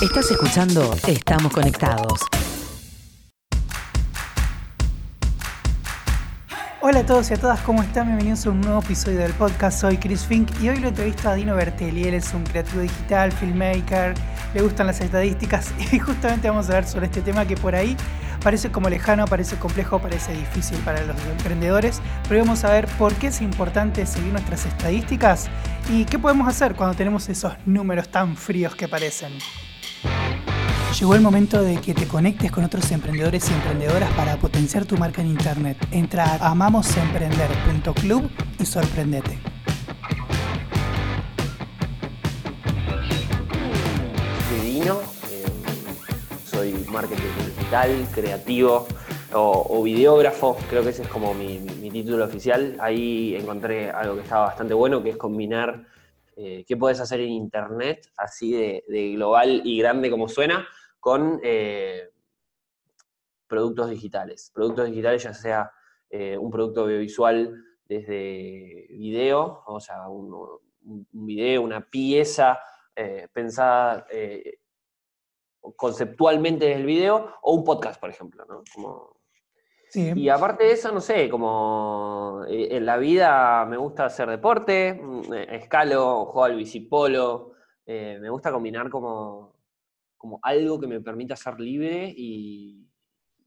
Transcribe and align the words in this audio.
Estás 0.00 0.30
escuchando 0.30 0.94
Estamos 1.08 1.52
Conectados. 1.52 2.20
Hola 6.80 7.00
a 7.00 7.04
todos 7.04 7.28
y 7.32 7.34
a 7.34 7.36
todas, 7.36 7.58
¿cómo 7.62 7.82
están? 7.82 8.06
Bienvenidos 8.06 8.46
a 8.46 8.50
un 8.50 8.60
nuevo 8.60 8.78
episodio 8.78 9.18
del 9.18 9.32
podcast. 9.32 9.80
Soy 9.80 9.96
Chris 9.96 10.24
Fink 10.24 10.50
y 10.62 10.68
hoy 10.68 10.78
lo 10.78 10.86
entrevisto 10.86 11.28
a 11.28 11.34
Dino 11.34 11.56
Bertelli. 11.56 12.04
Él 12.04 12.14
es 12.14 12.32
un 12.32 12.44
creativo 12.44 12.80
digital, 12.82 13.32
filmmaker, 13.32 14.14
le 14.54 14.62
gustan 14.62 14.86
las 14.86 15.00
estadísticas 15.00 15.74
y 15.92 15.98
justamente 15.98 16.48
vamos 16.48 16.66
a 16.66 16.68
hablar 16.68 16.88
sobre 16.88 17.06
este 17.06 17.20
tema 17.20 17.44
que 17.44 17.56
por 17.56 17.74
ahí 17.74 17.96
parece 18.40 18.70
como 18.70 18.88
lejano, 18.88 19.26
parece 19.26 19.56
complejo, 19.56 19.98
parece 19.98 20.32
difícil 20.32 20.78
para 20.84 21.02
los 21.02 21.16
emprendedores, 21.26 22.00
pero 22.28 22.44
vamos 22.44 22.62
a 22.62 22.70
ver 22.70 22.86
por 22.86 23.14
qué 23.14 23.26
es 23.26 23.40
importante 23.40 24.06
seguir 24.06 24.30
nuestras 24.30 24.64
estadísticas 24.64 25.48
y 25.90 26.04
qué 26.04 26.20
podemos 26.20 26.46
hacer 26.46 26.76
cuando 26.76 26.96
tenemos 26.96 27.28
esos 27.28 27.54
números 27.66 28.08
tan 28.10 28.36
fríos 28.36 28.76
que 28.76 28.86
parecen. 28.86 29.32
Llegó 30.98 31.14
el 31.14 31.20
momento 31.20 31.62
de 31.62 31.80
que 31.80 31.94
te 31.94 32.08
conectes 32.08 32.50
con 32.50 32.64
otros 32.64 32.90
emprendedores 32.90 33.48
y 33.48 33.54
emprendedoras 33.54 34.12
para 34.14 34.36
potenciar 34.36 34.84
tu 34.84 34.96
marca 34.96 35.22
en 35.22 35.28
Internet. 35.28 35.76
Entra 35.92 36.24
a 36.24 36.50
amamosemprender.club 36.50 38.28
y 38.58 38.66
sorprendete. 38.66 39.38
Soy 44.48 44.58
Dino, 44.58 45.00
eh, 45.30 45.44
soy 46.44 46.72
marketing 46.90 47.22
digital, 47.56 48.08
creativo 48.12 48.88
o, 49.34 49.80
videógrafo, 49.84 50.56
creo 50.68 50.82
que 50.82 50.88
ese 50.88 51.02
es 51.02 51.08
como 51.08 51.32
mi, 51.32 51.60
título 51.92 52.24
oficial. 52.24 52.76
Ahí 52.80 53.36
encontré 53.36 53.88
algo 53.88 54.16
que 54.16 54.22
estaba 54.22 54.46
bastante 54.46 54.74
bueno, 54.74 55.00
que 55.00 55.10
es 55.10 55.16
combinar 55.16 55.86
eh, 56.36 56.64
qué 56.66 56.76
puedes 56.76 56.98
hacer 56.98 57.20
en 57.20 57.28
Internet, 57.28 58.10
así 58.16 58.50
de 58.50 59.12
global 59.12 59.62
y 59.64 59.78
grande 59.78 60.10
como 60.10 60.28
suena, 60.28 60.66
con 61.00 61.40
eh, 61.42 62.10
productos 63.46 63.90
digitales. 63.90 64.50
Productos 64.54 64.86
digitales, 64.86 65.22
ya 65.22 65.34
sea 65.34 65.72
eh, 66.10 66.36
un 66.36 66.50
producto 66.50 66.82
audiovisual 66.82 67.64
desde 67.84 68.86
video, 68.90 69.62
o 69.66 69.80
sea, 69.80 70.08
un, 70.08 70.34
un 70.82 71.26
video, 71.26 71.62
una 71.62 71.88
pieza 71.88 72.58
eh, 72.94 73.28
pensada 73.32 74.06
conceptualmente 75.76 76.66
desde 76.66 76.80
el 76.80 76.86
video, 76.86 77.34
o 77.42 77.54
un 77.54 77.64
podcast, 77.64 78.00
por 78.00 78.10
ejemplo, 78.10 78.44
¿no? 78.46 78.62
Como, 78.74 79.18
Sí, 79.90 80.12
y 80.14 80.28
aparte 80.28 80.64
de 80.64 80.72
eso, 80.72 80.92
no 80.92 81.00
sé, 81.00 81.30
como 81.30 82.42
en 82.46 82.84
la 82.84 82.98
vida 82.98 83.64
me 83.64 83.78
gusta 83.78 84.04
hacer 84.04 84.28
deporte, 84.28 84.92
mm, 84.92 85.32
escalo, 85.48 86.26
juego 86.26 86.44
al 86.44 86.56
bicipolo, 86.56 87.52
me 87.86 88.28
gusta 88.28 88.52
combinar 88.52 88.90
como, 88.90 89.57
como 90.18 90.38
algo 90.42 90.78
que 90.78 90.86
me 90.86 91.00
permita 91.00 91.34
ser 91.36 91.58
libre 91.58 92.12
y, 92.14 92.86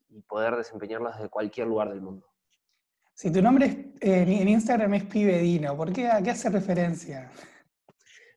y 0.10 0.22
poder 0.22 0.56
desempeñarlo 0.56 1.12
desde 1.12 1.30
cualquier 1.30 1.68
lugar 1.68 1.90
del 1.90 2.02
mundo. 2.02 2.26
si 3.14 3.32
tu 3.32 3.42
nombre 3.42 3.66
es, 3.68 3.76
eh, 4.02 4.26
en 4.42 4.48
Instagram 4.50 4.94
es 4.96 5.04
Pibedino, 5.04 5.78
¿por 5.78 5.94
qué, 5.94 6.08
¿a 6.08 6.22
qué 6.24 6.32
hace 6.32 6.50
referencia? 6.50 7.30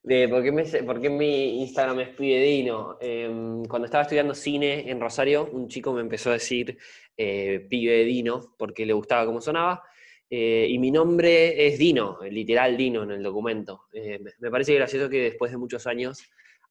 De, 0.03 0.29
¿por, 0.29 0.43
qué 0.43 0.53
me- 0.53 0.65
por 0.83 1.01
qué 1.01 1.09
mi 1.09 1.63
Instagram 1.63 2.01
es 2.01 2.09
Pibedino? 2.11 2.99
Em, 3.01 3.65
cuando 3.65 3.87
estaba 3.87 4.03
estudiando 4.03 4.35
cine 4.35 4.91
en 4.91 5.01
Rosario, 5.01 5.49
un 5.51 5.67
chico 5.69 5.95
me 5.95 6.03
empezó 6.03 6.29
a 6.31 6.35
decir 6.35 6.77
eh, 7.17 7.67
Pibedino 7.71 8.55
porque 8.59 8.85
le 8.85 8.93
gustaba 8.93 9.25
cómo 9.25 9.41
sonaba. 9.41 9.83
eh, 10.29 10.67
y 10.69 10.79
mi 10.79 10.91
nombre 10.91 11.67
es 11.67 11.79
Dino, 11.79 12.19
literal 12.29 12.77
Dino 12.77 13.05
en 13.05 13.13
el 13.13 13.23
documento. 13.23 13.85
Eh, 13.93 14.19
me 14.41 14.51
parece 14.51 14.75
gracioso 14.75 15.09
que 15.09 15.23
después 15.23 15.53
de 15.53 15.59
muchos 15.59 15.87
años, 15.87 16.19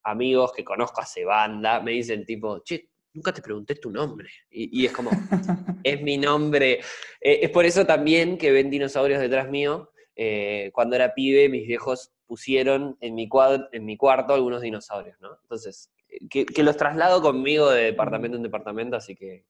amigos 0.04 0.52
que 0.54 0.64
conozco 0.64 1.02
hace 1.02 1.26
banda 1.26 1.80
me 1.82 1.92
dicen 1.92 2.26
tipo, 2.26 2.60
che, 2.64 2.90
nunca 3.14 3.34
te 3.34 3.42
pregunté 3.42 3.76
tu 3.76 3.92
nombre. 3.92 4.30
Y, 4.50 4.82
y 4.82 4.86
es 4.86 4.92
como, 4.92 5.12
es 5.84 6.02
mi 6.02 6.18
nombre. 6.18 6.80
Eh, 7.22 7.40
es 7.44 7.50
por 7.50 7.66
eso 7.66 7.86
también 7.86 8.38
que 8.38 8.52
ven 8.52 8.70
dinosaurios 8.70 9.20
detrás 9.20 9.50
mío. 9.50 9.92
Eh, 10.16 10.72
cuando 10.74 10.96
era 10.96 11.14
pibe, 11.14 11.50
mis 11.50 11.68
viejos 11.68 12.12
pusieron 12.26 12.98
en 13.00 13.16
mi, 13.16 13.30
en 13.72 13.86
mi 13.86 13.98
cuarto 13.98 14.34
algunos 14.34 14.62
dinosaurios, 14.62 15.20
¿no? 15.22 15.38
Entonces, 15.42 15.92
eh, 16.10 16.28
que, 16.30 16.46
que 16.46 16.64
los 16.64 16.78
traslado 16.78 17.22
conmigo 17.22 17.70
de 17.72 17.86
departamento 17.86 18.38
en 18.38 18.44
departamento, 18.44 18.96
así 18.96 19.16
que 19.16 19.46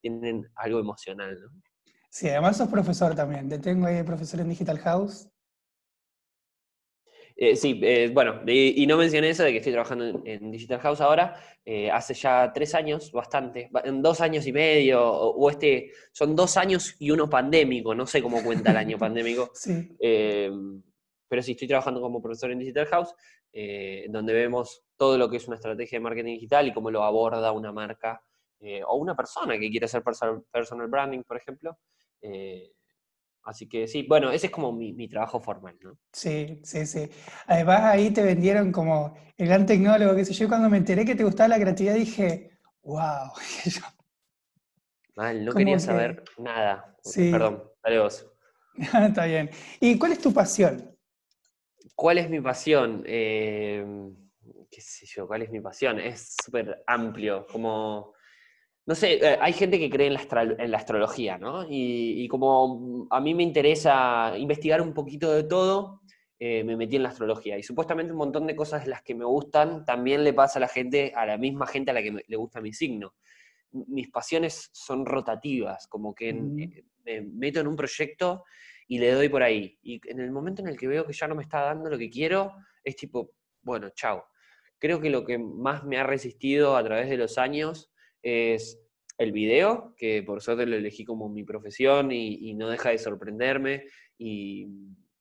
tienen 0.00 0.48
algo 0.54 0.78
emocional, 0.78 1.40
¿no? 1.40 1.50
Sí, 2.10 2.28
además 2.28 2.56
sos 2.56 2.68
profesor 2.68 3.14
también. 3.14 3.48
Te 3.48 3.58
tengo 3.58 3.86
ahí 3.86 3.96
de 3.96 4.04
profesor 4.04 4.40
en 4.40 4.48
Digital 4.48 4.78
House. 4.78 5.28
Eh, 7.40 7.54
sí, 7.54 7.78
eh, 7.84 8.10
bueno, 8.12 8.40
y, 8.48 8.82
y 8.82 8.86
no 8.88 8.96
mencioné 8.96 9.28
eso 9.30 9.44
de 9.44 9.52
que 9.52 9.58
estoy 9.58 9.72
trabajando 9.72 10.04
en, 10.06 10.22
en 10.26 10.50
Digital 10.50 10.80
House 10.80 11.00
ahora, 11.00 11.36
eh, 11.64 11.88
hace 11.88 12.12
ya 12.12 12.50
tres 12.52 12.74
años, 12.74 13.12
bastante, 13.12 13.68
ba- 13.70 13.82
en 13.84 14.02
dos 14.02 14.20
años 14.20 14.44
y 14.48 14.52
medio, 14.52 15.00
o, 15.08 15.36
o 15.36 15.48
este, 15.48 15.92
son 16.10 16.34
dos 16.34 16.56
años 16.56 16.96
y 16.98 17.12
uno 17.12 17.30
pandémico, 17.30 17.94
no 17.94 18.08
sé 18.08 18.20
cómo 18.22 18.42
cuenta 18.42 18.72
el 18.72 18.76
año 18.76 18.98
pandémico, 18.98 19.50
Sí. 19.54 19.96
Eh, 20.00 20.50
pero 21.28 21.40
sí, 21.42 21.52
estoy 21.52 21.68
trabajando 21.68 22.00
como 22.00 22.20
profesor 22.20 22.50
en 22.50 22.58
Digital 22.58 22.86
House, 22.86 23.14
eh, 23.52 24.06
donde 24.08 24.32
vemos 24.32 24.82
todo 24.96 25.16
lo 25.16 25.30
que 25.30 25.36
es 25.36 25.46
una 25.46 25.56
estrategia 25.56 25.98
de 25.98 26.02
marketing 26.02 26.32
digital 26.34 26.66
y 26.66 26.72
cómo 26.72 26.90
lo 26.90 27.04
aborda 27.04 27.52
una 27.52 27.70
marca 27.70 28.20
o 28.88 28.96
una 28.96 29.14
persona 29.14 29.56
que 29.56 29.70
quiere 29.70 29.86
hacer 29.86 30.02
personal, 30.02 30.42
personal 30.50 30.88
branding, 30.88 31.22
por 31.22 31.36
ejemplo. 31.36 31.78
Eh, 32.20 32.72
así 33.48 33.68
que 33.68 33.88
sí, 33.88 34.04
bueno, 34.08 34.30
ese 34.30 34.46
es 34.46 34.52
como 34.52 34.72
mi, 34.72 34.92
mi 34.92 35.08
trabajo 35.08 35.40
formal, 35.40 35.76
¿no? 35.82 35.98
Sí, 36.12 36.60
sí, 36.64 36.86
sí. 36.86 37.08
Además 37.46 37.80
ahí 37.84 38.10
te 38.10 38.22
vendieron 38.22 38.70
como 38.72 39.16
el 39.36 39.48
gran 39.48 39.64
tecnólogo, 39.66 40.14
qué 40.14 40.24
sé 40.24 40.32
yo. 40.34 40.48
Cuando 40.48 40.68
me 40.68 40.76
enteré 40.76 41.04
que 41.04 41.14
te 41.14 41.24
gustaba 41.24 41.48
la 41.48 41.58
creatividad 41.58 41.94
dije, 41.94 42.58
wow. 42.82 43.30
Mal, 45.16 45.44
no 45.44 45.52
quería 45.52 45.74
que- 45.74 45.80
saber 45.80 46.24
nada. 46.38 46.96
Sí. 47.02 47.30
Perdón, 47.30 47.64
dale 47.82 47.98
vos. 48.00 48.26
Está 49.08 49.24
bien. 49.24 49.50
¿Y 49.80 49.98
cuál 49.98 50.12
es 50.12 50.20
tu 50.20 50.32
pasión? 50.32 50.96
¿Cuál 51.94 52.18
es 52.18 52.30
mi 52.30 52.40
pasión? 52.40 53.02
Eh, 53.06 53.84
qué 54.70 54.80
sé 54.80 55.06
yo, 55.06 55.26
¿cuál 55.26 55.42
es 55.42 55.50
mi 55.50 55.60
pasión? 55.60 55.98
Es 55.98 56.36
súper 56.44 56.84
amplio, 56.86 57.46
como, 57.50 58.12
no 58.88 58.94
sé, 58.94 59.14
eh, 59.22 59.36
hay 59.38 59.52
gente 59.52 59.78
que 59.78 59.90
cree 59.90 60.06
en 60.06 60.14
la, 60.14 60.20
astral- 60.20 60.56
en 60.58 60.70
la 60.70 60.78
astrología, 60.78 61.36
¿no? 61.36 61.64
Y, 61.68 62.22
y 62.24 62.26
como 62.28 63.06
a 63.10 63.20
mí 63.20 63.34
me 63.34 63.42
interesa 63.42 64.32
investigar 64.38 64.80
un 64.80 64.94
poquito 64.94 65.30
de 65.30 65.44
todo, 65.44 66.00
eh, 66.38 66.64
me 66.64 66.74
metí 66.74 66.96
en 66.96 67.02
la 67.02 67.10
astrología. 67.10 67.58
Y 67.58 67.62
supuestamente 67.62 68.12
un 68.12 68.18
montón 68.18 68.46
de 68.46 68.56
cosas 68.56 68.84
de 68.84 68.90
las 68.90 69.02
que 69.02 69.14
me 69.14 69.26
gustan 69.26 69.84
también 69.84 70.24
le 70.24 70.32
pasa 70.32 70.58
a 70.58 70.60
la 70.60 70.68
gente, 70.68 71.12
a 71.14 71.26
la 71.26 71.36
misma 71.36 71.66
gente 71.66 71.90
a 71.90 71.94
la 71.94 72.02
que 72.02 72.12
me- 72.12 72.24
le 72.26 72.36
gusta 72.36 72.62
mi 72.62 72.72
signo. 72.72 73.14
Mis 73.72 74.08
pasiones 74.10 74.70
son 74.72 75.04
rotativas, 75.04 75.86
como 75.86 76.14
que 76.14 76.30
en- 76.30 76.46
Ujú. 76.46 76.58
eh, 76.58 76.84
me 77.04 77.20
meto 77.20 77.60
en 77.60 77.66
un 77.66 77.76
proyecto 77.76 78.44
y 78.86 78.98
le 79.00 79.12
doy 79.12 79.28
por 79.28 79.42
ahí. 79.42 79.78
Y 79.82 80.00
en 80.10 80.18
el 80.20 80.30
momento 80.30 80.62
en 80.62 80.68
el 80.68 80.78
que 80.78 80.88
veo 80.88 81.04
que 81.06 81.12
ya 81.12 81.28
no 81.28 81.34
me 81.34 81.42
está 81.42 81.60
dando 81.60 81.90
lo 81.90 81.98
que 81.98 82.08
quiero, 82.08 82.54
es 82.82 82.96
tipo, 82.96 83.32
bueno, 83.60 83.90
chao. 83.90 84.24
Creo 84.78 84.98
que 84.98 85.10
lo 85.10 85.26
que 85.26 85.36
más 85.36 85.84
me 85.84 85.98
ha 85.98 86.04
resistido 86.04 86.74
a 86.74 86.82
través 86.82 87.10
de 87.10 87.18
los 87.18 87.36
años 87.36 87.90
es 88.22 88.78
el 89.18 89.32
video, 89.32 89.94
que 89.96 90.22
por 90.22 90.40
suerte 90.42 90.66
lo 90.66 90.76
elegí 90.76 91.04
como 91.04 91.28
mi 91.28 91.42
profesión 91.44 92.12
y, 92.12 92.50
y 92.50 92.54
no 92.54 92.68
deja 92.68 92.90
de 92.90 92.98
sorprenderme 92.98 93.84
y, 94.16 94.66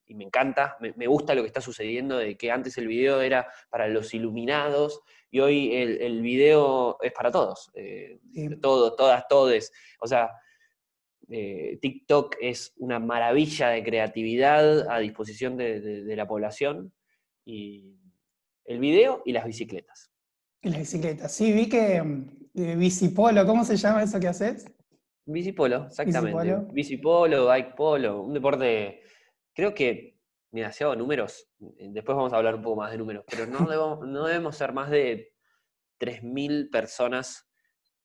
y 0.05 0.13
me 0.15 0.23
encanta, 0.23 0.77
me, 0.79 0.93
me 0.95 1.07
gusta 1.07 1.33
lo 1.35 1.41
que 1.41 1.47
está 1.47 1.61
sucediendo, 1.61 2.17
de 2.17 2.37
que 2.37 2.51
antes 2.51 2.77
el 2.77 2.87
video 2.87 3.21
era 3.21 3.47
para 3.69 3.87
los 3.87 4.13
iluminados 4.13 5.01
y 5.31 5.39
hoy 5.39 5.75
el, 5.75 6.01
el 6.01 6.21
video 6.21 6.97
es 7.01 7.11
para 7.11 7.31
todos, 7.31 7.69
eh, 7.73 8.19
Sí. 8.33 8.47
todos, 8.61 8.95
todas, 8.95 9.27
todes. 9.27 9.71
O 9.99 10.07
sea, 10.07 10.29
eh, 11.29 11.77
TikTok 11.81 12.35
es 12.39 12.73
una 12.77 12.99
maravilla 12.99 13.69
de 13.69 13.83
creatividad 13.83 14.89
a 14.89 14.99
disposición 14.99 15.57
de, 15.57 15.81
de- 15.81 16.03
de 16.05 16.15
la 16.15 16.27
población. 16.27 16.93
Y 17.43 17.95
el 18.65 18.79
video 18.79 19.21
y 19.25 19.31
las 19.33 19.45
bicicletas. 19.45 20.11
Y 20.61 20.69
las 20.69 20.79
bicicletas. 20.79 21.33
Sí, 21.33 21.51
vi 21.51 21.67
que 21.69 22.01
mm, 22.01 22.36
eh, 22.57 22.75
bicipolo, 22.75 23.45
¿cómo 23.45 23.63
se 23.63 23.77
llama 23.77 24.01
eso 24.01 24.19
que 24.19 24.27
haces? 24.27 24.65
Bicipolo, 25.25 25.85
exactamente. 25.85 26.41
Bicipolo. 26.41 26.73
Bicipolo, 26.73 27.45
bike 27.45 27.75
polo, 27.75 28.21
un 28.23 28.33
deporte, 28.33 29.01
creo 29.53 29.73
que, 29.73 30.17
mira, 30.51 30.71
si 30.71 30.83
hago 30.83 30.95
números, 30.95 31.49
después 31.59 32.15
vamos 32.15 32.33
a 32.33 32.37
hablar 32.37 32.55
un 32.55 32.63
poco 32.63 32.77
más 32.77 32.91
de 32.91 32.97
números, 32.97 33.25
pero 33.29 33.45
no 33.45 33.59
debemos, 33.69 34.07
no 34.07 34.25
debemos 34.25 34.57
ser 34.57 34.73
más 34.73 34.89
de 34.89 35.33
3.000 35.99 36.71
personas 36.71 37.47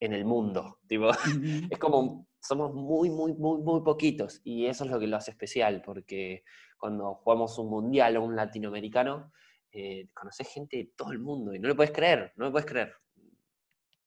en 0.00 0.12
el 0.12 0.24
mundo. 0.24 0.80
Tipo, 0.86 1.10
es 1.70 1.78
como, 1.78 2.26
somos 2.40 2.74
muy, 2.74 3.08
muy, 3.08 3.32
muy, 3.34 3.62
muy 3.62 3.82
poquitos 3.82 4.40
y 4.44 4.66
eso 4.66 4.84
es 4.84 4.90
lo 4.90 4.98
que 4.98 5.06
lo 5.06 5.16
hace 5.16 5.30
especial, 5.30 5.80
porque 5.82 6.44
cuando 6.76 7.14
jugamos 7.14 7.56
un 7.58 7.70
mundial 7.70 8.16
o 8.16 8.24
un 8.24 8.36
latinoamericano, 8.36 9.32
eh, 9.70 10.08
conoces 10.12 10.46
gente 10.48 10.76
de 10.76 10.92
todo 10.94 11.12
el 11.12 11.20
mundo 11.20 11.54
y 11.54 11.58
no 11.58 11.68
lo 11.68 11.76
puedes 11.76 11.92
creer, 11.92 12.32
no 12.36 12.46
lo 12.46 12.52
puedes 12.52 12.66
creer. 12.66 12.92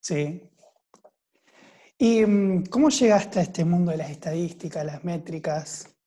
Sí. 0.05 0.39
¿Y 1.97 2.23
mm, 2.23 2.65
cómo 2.65 2.89
llegaste 2.89 3.39
a 3.39 3.41
este 3.41 3.65
mundo 3.65 3.89
de 3.89 3.97
las 3.97 4.11
estadísticas, 4.11 4.85
las 4.85 5.03
métricas? 5.03 5.97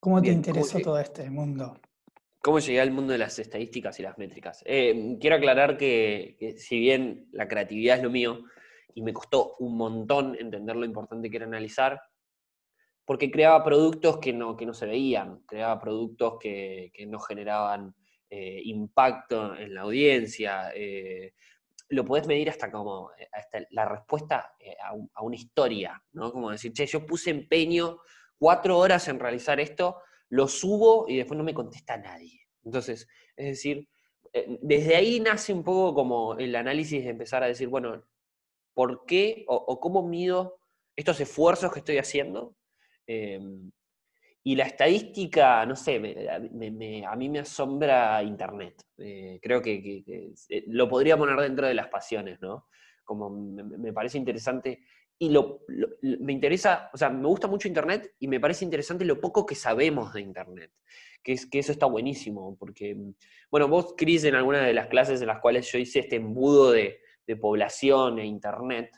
¿Cómo 0.00 0.22
te 0.22 0.30
Bien, 0.30 0.42
¿cómo 0.42 0.56
interesó 0.56 0.80
todo 0.80 0.98
este 0.98 1.28
mundo? 1.28 1.78
¿Cómo 2.40 2.60
llegué 2.60 2.80
al 2.80 2.90
mundo 2.90 3.12
de 3.12 3.18
las 3.18 3.38
estadísticas 3.38 4.00
y 4.00 4.04
las 4.04 4.16
métricas? 4.16 4.62
Eh, 4.64 5.18
quiero 5.20 5.36
aclarar 5.36 5.76
que, 5.76 6.54
si 6.56 6.80
bien 6.80 7.28
la 7.32 7.46
creatividad 7.46 7.98
es 7.98 8.04
lo 8.04 8.10
mío 8.10 8.42
y 8.94 9.02
me 9.02 9.12
costó 9.12 9.54
un 9.58 9.76
montón 9.76 10.34
entender 10.40 10.74
lo 10.74 10.86
importante 10.86 11.28
que 11.28 11.36
era 11.36 11.44
analizar, 11.44 12.00
porque 13.04 13.30
creaba 13.30 13.62
productos 13.62 14.16
que 14.16 14.32
no, 14.32 14.56
que 14.56 14.64
no 14.64 14.72
se 14.72 14.86
veían, 14.86 15.42
creaba 15.42 15.78
productos 15.78 16.38
que, 16.40 16.90
no 17.06 17.18
generaban 17.18 17.94
eh, 18.30 18.62
impacto 18.64 19.54
en 19.56 19.74
la 19.74 19.82
audiencia. 19.82 20.72
Eh, 20.74 21.34
lo 21.92 22.04
podés 22.04 22.26
medir 22.26 22.48
hasta 22.48 22.70
como 22.70 23.10
hasta 23.32 23.60
la 23.70 23.84
respuesta 23.84 24.54
a, 24.82 25.22
una 25.22 25.36
historia, 25.36 26.02
¿no? 26.12 26.32
Como 26.32 26.50
decir, 26.50 26.72
che, 26.72 26.86
yo 26.86 27.04
puse 27.06 27.30
empeño 27.30 27.98
cuatro 28.38 28.78
horas 28.78 29.08
en 29.08 29.20
realizar 29.20 29.60
esto 29.60 29.98
lo 30.30 30.48
subo 30.48 31.06
y 31.08 31.18
después 31.18 31.36
no 31.36 31.44
me 31.44 31.52
contesta 31.52 31.98
nadie. 31.98 32.48
Entonces, 32.64 33.06
es 33.36 33.46
decir, 33.46 33.88
eh, 34.32 34.58
desde 34.62 34.96
ahí 34.96 35.20
nace 35.20 35.52
un 35.52 35.62
poco 35.62 35.94
como 35.94 36.34
el 36.38 36.56
análisis 36.56 37.04
de 37.04 37.10
empezar 37.10 37.42
a 37.42 37.48
decir, 37.48 37.68
bueno, 37.68 38.02
¿por 38.72 39.04
qué 39.04 39.44
o, 39.46 39.78
cómo 39.78 40.08
mido 40.08 40.58
estos 40.96 41.20
esfuerzos 41.20 41.70
que 41.70 41.80
estoy 41.80 41.98
haciendo? 41.98 42.56
Em, 43.06 43.70
y 44.44 44.56
la 44.56 44.64
estadística, 44.64 45.64
no 45.66 45.76
sé, 45.76 46.28
a 47.06 47.16
mí 47.16 47.28
me 47.28 47.38
asombra 47.38 48.22
Internet. 48.22 48.82
Eh, 48.98 49.38
creo 49.40 49.62
que, 49.62 50.02
eh, 50.48 50.64
lo 50.66 50.88
podría 50.88 51.16
poner 51.16 51.36
dentro 51.40 51.66
de 51.66 51.74
las 51.74 51.88
pasiones, 51.88 52.40
¿no? 52.40 52.66
Como 53.04 53.30
me 53.30 53.92
parece 53.92 54.18
interesante 54.18 54.84
y 55.22 55.28
lo, 55.28 55.60
me 56.00 56.32
interesa, 56.32 56.90
o 56.92 56.96
sea, 56.96 57.08
me 57.08 57.28
gusta 57.28 57.46
mucho 57.46 57.68
Internet 57.68 58.14
y 58.18 58.26
me 58.26 58.40
parece 58.40 58.64
interesante 58.64 59.04
lo 59.04 59.20
poco 59.20 59.46
que 59.46 59.54
sabemos 59.54 60.12
de 60.12 60.20
Internet, 60.20 60.72
que, 61.22 61.34
es, 61.34 61.46
que 61.46 61.60
eso 61.60 61.70
está 61.70 61.86
buenísimo, 61.86 62.56
porque, 62.58 62.96
bueno, 63.48 63.68
vos, 63.68 63.94
Cris, 63.96 64.24
en 64.24 64.34
alguna 64.34 64.64
de 64.64 64.74
las 64.74 64.88
clases 64.88 65.20
en 65.20 65.28
las 65.28 65.38
cuales 65.38 65.70
yo 65.70 65.78
hice 65.78 66.00
este 66.00 66.16
embudo 66.16 66.72
de, 66.72 66.98
población 67.40 68.18
e 68.18 68.26
Internet, 68.26 68.90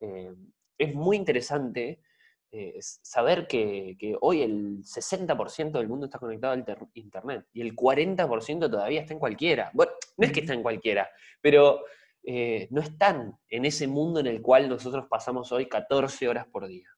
eh, 0.00 0.34
es 0.76 0.94
muy 0.94 1.16
interesante 1.16 2.02
eh, 2.50 2.78
saber 2.80 3.46
que, 3.46 3.94
que, 3.98 4.16
hoy 4.22 4.40
el 4.40 4.82
60% 4.82 5.72
del 5.72 5.86
mundo 5.86 6.06
está 6.06 6.18
conectado 6.18 6.54
al 6.54 6.64
Internet 6.94 7.44
y 7.52 7.60
el 7.60 7.76
40% 7.76 8.70
todavía 8.70 9.02
está 9.02 9.12
en 9.12 9.18
cualquiera. 9.18 9.70
Bueno, 9.74 9.92
no 10.16 10.26
es 10.26 10.32
que 10.32 10.40
está 10.40 10.54
en 10.54 10.62
cualquiera, 10.62 11.10
pero 11.42 11.84
eh, 12.24 12.66
no 12.70 12.80
están 12.80 13.38
en 13.50 13.66
ese 13.66 13.86
mundo 13.86 14.20
en 14.20 14.28
el 14.28 14.40
cual 14.40 14.66
nosotros 14.66 15.04
pasamos 15.10 15.52
hoy 15.52 15.68
14 15.68 16.26
horas 16.26 16.46
por 16.46 16.66
día. 16.66 16.88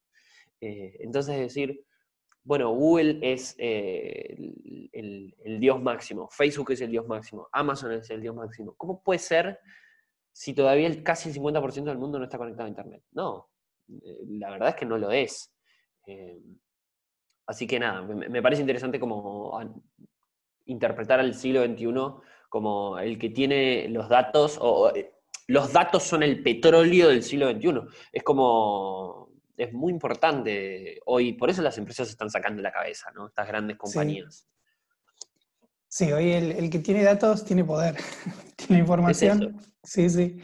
Eh, 0.61 0.99
entonces, 1.00 1.37
decir, 1.37 1.85
bueno, 2.44 2.70
Google 2.70 3.19
es 3.20 3.56
el, 3.58 5.35
dios 5.58 5.82
máximo, 5.82 6.29
Facebook 6.31 6.70
es 6.70 6.81
el 6.81 6.93
dios 6.93 7.08
máximo, 7.08 7.49
Amazon 7.50 7.91
es 7.91 8.08
el 8.11 8.20
dios 8.20 8.37
máximo. 8.37 8.75
¿Cómo 8.76 9.02
puede 9.02 9.19
ser 9.19 9.58
si 10.32 10.55
todavía 10.55 10.87
el, 10.87 11.02
casi 11.02 11.29
el 11.29 11.35
50% 11.35 11.85
del 11.85 11.99
mundo 11.99 12.20
no 12.20 12.25
está 12.25 12.38
conectado 12.38 12.67
a 12.67 12.69
Internet? 12.70 13.02
No, 13.11 13.50
la 14.26 14.50
verdad 14.50 14.70
es 14.70 14.75
que 14.76 14.87
no 14.87 14.98
lo 14.98 15.10
es. 15.10 15.52
así 17.46 17.66
que 17.66 17.78
nada, 17.78 18.02
me, 18.02 18.42
parece 18.42 18.62
interesante 18.62 19.00
como 19.00 19.58
interpretar 20.66 21.20
al 21.20 21.34
siglo 21.34 21.64
XXI 21.64 21.87
como 22.50 22.98
el 22.98 23.19
que 23.19 23.31
tiene 23.31 23.88
los 23.88 24.08
datos, 24.08 24.58
o 24.60 24.94
eh, 24.94 25.14
los 25.46 25.72
datos 25.72 26.02
son 26.02 26.22
el 26.22 26.42
petróleo 26.42 27.08
del 27.08 27.22
siglo 27.22 27.50
XXI. 27.50 27.81
Es 28.12 28.22
como, 28.22 29.31
es 29.56 29.72
muy 29.72 29.92
importante 29.92 31.00
hoy, 31.06 31.32
por 31.32 31.48
eso 31.48 31.62
las 31.62 31.78
empresas 31.78 32.08
se 32.08 32.12
están 32.12 32.28
sacando 32.28 32.60
la 32.60 32.72
cabeza, 32.72 33.10
¿no? 33.12 33.28
Estas 33.28 33.48
grandes 33.48 33.78
compañías. 33.78 34.46
Sí, 35.88 36.12
hoy 36.12 36.32
el, 36.32 36.70
que 36.70 36.78
tiene 36.81 37.02
datos 37.02 37.44
tiene 37.44 37.64
poder, 37.64 37.96
tiene 38.70 38.81
información. 38.82 39.61
Sí, 39.82 40.08
sí. 40.08 40.38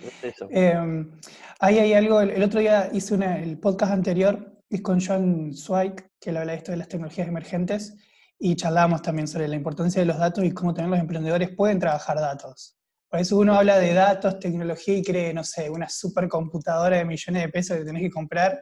Em, 0.50 1.12
ahí 1.60 1.78
hay 1.78 1.92
algo, 1.92 2.20
el, 2.20 2.42
otro 2.42 2.60
día 2.60 2.90
hice 2.92 3.14
el 3.14 3.58
podcast 3.58 3.92
anterior, 3.92 4.62
es 4.68 4.82
con 4.82 5.00
John 5.00 5.52
Zweig, 5.54 5.94
que 6.20 6.32
le 6.32 6.40
habla 6.40 6.52
de 6.52 6.58
esto 6.58 6.72
de 6.72 6.78
las 6.78 6.88
tecnologías 6.88 7.28
emergentes, 7.28 7.94
y 8.38 8.56
charlamos 8.56 9.02
también 9.02 9.28
sobre 9.28 9.48
la 9.48 9.56
importancia 9.56 10.00
de 10.00 10.06
los 10.06 10.18
datos 10.18 10.44
y 10.44 10.52
cómo 10.52 10.74
también 10.74 10.90
los 10.90 11.00
emprendedores 11.00 11.50
pueden 11.54 11.78
trabajar 11.78 12.18
datos. 12.18 12.76
Por 13.08 13.20
eso 13.20 13.38
uno 13.38 13.54
habla 13.54 13.78
de 13.78 13.94
datos, 13.94 14.38
tecnología 14.40 14.96
y 14.96 15.02
cree, 15.02 15.32
no 15.32 15.44
sé, 15.44 15.70
una 15.70 15.88
supercomputadora 15.88 16.98
de 16.98 17.04
millones 17.04 17.42
de 17.42 17.48
pesos 17.48 17.78
que 17.78 17.84
tenés 17.84 18.02
que 18.02 18.10
comprar. 18.10 18.60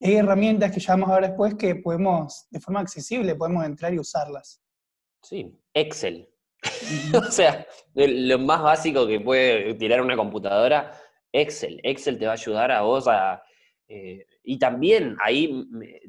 Hay 0.00 0.14
herramientas 0.14 0.72
que 0.72 0.80
llevamos 0.80 1.10
ahora 1.10 1.28
después 1.28 1.54
que 1.54 1.76
podemos, 1.76 2.46
de 2.50 2.60
forma 2.60 2.80
accesible, 2.80 3.34
podemos 3.34 3.64
entrar 3.64 3.92
y 3.92 3.98
usarlas. 3.98 4.62
Sí, 5.22 5.60
Excel. 5.74 6.28
o 7.14 7.30
sea, 7.30 7.66
lo 7.94 8.38
más 8.38 8.62
básico 8.62 9.06
que 9.06 9.20
puede 9.20 9.74
tirar 9.74 10.00
una 10.00 10.16
computadora, 10.16 10.92
Excel. 11.32 11.80
Excel 11.82 12.18
te 12.18 12.26
va 12.26 12.32
a 12.32 12.34
ayudar 12.34 12.72
a 12.72 12.82
vos 12.82 13.06
a 13.08 13.42
eh, 13.88 14.26
y 14.42 14.58
también 14.58 15.16
ahí, 15.20 15.64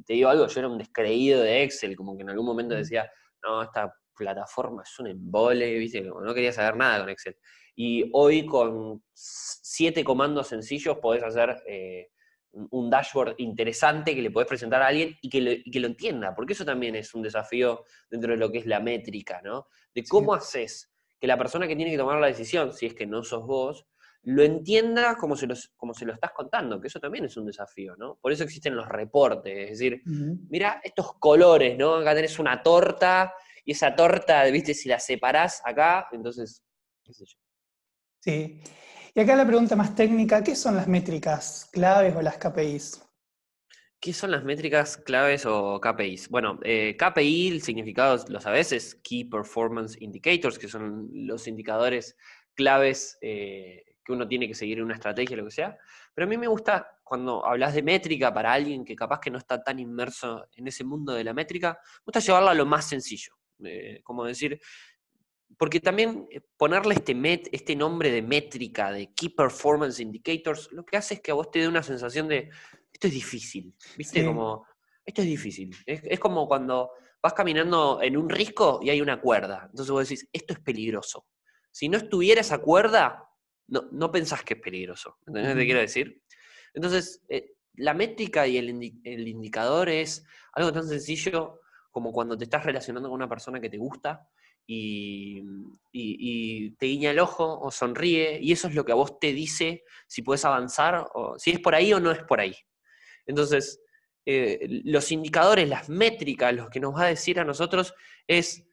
te 0.05 0.13
digo 0.13 0.29
algo, 0.29 0.47
yo 0.47 0.59
era 0.59 0.69
un 0.69 0.77
descreído 0.77 1.41
de 1.41 1.63
Excel, 1.63 1.95
como 1.95 2.15
que 2.15 2.23
en 2.23 2.29
algún 2.29 2.45
momento 2.45 2.75
decía, 2.75 3.09
no, 3.43 3.61
esta 3.61 3.93
plataforma 4.15 4.83
es 4.83 4.99
un 4.99 5.07
embole, 5.07 5.77
¿viste? 5.77 6.01
no 6.01 6.33
quería 6.33 6.51
saber 6.51 6.75
nada 6.75 6.99
con 7.01 7.09
Excel. 7.09 7.37
Y 7.75 8.09
hoy 8.13 8.45
con 8.45 9.03
siete 9.13 10.03
comandos 10.03 10.47
sencillos 10.47 10.97
podés 10.97 11.23
hacer 11.23 11.61
eh, 11.67 12.09
un 12.71 12.89
dashboard 12.89 13.35
interesante 13.37 14.15
que 14.15 14.21
le 14.21 14.31
podés 14.31 14.47
presentar 14.47 14.81
a 14.81 14.87
alguien 14.87 15.15
y 15.21 15.29
que, 15.29 15.41
lo, 15.41 15.51
que, 15.71 15.79
lo, 15.79 15.87
entienda, 15.87 16.33
porque 16.35 16.53
eso 16.53 16.65
también 16.65 16.95
es 16.95 17.13
un 17.13 17.21
desafío 17.21 17.83
dentro 18.09 18.31
de 18.31 18.37
lo 18.37 18.51
que 18.51 18.59
es 18.59 18.65
la 18.65 18.79
métrica, 18.79 19.41
¿no? 19.43 19.67
De 19.93 20.03
cómo 20.03 20.33
haces 20.33 20.91
que 21.19 21.27
la 21.27 21.37
persona 21.37 21.67
que 21.67 21.75
tiene 21.75 21.91
que 21.91 21.97
tomar 21.97 22.19
la 22.19 22.27
decisión, 22.27 22.73
si 22.73 22.87
es 22.87 22.93
que 22.93 23.05
no 23.05 23.23
sos 23.23 23.45
vos, 23.45 23.85
lo 24.23 24.43
entienda 24.43 25.15
como 25.15 25.35
se, 25.35 25.47
como 25.75 25.93
se 25.93 26.05
lo 26.05 26.13
estás 26.13 26.31
contando, 26.31 26.81
que 26.81 26.87
eso 26.87 26.99
también 26.99 27.25
es 27.25 27.37
un 27.37 27.45
desafío, 27.45 27.95
¿no? 27.95 28.17
Por 28.21 28.31
eso 28.31 28.43
existen 28.43 28.75
los 28.75 28.87
reportes, 28.87 29.71
es 29.71 29.79
decir, 29.79 30.01
mira 30.05 30.81
estos 30.83 31.13
colores, 31.13 31.77
¿no? 31.77 31.95
Acá 31.95 32.13
tenés 32.13 32.37
una 32.37 32.61
torta 32.61 33.33
y 33.63 33.71
esa 33.71 33.95
torta, 33.95 34.43
viste, 34.45 34.73
si 34.73 34.89
la 34.89 34.99
separás 34.99 35.61
acá, 35.63 36.07
entonces, 36.11 36.63
qué 37.03 37.13
sé 37.13 37.25
yo. 37.25 37.37
Sí. 38.19 38.61
Y 39.17 39.19
acá 39.19 39.35
la 39.35 39.47
pregunta 39.47 39.75
más 39.75 39.95
técnica, 39.95 40.43
¿qué 40.43 40.55
son 40.55 40.75
las 40.75 40.87
métricas 40.87 41.67
claves 41.73 42.15
o 42.15 42.21
las 42.21 42.37
KPIs? 42.37 43.03
¿Qué 43.99 44.13
son 44.13 44.29
las 44.29 44.43
métricas 44.43 44.95
claves 44.95 45.43
o 45.47 45.81
KPIs? 45.81 46.29
Bueno, 46.29 46.59
eh, 46.61 46.95
KPI, 46.95 47.47
el 47.47 47.63
significado 47.63 48.23
lo 48.29 48.39
sabes, 48.39 48.73
es 48.73 48.93
Key 49.03 49.25
Performance 49.25 49.99
Indicators, 49.99 50.59
que 50.59 50.67
son 50.67 51.09
los 51.11 51.47
indicadores 51.47 52.15
claves 52.53 53.17
eh, 53.21 53.85
que 54.05 54.13
uno 54.13 54.27
tiene 54.27 54.47
que 54.47 54.53
seguir 54.53 54.83
una 54.83 54.93
estrategia, 54.93 55.35
lo 55.35 55.45
que 55.45 55.49
sea. 55.51 55.75
Pero 56.13 56.27
a 56.27 56.29
mí 56.29 56.37
me 56.37 56.47
gusta 56.47 56.99
cuando 57.03 57.43
hablas 57.43 57.73
de 57.73 57.81
métrica 57.81 58.31
para 58.31 58.53
alguien 58.53 58.85
que 58.85 58.95
capaz 58.95 59.19
que 59.19 59.31
no 59.31 59.39
está 59.39 59.63
tan 59.63 59.79
inmerso 59.79 60.45
en 60.55 60.67
ese 60.67 60.83
mundo 60.83 61.13
de 61.13 61.23
la 61.23 61.33
métrica, 61.33 61.79
me 62.01 62.03
gusta 62.05 62.19
llevarla 62.19 62.51
a 62.51 62.53
lo 62.53 62.67
más 62.67 62.87
sencillo. 62.87 63.33
Eh, 63.65 64.01
como 64.03 64.25
decir, 64.25 64.61
porque 65.57 65.79
también 65.79 66.27
eh, 66.31 66.41
ponerle 66.57 66.95
este, 66.95 67.15
met, 67.15 67.47
este 67.51 67.75
nombre 67.75 68.11
de 68.11 68.21
métrica, 68.21 68.91
de 68.91 69.13
Key 69.13 69.29
Performance 69.29 69.99
Indicators, 69.99 70.71
lo 70.71 70.85
que 70.85 70.97
hace 70.97 71.15
es 71.15 71.21
que 71.21 71.31
a 71.31 71.35
vos 71.35 71.51
te 71.51 71.59
dé 71.59 71.67
una 71.67 71.83
sensación 71.83 72.27
de, 72.27 72.49
esto 72.91 73.07
es 73.07 73.13
difícil, 73.13 73.73
¿viste? 73.97 74.25
Como, 74.25 74.65
esto 75.05 75.21
es 75.21 75.27
difícil. 75.27 75.75
Es, 75.85 76.01
es, 76.03 76.19
como 76.19 76.47
cuando 76.47 76.91
vas 77.21 77.33
caminando 77.33 78.01
en 78.01 78.17
un 78.17 78.29
risco 78.29 78.79
y 78.81 78.89
hay 78.89 79.01
una 79.01 79.21
cuerda. 79.21 79.67
Entonces 79.69 79.91
vos 79.91 80.07
decís, 80.07 80.27
esto 80.33 80.53
es 80.53 80.59
peligroso. 80.59 81.25
Si 81.71 81.89
no 81.89 81.97
estuviera 81.97 82.41
esa 82.41 82.57
cuerda, 82.59 83.23
no, 83.67 83.87
no 83.91 84.11
pensás 84.11 84.43
que 84.43 84.55
es 84.55 84.61
peligroso. 84.61 85.17
¿Entendés 85.27 85.49
lo 85.49 85.55
que 85.55 85.61
te 85.61 85.65
quiero 85.65 85.79
decir? 85.81 86.23
Entonces, 86.73 87.23
eh, 87.29 87.57
la 87.77 87.93
métrica 87.93 88.47
y 88.47 88.57
el, 88.57 88.69
indicador 89.27 89.89
es 89.89 90.25
algo 90.53 90.73
tan 90.73 90.87
sencillo 90.87 91.61
como 91.91 92.11
cuando 92.11 92.37
te 92.37 92.43
estás 92.43 92.65
relacionando 92.65 93.09
con 93.09 93.15
una 93.15 93.29
persona 93.29 93.59
que 93.59 93.69
te 93.69 93.77
gusta 93.77 94.27
y, 94.67 95.41
te 96.77 96.85
guiña 96.85 97.11
el 97.11 97.19
ojo 97.19 97.59
o 97.59 97.71
sonríe, 97.71 98.39
y 98.41 98.51
eso 98.51 98.67
es 98.67 98.75
lo 98.75 98.85
que 98.85 98.91
a 98.91 98.95
vos 98.95 99.19
te 99.19 99.33
dice 99.33 99.83
si 100.05 100.21
puedes 100.21 100.45
avanzar, 100.45 101.07
o 101.13 101.39
si 101.39 101.51
es 101.51 101.59
por 101.59 101.73
ahí 101.73 101.93
o 101.93 101.99
no 101.99 102.11
es 102.11 102.21
por 102.23 102.39
ahí. 102.39 102.55
Entonces, 103.25 103.81
eh, 104.25 104.67
los 104.83 105.11
indicadores, 105.11 105.67
las 105.67 105.89
métricas, 105.89 106.53
lo 106.53 106.69
que 106.69 106.79
nos 106.79 106.93
va 106.93 107.03
a 107.03 107.07
decir 107.07 107.39
a 107.39 107.45
nosotros 107.45 107.93
es, 108.27 108.67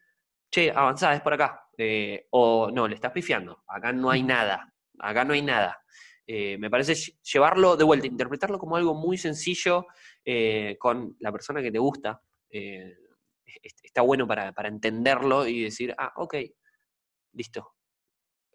che, 0.51 0.71
avanzá, 0.71 1.15
es 1.15 1.21
por 1.21 1.33
acá. 1.33 1.61
Eh, 1.77 2.27
o 2.31 2.69
no, 2.71 2.87
le 2.87 2.95
estás 2.95 3.11
pifiando, 3.11 3.63
acá 3.67 3.91
no 3.91 4.09
hay 4.09 4.23
nada 4.23 4.71
acá 4.99 5.25
no 5.25 5.33
hay 5.33 5.41
nada. 5.41 5.77
Eh, 6.25 6.57
me 6.57 6.69
parece 6.69 6.95
llevarlo 7.21 7.75
de 7.75 7.83
vuelta, 7.83 8.07
interpretarlo 8.07 8.57
como 8.57 8.77
algo 8.77 8.95
muy 8.95 9.17
sencillo 9.17 9.87
con 10.79 11.17
la 11.19 11.33
persona 11.33 11.61
que 11.61 11.71
te 11.71 11.79
gusta. 11.79 12.21
Está 13.61 14.01
bueno 14.01 14.27
para, 14.27 14.53
entenderlo 14.67 15.47
y 15.47 15.63
decir, 15.63 15.93
ah, 15.97 16.13
ok, 16.15 16.35
listo. 17.33 17.73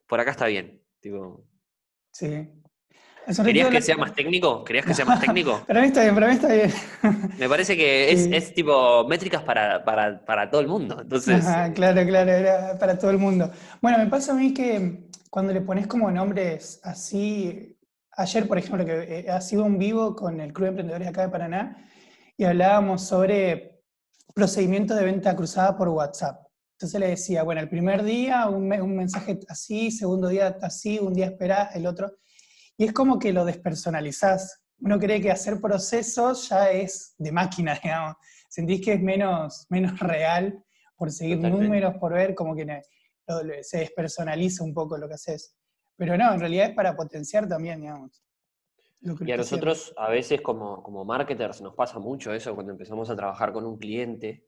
Por 0.07 0.21
acá 0.21 0.33
está 0.33 0.47
bien. 0.47 0.83
Sí. 2.13 2.49
¿Querías 3.45 3.69
que 3.69 3.83
sea 3.83 3.97
más 3.97 4.15
técnico? 4.15 4.65
¿Querías 4.65 4.85
que 4.85 4.95
sea 4.95 5.05
más 5.05 5.21
técnico? 5.21 5.63
para 5.67 5.81
mí 5.81 5.89
está 5.89 6.03
bien, 6.03 6.15
para 6.15 6.27
mí 6.29 6.35
está 6.35 6.49
bien. 6.53 6.73
Me 7.39 7.49
parece 7.49 7.77
que 7.77 8.11
es, 8.11 8.55
tipo 8.55 9.07
métricas 9.07 9.43
para, 9.43 10.51
todo 10.51 10.61
el 10.61 10.69
mundo. 10.69 11.01
Entonces... 11.01 11.45
claro, 11.75 12.05
claro, 12.07 12.31
era 12.31 12.79
para 12.79 12.99
todo 12.99 13.11
el 13.11 13.19
mundo. 13.19 13.51
Bueno, 13.81 13.99
me 13.99 14.07
pasa 14.07 14.33
a 14.33 14.35
mí 14.35 14.53
que 14.53 15.09
cuando 15.31 15.53
le 15.53 15.61
pones 15.61 15.87
como 15.87 16.11
nombres 16.11 16.81
así, 16.83 17.79
ayer 18.13 18.49
por 18.49 18.59
ejemplo, 18.59 18.85
que 18.85 19.21
eh, 19.21 19.31
ha 19.31 19.41
sido 19.41 19.65
un 19.65 19.79
vivo 19.79 20.17
con 20.17 20.41
el 20.41 20.53
Club 20.53 20.65
de 20.65 20.71
Emprendedores 20.71 21.09
acá 21.09 21.23
de 21.23 21.29
Paraná, 21.29 21.77
y 22.37 22.45
hablábamos 22.45 23.03
sobre 23.03 23.70
procedimientos 24.35 24.97
de 24.97 25.05
venta 25.05 25.35
cruzada 25.37 25.77
por 25.77 25.89
WhatsApp. 25.89 26.47
Entonces 26.73 26.99
le 26.99 27.09
decía, 27.09 27.43
bueno, 27.43 27.61
el 27.61 27.69
primer 27.69 28.03
día 28.03 28.49
un, 28.49 28.67
mensaje 28.69 29.39
así, 29.49 29.91
segundo 29.91 30.29
día 30.29 30.57
así, 30.63 30.99
un 30.99 31.13
día 31.13 31.27
esperás, 31.27 31.77
el 31.77 31.87
otro. 31.87 32.17
Y 32.79 32.85
es 32.85 32.93
como 32.93 33.19
que 33.19 33.33
lo 33.33 33.45
despersonalizás. 33.45 34.63
Uno 34.79 34.99
cree 34.99 35.21
que 35.21 35.31
hacer 35.31 35.61
procesos 35.61 36.49
ya 36.49 36.71
es 36.71 37.15
de 37.19 37.33
máquina, 37.33 37.79
digamos. 37.83 38.17
Sentís 38.49 38.81
que 38.83 38.95
es 38.95 39.03
menos, 39.03 39.67
menos 39.69 39.99
real 39.99 40.65
por 40.97 41.13
seguir 41.13 41.39
números, 41.39 41.97
por 41.99 42.15
ver, 42.15 42.35
como 42.35 42.55
que 42.55 42.83
se 43.63 43.79
despersonaliza 43.79 44.65
un 44.65 44.75
poco 44.75 44.97
lo 44.97 45.07
que 45.07 45.15
haces. 45.15 45.55
Pero 45.97 46.17
no, 46.17 46.33
en 46.33 46.41
realidad 46.41 46.71
es 46.71 46.75
para 46.75 46.97
potenciar 46.97 47.47
también, 47.47 47.81
digamos. 47.81 48.23
Y 49.03 49.33
a 49.33 49.37
nosotros 49.37 49.95
a 49.97 50.11
veces 50.11 50.43
como, 50.43 50.83
como 50.83 51.05
marketers 51.05 51.63
nos 51.63 51.75
pasa 51.75 51.99
mucho 51.99 52.35
eso 52.35 52.55
cuando 52.55 52.73
empezamos 52.73 53.09
a 53.09 53.17
trabajar 53.17 53.53
con 53.53 53.65
un 53.65 53.79
cliente, 53.79 54.45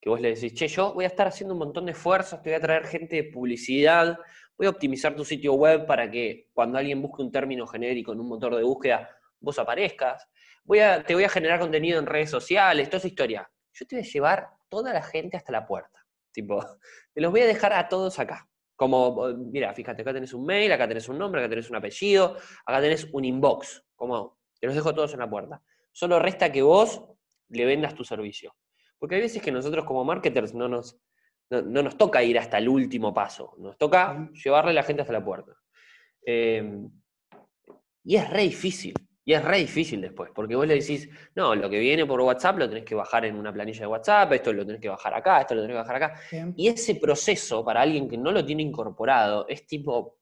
que 0.00 0.08
vos 0.08 0.20
le 0.20 0.34
decís, 0.34 0.54
che, 0.54 0.68
yo 0.68 0.94
voy 0.94 1.04
a 1.04 1.08
estar 1.08 1.26
haciendo 1.26 1.54
un 1.54 1.58
montón 1.58 1.86
de 1.86 1.92
esfuerzos, 1.92 2.40
te 2.40 2.50
voy 2.50 2.56
a 2.56 2.60
traer 2.60 2.86
gente 2.86 3.16
de 3.16 3.24
publicidad, 3.24 4.18
voy 4.56 4.66
a 4.68 4.70
optimizar 4.70 5.16
tu 5.16 5.24
sitio 5.24 5.54
web 5.54 5.86
para 5.86 6.08
que 6.08 6.48
cuando 6.52 6.78
alguien 6.78 7.02
busque 7.02 7.22
un 7.22 7.32
término 7.32 7.66
genérico 7.66 8.12
en 8.12 8.20
un 8.20 8.28
motor 8.28 8.54
de 8.54 8.62
búsqueda, 8.62 9.08
vos 9.40 9.58
aparezcas, 9.58 10.28
voy 10.64 10.80
a, 10.80 11.04
te 11.04 11.14
voy 11.14 11.24
a 11.24 11.28
generar 11.28 11.58
contenido 11.58 11.98
en 11.98 12.06
redes 12.06 12.30
sociales, 12.30 12.88
toda 12.88 12.98
esa 12.98 13.08
historia. 13.08 13.50
Yo 13.72 13.86
te 13.86 13.96
voy 13.96 14.04
a 14.04 14.08
llevar 14.08 14.48
toda 14.68 14.92
la 14.92 15.02
gente 15.02 15.36
hasta 15.36 15.50
la 15.50 15.66
puerta. 15.66 16.04
Tipo, 16.32 16.64
te 17.14 17.20
los 17.20 17.32
voy 17.32 17.40
a 17.40 17.46
dejar 17.46 17.72
a 17.72 17.88
todos 17.88 18.18
acá. 18.18 18.47
Como, 18.78 19.26
mira, 19.34 19.74
fíjate, 19.74 20.02
acá 20.02 20.12
tenés 20.12 20.32
un 20.32 20.46
mail, 20.46 20.70
acá 20.70 20.86
tenés 20.86 21.08
un 21.08 21.18
nombre, 21.18 21.40
acá 21.40 21.50
tenés 21.50 21.68
un 21.68 21.74
apellido, 21.74 22.36
acá 22.64 22.80
tenés 22.80 23.08
un 23.12 23.24
inbox. 23.24 23.84
Como, 23.96 24.38
te 24.60 24.68
los 24.68 24.76
dejo 24.76 24.94
todos 24.94 25.12
en 25.14 25.18
la 25.18 25.28
puerta. 25.28 25.60
Solo 25.90 26.20
resta 26.20 26.52
que 26.52 26.62
vos 26.62 27.02
le 27.48 27.64
vendas 27.64 27.96
tu 27.96 28.04
servicio. 28.04 28.54
Porque 29.00 29.16
hay 29.16 29.22
veces 29.22 29.42
que 29.42 29.50
nosotros 29.50 29.84
como 29.84 30.04
marketers 30.04 30.54
no 30.54 30.68
nos, 30.68 30.96
no, 31.50 31.82
nos 31.82 31.98
toca 31.98 32.22
ir 32.22 32.38
hasta 32.38 32.58
el 32.58 32.68
último 32.68 33.12
paso, 33.12 33.56
nos 33.58 33.76
toca 33.76 34.30
llevarle 34.44 34.70
a 34.70 34.74
la 34.74 34.84
gente 34.84 35.02
hasta 35.02 35.12
la 35.12 35.24
puerta. 35.24 35.54
Eh, 36.24 36.78
y 38.04 38.14
es 38.14 38.30
re 38.30 38.42
difícil, 38.42 38.94
y 39.28 39.34
es 39.34 39.44
re 39.44 39.58
difícil 39.58 40.00
después, 40.00 40.30
porque 40.34 40.56
vos 40.56 40.66
le 40.66 40.76
decís, 40.76 41.06
no, 41.34 41.54
lo 41.54 41.68
que 41.68 41.78
viene 41.78 42.06
por 42.06 42.18
WhatsApp 42.18 42.60
lo 42.60 42.66
tenés 42.66 42.86
que 42.86 42.94
bajar 42.94 43.26
en 43.26 43.36
una 43.36 43.52
planilla 43.52 43.80
de 43.80 43.86
WhatsApp, 43.86 44.32
esto 44.32 44.54
lo 44.54 44.64
tenés 44.64 44.80
que 44.80 44.88
bajar 44.88 45.12
acá, 45.12 45.42
esto 45.42 45.54
lo 45.54 45.60
tenés 45.60 45.74
que 45.74 45.80
bajar 45.80 45.96
acá. 45.96 46.20
Y 46.56 46.68
ese 46.68 46.94
proceso, 46.94 47.62
para 47.62 47.82
alguien 47.82 48.08
que 48.08 48.16
no 48.16 48.32
lo 48.32 48.42
tiene 48.42 48.62
incorporado, 48.62 49.46
es 49.46 49.66
tipo, 49.66 50.16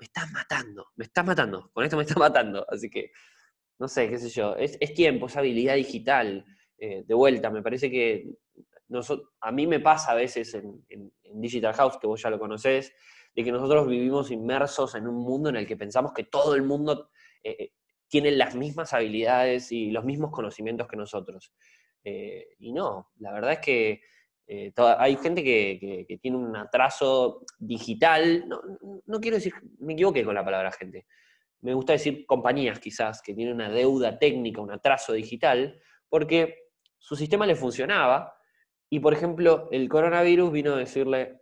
me 0.00 0.06
estás 0.06 0.32
matando, 0.32 0.86
me 0.96 1.04
estás 1.04 1.26
matando, 1.26 1.70
con 1.70 1.84
esto 1.84 1.98
me 1.98 2.04
estás 2.04 2.16
matando. 2.32 2.64
Así 2.66 2.88
que, 2.88 3.10
no 3.78 3.88
sé, 3.88 4.08
qué 4.08 4.16
sé 4.18 4.30
yo, 4.30 4.56
es, 4.56 4.78
es 4.80 4.94
tiempo, 4.94 5.26
es 5.26 5.36
habilidad 5.36 5.74
digital. 5.74 6.42
Eh, 6.78 7.04
de 7.06 7.14
vuelta, 7.14 7.50
me 7.50 7.60
parece 7.62 7.90
que 7.90 8.38
a 9.42 9.52
mí 9.52 9.66
me 9.66 9.80
pasa 9.80 10.12
a 10.12 10.14
veces 10.14 10.54
en, 10.54 11.12
Digital 11.34 11.74
House, 11.74 11.98
que 12.00 12.06
vos 12.06 12.22
ya 12.22 12.30
lo 12.30 12.38
conocés, 12.38 12.94
de 13.34 13.44
que 13.44 13.52
nosotros 13.52 13.86
vivimos 13.86 14.30
inmersos 14.30 14.94
en 14.94 15.06
un 15.06 15.16
mundo 15.16 15.50
en 15.50 15.56
el 15.56 15.66
que 15.66 15.76
pensamos 15.76 16.14
que 16.14 16.24
todo 16.24 16.54
el 16.54 16.62
mundo 16.62 17.10
eh, 17.44 17.72
eh, 18.16 18.20
tiene 18.20 18.30
las 18.32 18.54
mismas 18.54 18.92
habilidades 18.92 19.72
y 19.72 19.90
los 19.90 20.04
mismos 20.04 20.30
conocimientos 20.30 20.88
que 20.88 20.96
nosotros. 20.96 21.52
y 22.04 22.72
no, 22.72 23.10
la 23.18 23.32
verdad 23.32 23.52
es 23.52 23.58
que 23.58 24.00
hay 24.98 25.16
gente 25.16 25.42
que, 25.42 26.18
tiene 26.22 26.36
un 26.36 26.56
atraso 26.56 27.44
digital, 27.58 28.48
no, 28.48 28.60
no, 29.06 29.20
quiero 29.20 29.36
decir, 29.36 29.52
me 29.80 29.94
equivoqué 29.94 30.24
con 30.24 30.34
la 30.34 30.44
palabra 30.44 30.70
gente, 30.70 31.06
me 31.62 31.74
gusta 31.74 31.94
decir 31.94 32.24
compañías 32.26 32.78
quizás, 32.78 33.20
que 33.22 33.34
tienen 33.34 33.54
una 33.54 33.70
deuda 33.70 34.18
técnica, 34.18 34.60
un 34.60 34.70
atraso 34.70 35.12
digital, 35.12 35.80
porque 36.08 36.70
su 36.98 37.16
sistema 37.16 37.46
le 37.46 37.56
funcionaba 37.56 38.36
y, 38.88 39.00
por 39.00 39.12
ejemplo, 39.12 39.68
el 39.72 39.88
coronavirus 39.88 40.52
vino 40.52 40.74
a 40.74 40.78
decirle, 40.78 41.40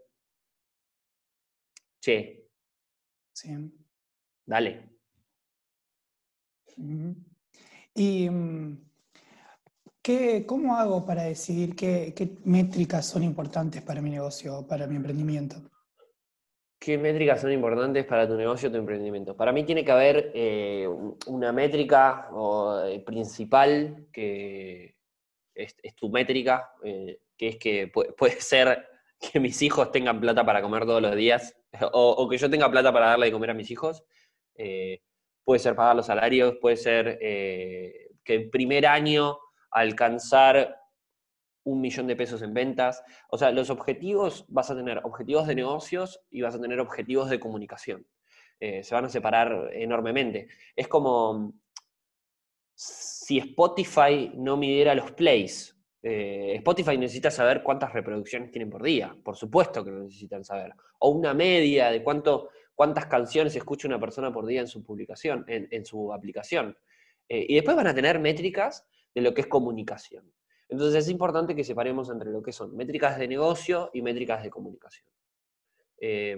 che, 2.00 2.48
dale. 4.46 4.93
¿Y 7.94 8.28
mm, 8.28 8.78
¿qué, 10.02 10.44
cómo 10.46 10.76
hago 10.76 11.06
para 11.06 11.24
decidir 11.24 11.76
qué, 11.76 12.36
métricas 12.44 13.06
son 13.06 13.22
importantes 13.22 13.82
para 13.82 14.00
mi 14.00 14.10
negocio, 14.10 14.66
para 14.66 14.86
mi 14.86 14.96
emprendimiento? 14.96 15.56
¿Qué 16.78 16.98
métricas 16.98 17.40
son 17.40 17.52
importantes 17.52 18.04
para 18.04 18.28
tu 18.28 18.34
negocio 18.34 18.68
o 18.68 18.72
tu 18.72 18.78
emprendimiento? 18.78 19.36
Para 19.36 19.52
mí 19.52 19.64
tiene 19.64 19.84
que 19.84 19.92
haber 19.92 20.32
eh, 20.34 20.86
una 21.26 21.50
métrica 21.50 22.28
eh, 22.86 23.02
principal 23.06 24.08
que, 24.12 24.96
es, 25.54 25.74
tu 25.96 26.10
métrica, 26.10 26.72
eh, 26.82 27.20
que 27.38 27.48
es 27.48 27.56
que 27.56 27.88
puede, 27.88 28.40
ser 28.40 28.86
que 29.18 29.40
mis 29.40 29.62
hijos 29.62 29.90
tengan 29.92 30.20
plata 30.20 30.44
para 30.44 30.60
comer 30.60 30.84
todos 30.84 31.00
los 31.00 31.16
días, 31.16 31.56
o, 31.92 32.28
que 32.28 32.36
yo 32.36 32.50
tenga 32.50 32.70
plata 32.70 32.92
para 32.92 33.06
darle 33.06 33.26
de 33.26 33.32
comer 33.32 33.50
a 33.50 33.54
mis 33.54 33.70
hijos. 33.70 34.04
Eh, 35.44 35.46
puede 35.46 35.58
ser 35.58 35.74
pagar 35.74 35.96
los 35.96 36.06
salarios, 36.06 36.56
puede 36.60 36.76
ser 36.76 37.18
eh, 37.20 38.10
que 38.24 38.34
el 38.34 38.50
primer 38.50 38.86
año 38.86 39.38
alcanzar 39.70 40.80
un 41.64 41.80
millón 41.80 42.06
de 42.06 42.16
pesos 42.16 42.42
en 42.42 42.54
ventas. 42.54 43.02
O 43.28 43.38
sea, 43.38 43.50
los 43.50 43.70
objetivos, 43.70 44.44
vas 44.48 44.70
a 44.70 44.76
tener 44.76 45.00
objetivos 45.04 45.46
de 45.46 45.54
negocios 45.54 46.20
y 46.30 46.42
vas 46.42 46.54
a 46.54 46.60
tener 46.60 46.80
objetivos 46.80 47.30
de 47.30 47.40
comunicación. 47.40 48.06
se 48.60 48.94
van 48.94 49.04
a 49.04 49.08
separar 49.08 49.70
enormemente. 49.74 50.48
Es 50.74 50.88
como 50.88 51.54
si 52.74 53.38
Spotify 53.38 54.32
no 54.34 54.56
midiera 54.56 54.94
los 54.94 55.12
plays. 55.12 55.74
Eh, 56.02 56.56
Spotify 56.56 56.98
necesita 56.98 57.30
saber 57.30 57.62
cuántas 57.62 57.92
reproducciones 57.92 58.50
tienen 58.50 58.68
por 58.68 58.82
día, 58.82 59.16
por 59.24 59.36
supuesto 59.36 59.82
que 59.82 59.90
lo 59.90 60.02
necesitan 60.02 60.44
saber. 60.44 60.74
O 60.98 61.10
una 61.10 61.32
media 61.32 61.90
de 61.90 62.02
cuánto, 62.02 62.50
cuántas 62.74 63.06
canciones 63.06 63.54
escucha 63.56 63.88
una 63.88 64.00
persona 64.00 64.32
por 64.32 64.46
día 64.46 64.60
en 64.60 64.68
su 64.68 64.82
publicación, 64.84 65.44
en, 65.48 65.84
su 65.84 66.12
aplicación. 66.12 66.76
Eh, 67.28 67.46
y 67.48 67.54
después 67.54 67.76
van 67.76 67.86
a 67.86 67.94
tener 67.94 68.18
métricas 68.18 68.86
de 69.14 69.20
lo 69.20 69.32
que 69.32 69.42
es 69.42 69.46
comunicación. 69.46 70.32
Entonces 70.68 71.04
es 71.04 71.10
importante 71.10 71.54
que 71.54 71.64
separemos 71.64 72.10
entre 72.10 72.30
lo 72.30 72.42
que 72.42 72.52
son 72.52 72.76
métricas 72.76 73.18
de 73.18 73.28
negocio 73.28 73.90
y 73.92 74.02
métricas 74.02 74.42
de 74.42 74.50
comunicación. 74.50 75.06
Eh, 76.00 76.36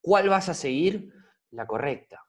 ¿Cuál 0.00 0.28
vas 0.28 0.48
a 0.48 0.54
seguir? 0.54 1.12
La 1.50 1.66
correcta 1.66 2.22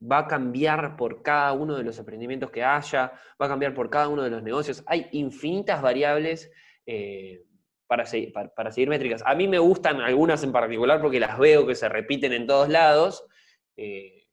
va 0.00 0.18
a 0.18 0.26
cambiar 0.26 0.96
por 0.96 1.22
cada 1.22 1.52
uno 1.52 1.76
de 1.76 1.82
los 1.82 1.98
emprendimientos 1.98 2.50
que 2.50 2.64
haya, 2.64 3.12
va 3.40 3.46
a 3.46 3.48
cambiar 3.48 3.74
por 3.74 3.90
cada 3.90 4.08
uno 4.08 4.22
de 4.22 4.30
los 4.30 4.42
negocios. 4.42 4.82
Hay 4.86 5.08
infinitas 5.12 5.82
variables 5.82 6.50
eh, 6.86 7.44
para, 7.90 8.06
seguir, 8.06 8.32
para, 8.32 8.70
seguir 8.70 8.88
métricas. 8.88 9.20
A 9.26 9.34
mí 9.34 9.48
me 9.48 9.58
gustan 9.58 10.00
algunas 10.00 10.44
en 10.44 10.52
particular 10.52 11.00
porque 11.00 11.18
las 11.18 11.36
veo 11.36 11.66
que 11.66 11.74
se 11.74 11.88
repiten 11.88 12.32
en 12.32 12.46
todos 12.46 12.68
lados, 12.68 13.26
eh, 13.76 14.28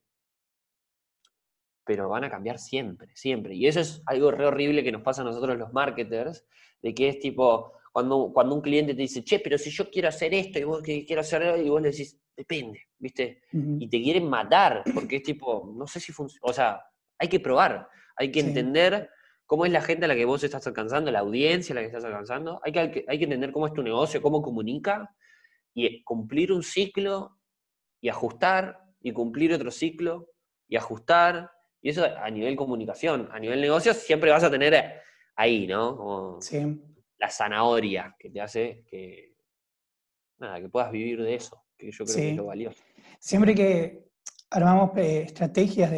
pero 1.84 2.08
van 2.08 2.24
a 2.24 2.30
cambiar 2.30 2.60
siempre, 2.60 3.10
siempre. 3.16 3.56
Y 3.56 3.66
eso 3.66 3.80
es 3.80 4.04
algo 4.06 4.30
re 4.30 4.46
horrible 4.46 4.84
que 4.84 4.92
nos 4.92 5.02
pasa 5.02 5.24
a 5.24 5.26
nosotros 5.26 5.58
los 5.58 5.74
marketers, 5.74 6.46
de 6.84 6.94
que 6.94 7.10
es 7.10 7.20
tipo, 7.20 7.74
cuando, 7.92 8.30
cuando 8.32 8.54
un 8.54 8.62
cliente 8.62 8.94
te 8.94 9.02
dice, 9.02 9.24
che, 9.24 9.40
pero 9.40 9.58
si 9.58 9.72
yo 9.72 9.90
quiero 9.90 10.10
hacer 10.10 10.36
esto 10.36 10.60
y 10.60 10.64
vos 10.64 10.84
quiero 10.84 11.22
hacer 11.22 11.60
y 11.60 11.68
vos 11.68 11.82
le 11.82 11.90
decís, 11.90 12.16
depende, 12.36 12.80
¿viste? 13.00 13.42
Y 13.52 13.90
te 13.90 14.00
quieren 14.00 14.30
matar, 14.30 14.84
porque 14.94 15.16
es 15.16 15.24
tipo, 15.24 15.74
no 15.76 15.88
sé 15.88 16.00
si 16.00 16.12
funciona, 16.12 16.42
o 16.44 16.54
sea, 16.54 16.80
hay 17.18 17.28
que 17.28 17.40
probar, 17.40 17.90
hay 18.18 18.32
que 18.32 18.42
entender 18.42 19.10
cómo 19.48 19.66
es 19.66 19.72
la 19.72 19.82
gente 19.82 20.06
a 20.06 20.08
la 20.08 20.16
que 20.16 20.26
vos 20.26 20.44
estás 20.44 20.68
alcanzando, 20.68 21.10
la 21.10 21.20
audiencia 21.20 21.74
a 21.74 21.76
la 21.78 21.82
que 21.82 21.88
estás 21.88 22.04
alcanzando, 22.04 22.62
hay 22.64 22.72
que, 22.72 23.06
hay 23.08 23.18
que 23.18 23.24
entender 23.24 23.52
cómo 23.52 23.66
es 23.66 23.74
tu 23.74 23.82
negocio, 23.82 24.22
cómo 24.22 24.42
comunica, 24.42 25.16
y 25.74 26.04
cumplir 26.04 26.52
un 26.52 26.64
ciclo 26.64 27.40
y 28.02 28.10
ajustar, 28.10 28.80
y 29.02 29.14
cumplir 29.14 29.54
otro 29.54 29.72
ciclo 29.72 30.30
y 30.68 30.76
ajustar, 30.76 31.50
y 31.82 31.90
eso 31.90 32.04
a 32.06 32.30
nivel 32.30 32.56
comunicación, 32.56 33.30
a 33.32 33.40
nivel 33.40 33.62
negocio 33.62 33.94
siempre 33.94 34.32
vas 34.32 34.44
a 34.44 34.52
tener 34.52 35.02
ahí, 35.36 35.66
¿no? 35.66 36.38
sí. 36.42 36.84
La 37.20 37.32
zanahoria 37.32 38.16
que 38.20 38.30
te 38.30 38.42
hace 38.42 38.84
que, 38.86 39.34
nada, 40.38 40.60
que 40.60 40.70
puedas 40.70 40.92
vivir 40.92 41.24
de 41.24 41.34
eso 41.34 41.64
que 41.76 41.92
yo 41.92 42.06
creo 42.06 42.16
que 42.16 42.30
es 42.32 42.36
lo 42.36 42.46
valioso. 42.46 42.84
Siempre 43.20 43.56
que 43.56 44.10
armamos 44.50 44.96
eh, 44.98 45.22
estrategias 45.22 45.92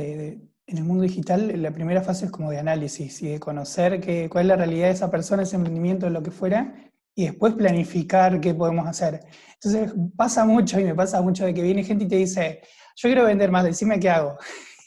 en 0.69 0.77
el 0.77 0.83
mundo 0.83 1.03
digital, 1.03 1.51
la 1.61 1.71
primera 1.71 2.01
fase 2.01 2.25
es 2.25 2.31
como 2.31 2.51
de 2.51 2.59
análisis 2.59 3.23
y 3.23 3.29
de 3.29 3.39
conocer 3.39 3.99
cuál 4.29 4.45
es 4.45 4.47
la 4.47 4.55
realidad 4.55 4.88
de 4.88 4.93
esa 4.93 5.09
persona, 5.09 5.41
ese 5.41 5.55
emprendimiento, 5.55 6.07
lo 6.11 6.21
que 6.21 6.29
fuera, 6.29 6.75
y 7.15 7.25
después 7.25 7.55
planificar 7.55 8.39
qué 8.39 8.53
podemos 8.53 8.88
hacer. 8.88 9.21
Entonces 9.55 9.91
pasa 10.15 10.45
mucho 10.45 10.79
y 10.79 10.83
me 10.83 10.93
pasa 10.93 11.21
mucho 11.21 11.43
de 11.45 11.55
que 11.55 11.63
viene 11.63 11.83
gente 11.83 12.05
y 12.05 12.07
te 12.07 12.17
dice, 12.17 12.61
yo 12.95 13.09
quiero 13.09 13.25
vender 13.25 13.49
más, 13.49 13.63
decime 13.63 13.99
qué 13.99 14.09
hago. 14.09 14.38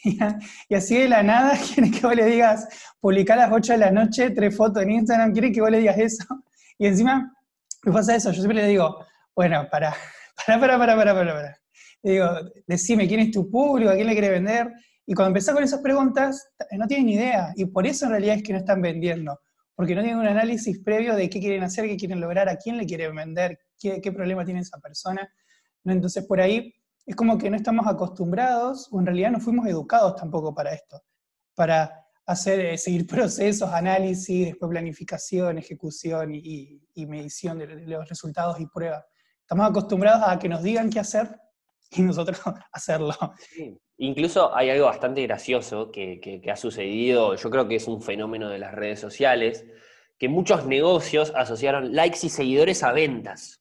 Y 0.68 0.74
así 0.74 0.98
de 0.98 1.08
la 1.08 1.22
nada 1.22 1.56
quiere 1.74 1.88
que 1.88 2.00
vos 2.00 2.16
le 2.16 2.26
digas, 2.26 2.66
publicar 3.00 3.38
a 3.38 3.42
las 3.42 3.52
8 3.52 3.74
de 3.74 3.78
la 3.78 3.90
noche 3.92 4.30
tres 4.30 4.56
fotos 4.56 4.82
en 4.82 4.90
Instagram, 4.90 5.32
quiere 5.32 5.52
que 5.52 5.60
vos 5.60 5.70
le 5.70 5.78
digas 5.78 5.98
eso. 5.98 6.24
Y 6.78 6.86
encima 6.86 7.32
me 7.84 7.92
pasa 7.92 8.16
eso, 8.16 8.30
yo 8.32 8.42
siempre 8.42 8.60
le 8.60 8.66
digo, 8.66 9.04
bueno, 9.36 9.68
para, 9.70 9.94
para, 10.44 10.58
para, 10.58 10.78
para, 10.78 10.96
para, 10.96 11.14
para. 11.14 11.56
Le 12.02 12.12
digo, 12.12 12.28
decime 12.66 13.06
quién 13.06 13.20
es 13.20 13.30
tu 13.30 13.48
público, 13.48 13.90
a 13.90 13.94
quién 13.94 14.08
le 14.08 14.14
quiere 14.14 14.30
vender. 14.30 14.72
Y 15.06 15.14
cuando 15.14 15.28
empezás 15.28 15.54
con 15.54 15.64
esas 15.64 15.80
preguntas, 15.80 16.48
no 16.72 16.86
tienen 16.86 17.08
idea. 17.08 17.52
Y 17.56 17.66
por 17.66 17.86
eso 17.86 18.06
en 18.06 18.12
realidad 18.12 18.36
es 18.36 18.42
que 18.42 18.52
no 18.52 18.58
están 18.58 18.80
vendiendo. 18.80 19.38
Porque 19.74 19.94
no 19.94 20.02
tienen 20.02 20.20
un 20.20 20.26
análisis 20.26 20.78
previo 20.80 21.16
de 21.16 21.28
qué 21.28 21.40
quieren 21.40 21.62
hacer, 21.64 21.86
qué 21.86 21.96
quieren 21.96 22.20
lograr, 22.20 22.48
a 22.48 22.56
quién 22.56 22.76
le 22.76 22.86
quieren 22.86 23.14
vender, 23.14 23.58
qué, 23.78 24.00
qué 24.00 24.12
problema 24.12 24.44
tiene 24.44 24.60
esa 24.60 24.78
persona. 24.78 25.28
Entonces 25.84 26.24
por 26.24 26.40
ahí 26.40 26.72
es 27.06 27.16
como 27.16 27.36
que 27.38 27.50
no 27.50 27.56
estamos 27.56 27.86
acostumbrados, 27.86 28.88
o 28.92 29.00
en 29.00 29.06
realidad 29.06 29.32
no 29.32 29.40
fuimos 29.40 29.66
educados 29.66 30.16
tampoco 30.16 30.54
para 30.54 30.72
esto, 30.72 31.02
para 31.54 31.92
hacer, 32.26 32.60
eh, 32.60 32.78
seguir 32.78 33.06
procesos, 33.08 33.70
análisis, 33.70 34.46
después 34.46 34.70
planificación, 34.70 35.58
ejecución 35.58 36.34
y, 36.34 36.80
medición 37.06 37.58
de, 37.58 37.66
los 37.66 38.08
resultados 38.08 38.60
y 38.60 38.66
pruebas. 38.66 39.04
Estamos 39.40 39.68
acostumbrados 39.68 40.22
a 40.26 40.38
que 40.38 40.48
nos 40.48 40.62
digan 40.62 40.90
qué 40.90 41.00
hacer 41.00 41.36
y 41.96 42.02
nosotros 42.02 42.40
hacerlo. 42.72 43.14
Incluso 43.98 44.54
hay 44.54 44.70
algo 44.70 44.86
bastante 44.86 45.22
gracioso 45.22 45.90
que, 45.90 46.42
ha 46.50 46.56
sucedido, 46.56 47.34
yo 47.36 47.50
creo 47.50 47.68
que 47.68 47.76
es 47.76 47.86
un 47.86 48.02
fenómeno 48.02 48.48
de 48.48 48.58
las 48.58 48.72
redes 48.74 49.00
sociales, 49.00 49.64
que 50.18 50.28
muchos 50.28 50.66
negocios 50.66 51.32
asociaron 51.34 51.94
likes 51.94 52.20
y 52.22 52.28
seguidores 52.28 52.82
a 52.82 52.92
ventas. 52.92 53.60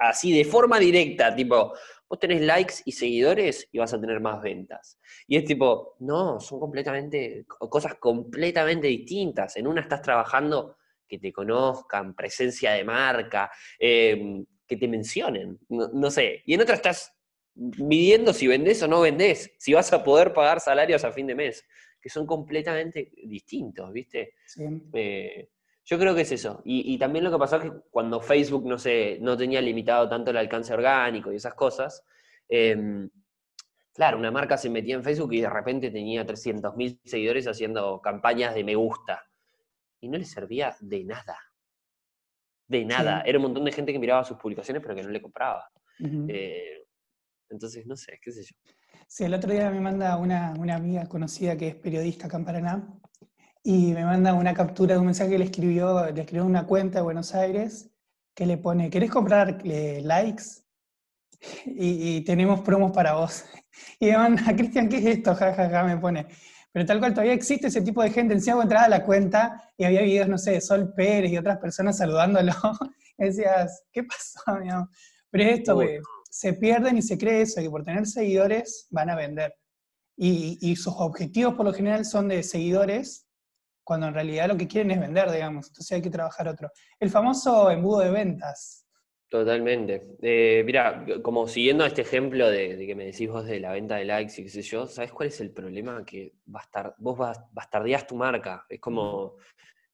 Así, 0.00 0.32
de 0.32 0.44
forma 0.44 0.78
directa, 0.78 1.34
tipo, 1.34 1.74
vos 2.08 2.18
tenés 2.18 2.40
likes 2.40 2.74
y 2.86 2.92
seguidores 2.92 3.68
y 3.70 3.78
vas 3.78 3.92
a 3.92 4.00
tener 4.00 4.20
más 4.20 4.40
ventas. 4.40 4.98
Y 5.26 5.36
es 5.36 5.44
tipo, 5.44 5.96
no, 6.00 6.40
son 6.40 6.58
completamente, 6.58 7.44
cosas 7.46 7.96
completamente 7.96 8.86
distintas. 8.86 9.56
En 9.56 9.66
una 9.66 9.82
estás 9.82 10.00
trabajando 10.00 10.76
que 11.06 11.18
te 11.18 11.32
conozcan, 11.32 12.14
presencia 12.14 12.72
de 12.72 12.84
marca, 12.84 13.50
em, 13.78 14.44
que 14.66 14.76
te 14.76 14.88
mencionen, 14.88 15.58
no, 15.68 16.10
sé. 16.10 16.42
Y 16.46 16.54
en 16.54 16.62
otra 16.62 16.76
estás 16.76 17.14
midiendo 17.54 18.32
si 18.32 18.46
vendés 18.46 18.82
o 18.82 18.88
no 18.88 19.00
vendés, 19.00 19.52
si 19.58 19.72
vas 19.72 19.92
a 19.92 20.02
poder 20.02 20.32
pagar 20.32 20.60
salarios 20.60 21.04
a 21.04 21.12
fin 21.12 21.26
de 21.26 21.34
mes, 21.34 21.64
que 22.00 22.08
son 22.08 22.26
completamente 22.26 23.12
distintos, 23.24 23.92
¿viste? 23.92 24.34
Sí. 24.46 24.64
Eh, 24.92 25.48
yo 25.84 25.98
creo 25.98 26.14
que 26.14 26.22
es 26.22 26.32
eso. 26.32 26.62
Y, 26.64 26.96
también 26.98 27.24
lo 27.24 27.30
que 27.30 27.38
pasó 27.38 27.56
es 27.56 27.62
que 27.64 27.72
cuando 27.90 28.20
Facebook, 28.20 28.66
no 28.66 28.78
sé, 28.78 29.18
no 29.20 29.36
tenía 29.36 29.60
limitado 29.60 30.08
tanto 30.08 30.30
el 30.30 30.38
alcance 30.38 30.72
orgánico 30.72 31.30
y 31.30 31.36
esas 31.36 31.54
cosas, 31.54 32.02
em, 32.48 33.10
claro, 33.92 34.18
una 34.18 34.30
marca 34.30 34.56
se 34.56 34.70
metía 34.70 34.94
en 34.94 35.04
Facebook 35.04 35.34
y 35.34 35.42
de 35.42 35.50
repente 35.50 35.90
tenía 35.90 36.24
300.000 36.24 37.00
seguidores 37.04 37.46
haciendo 37.46 38.00
campañas 38.00 38.54
de 38.54 38.64
me 38.64 38.74
gusta. 38.76 39.26
Y 40.00 40.08
no 40.08 40.16
le 40.16 40.24
servía 40.24 40.74
de 40.80 41.04
nada. 41.04 41.38
De 42.66 42.84
nada. 42.84 43.22
Era 43.26 43.38
un 43.38 43.42
montón 43.42 43.64
de 43.64 43.72
gente 43.72 43.92
que 43.92 43.98
miraba 43.98 44.24
sus 44.24 44.38
publicaciones 44.38 44.82
pero 44.82 44.94
que 44.94 45.02
no 45.02 45.10
le 45.10 45.20
compraba. 45.20 45.70
Eh, 46.28 46.86
entonces, 47.54 47.86
no 47.86 47.96
sé, 47.96 48.18
qué 48.22 48.32
sé 48.32 48.42
yo. 48.42 48.56
Sí, 49.08 49.24
el 49.24 49.34
otro 49.34 49.52
día 49.52 49.70
me 49.70 49.80
manda 49.80 50.16
una, 50.16 50.54
una 50.58 50.76
amiga 50.76 51.06
conocida 51.06 51.56
que 51.56 51.68
es 51.68 51.74
periodista 51.74 52.26
acá 52.26 52.36
en 52.36 52.44
Paraná, 52.44 53.00
y 53.66 53.94
me 53.94 54.04
manda 54.04 54.34
una 54.34 54.52
captura 54.52 54.94
de 54.94 55.00
un 55.00 55.06
mensaje 55.06 55.30
que 55.30 55.38
le 55.38 55.46
escribió, 55.46 56.10
le 56.12 56.20
escribió 56.20 56.44
una 56.44 56.66
cuenta 56.66 56.98
de 56.98 57.02
Buenos 57.02 57.34
Aires 57.34 57.90
que 58.34 58.44
le 58.44 58.58
pone, 58.58 58.90
¿querés 58.90 59.10
comprar 59.10 59.58
eh, 59.64 60.00
likes? 60.04 60.44
Y, 61.66 62.22
tenemos 62.24 62.60
promos 62.60 62.92
para 62.92 63.14
vos. 63.14 63.44
Y 63.98 64.06
me 64.06 64.18
manda, 64.18 64.42
Cristian, 64.56 64.88
¿qué 64.88 64.98
es 64.98 65.06
esto? 65.06 65.34
Ja, 65.34 65.54
ja, 65.54 65.68
ja, 65.70 65.82
me 65.82 65.96
pone. 65.96 66.26
Pero 66.72 66.84
tal 66.84 66.98
cual 66.98 67.14
todavía 67.14 67.32
existe 67.32 67.68
ese 67.68 67.80
tipo 67.80 68.02
de 68.02 68.10
gente. 68.10 68.34
Encima 68.34 68.62
entrada 68.62 68.86
a 68.86 68.88
la 68.88 69.04
cuenta 69.04 69.72
y 69.76 69.84
había 69.84 70.02
videos, 70.02 70.28
no 70.28 70.38
sé, 70.38 70.52
de 70.52 70.60
Sol 70.60 70.92
Pérez 70.94 71.32
y 71.32 71.38
otras 71.38 71.58
personas 71.58 71.96
saludándolo. 71.96 72.52
Y 73.16 73.24
decías, 73.24 73.84
¿qué 73.92 74.02
pasó? 74.02 74.40
Pero 75.30 75.44
es 75.44 75.58
esto, 75.58 75.78
se 76.34 76.52
pierden 76.52 76.98
y 76.98 77.02
se 77.02 77.16
cree 77.16 77.42
eso, 77.42 77.60
que 77.60 77.70
por 77.70 77.84
tener 77.84 78.06
seguidores 78.06 78.88
van 78.90 79.08
a 79.08 79.14
vender. 79.14 79.54
Y, 80.16 80.58
y, 80.60 80.74
sus 80.74 80.92
objetivos 80.96 81.54
por 81.54 81.64
lo 81.64 81.72
general 81.72 82.04
son 82.04 82.26
de 82.26 82.42
seguidores 82.42 83.28
cuando 83.84 84.08
en 84.08 84.14
realidad 84.14 84.48
lo 84.48 84.56
que 84.56 84.66
quieren 84.66 84.90
es 84.90 84.98
vender, 84.98 85.30
digamos. 85.30 85.68
Entonces 85.68 85.92
hay 85.92 86.02
que 86.02 86.10
trabajar 86.10 86.48
otro. 86.48 86.70
El 86.98 87.10
famoso 87.10 87.70
embudo 87.70 88.00
de 88.00 88.10
ventas. 88.10 88.84
Totalmente. 89.28 90.16
Eh, 90.22 90.64
mira, 90.66 91.06
como 91.22 91.46
siguiendo 91.46 91.86
este 91.86 92.02
ejemplo 92.02 92.50
de, 92.50 92.84
que 92.84 92.94
me 92.96 93.06
decís 93.06 93.28
vos 93.28 93.44
de 93.46 93.60
la 93.60 93.70
venta 93.70 93.96
de 93.96 94.04
likes 94.04 94.34
y 94.36 94.44
qué 94.44 94.50
sé 94.50 94.62
yo, 94.62 94.86
¿sabes 94.88 95.12
cuál 95.12 95.28
es 95.28 95.40
el 95.40 95.52
problema? 95.52 96.04
Que 96.04 96.34
bastar, 96.46 96.96
vos 96.98 97.16
bastardeás 97.52 98.08
tu 98.08 98.16
marca. 98.16 98.66
Es 98.68 98.80
como, 98.80 99.36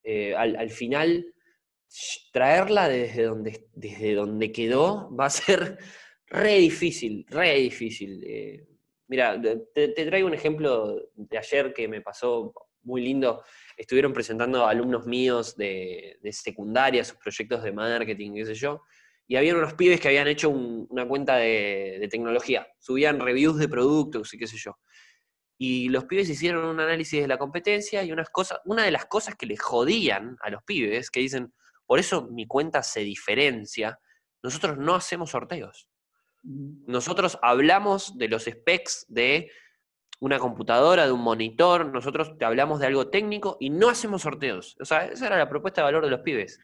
eh, 0.03 0.35
al, 0.35 0.70
final, 0.70 1.35
traerla 2.33 2.88
desde 2.88 3.24
donde, 3.24 3.68
desde 3.74 4.14
donde 4.14 4.53
quedó 4.53 5.14
va 5.14 5.26
a 5.26 5.31
ser 5.31 5.79
re 6.31 6.59
difícil, 6.59 7.27
re 7.29 7.55
difícil. 7.57 8.25
Eh, 8.25 8.66
mira, 9.09 9.40
te, 9.40 9.88
te, 9.88 10.07
traigo 10.07 10.27
un 10.27 10.35
ejemplo 10.35 11.11
de 11.14 11.38
ayer 11.38 11.75
que 11.75 11.87
me 11.87 12.01
pasó 12.01 12.53
muy 12.83 13.03
lindo 13.03 13.43
estuvieron 13.77 14.12
presentando 14.12 14.66
alumnos 14.66 15.07
míos 15.07 15.57
de, 15.57 16.19
secundaria 16.33 17.05
sus 17.05 17.16
proyectos 17.16 17.62
de 17.62 17.73
marketing, 17.73 18.35
qué 18.35 18.47
sé 18.47 18.55
yo, 18.55 18.83
y 19.27 19.37
había 19.37 19.55
unos 19.55 19.75
pibes 19.75 20.01
que 20.01 20.09
habían 20.09 20.29
hecho 20.29 20.51
una 20.51 21.07
cuenta 21.07 21.37
de, 21.37 22.07
tecnología, 22.11 22.66
subían 22.79 23.21
reviews 23.21 23.59
de 23.59 23.69
productos 23.69 24.35
y 24.35 24.38
qué 24.38 24.47
sé 24.47 24.57
yo. 24.57 24.79
Y 25.57 25.88
los 25.90 26.05
pibes 26.05 26.29
hicieron 26.29 26.64
un 26.64 26.81
análisis 26.81 27.21
de 27.21 27.29
la 27.29 27.38
competencia 27.38 28.03
y 28.03 28.12
unas 28.12 28.31
cosas, 28.31 28.61
una 28.64 28.85
de 28.85 28.90
las 28.90 29.07
cosas 29.07 29.35
que 29.35 29.47
les 29.47 29.61
jodían 29.61 30.37
a 30.40 30.51
los 30.51 30.62
pibes, 30.64 31.11
que 31.11 31.21
dicen, 31.21 31.53
por 31.87 31.99
eso 31.99 32.29
mi 32.31 32.47
cuenta 32.47 32.83
se 32.83 33.01
diferencia, 33.01 33.99
nosotros 34.43 34.79
no 34.79 34.95
hacemos 34.95 35.31
sorteos. 35.31 35.89
Nosotros 36.42 37.38
hablamos 37.42 38.16
de 38.16 38.29
los 38.29 38.44
specs 38.44 39.07
de 39.09 39.50
una 40.20 40.38
computadora, 40.38 41.07
de 41.07 41.12
un 41.12 41.22
monitor, 41.22 41.87
nosotros 41.87 42.37
te 42.38 42.44
hablamos 42.44 42.79
de 42.79 42.87
algo 42.87 43.09
técnico 43.09 43.57
y 43.59 43.70
no 43.70 43.88
hacemos 43.88 44.22
sorteos. 44.22 44.76
O 44.81 44.85
sea, 44.85 45.07
esa 45.07 45.26
era 45.26 45.38
la 45.38 45.48
propuesta 45.48 45.81
de 45.81 45.87
valor 45.87 46.05
de 46.05 46.11
los 46.11 46.20
pibes. 46.20 46.61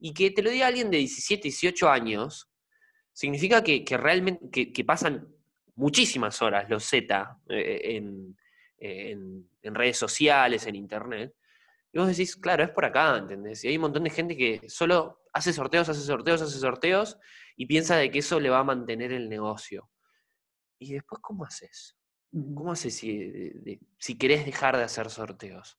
Y 0.00 0.14
que 0.14 0.30
te 0.30 0.42
lo 0.42 0.50
diga 0.50 0.66
alguien 0.66 0.90
de 0.90 0.98
17, 0.98 1.42
18 1.42 1.90
años, 1.90 2.48
significa 3.12 3.62
que, 3.62 3.84
realmente 3.98 4.72
que, 4.72 4.84
pasan 4.84 5.28
muchísimas 5.74 6.40
horas 6.40 6.70
los 6.70 6.84
Z 6.84 7.38
eh, 7.48 7.80
en, 7.96 8.36
en, 8.78 9.74
redes 9.74 9.98
sociales, 9.98 10.66
en 10.66 10.76
internet. 10.76 11.34
Y 11.92 11.98
vos 11.98 12.08
decís, 12.08 12.36
claro, 12.36 12.64
es 12.64 12.70
por 12.70 12.84
acá, 12.84 13.16
¿entendés? 13.16 13.64
Y 13.64 13.68
hay 13.68 13.76
un 13.76 13.82
montón 13.82 14.04
de 14.04 14.10
gente 14.10 14.36
que 14.36 14.68
solo 14.68 15.22
hace 15.32 15.52
sorteos, 15.52 15.88
hace 15.88 16.00
sorteos, 16.00 16.42
hace 16.42 16.58
sorteos 16.58 17.18
y 17.56 17.66
piensa 17.66 17.96
de 17.96 18.10
que 18.10 18.18
eso 18.18 18.38
le 18.40 18.50
va 18.50 18.58
a 18.58 18.64
mantener 18.64 19.12
el 19.12 19.28
negocio. 19.28 19.90
¿Y 20.78 20.92
después 20.92 21.20
cómo 21.22 21.44
haces? 21.44 21.96
¿Cómo 22.30 22.72
haces 22.72 22.94
si, 22.94 23.80
si 23.98 24.18
querés 24.18 24.44
dejar 24.44 24.76
de 24.76 24.84
hacer 24.84 25.08
sorteos? 25.08 25.78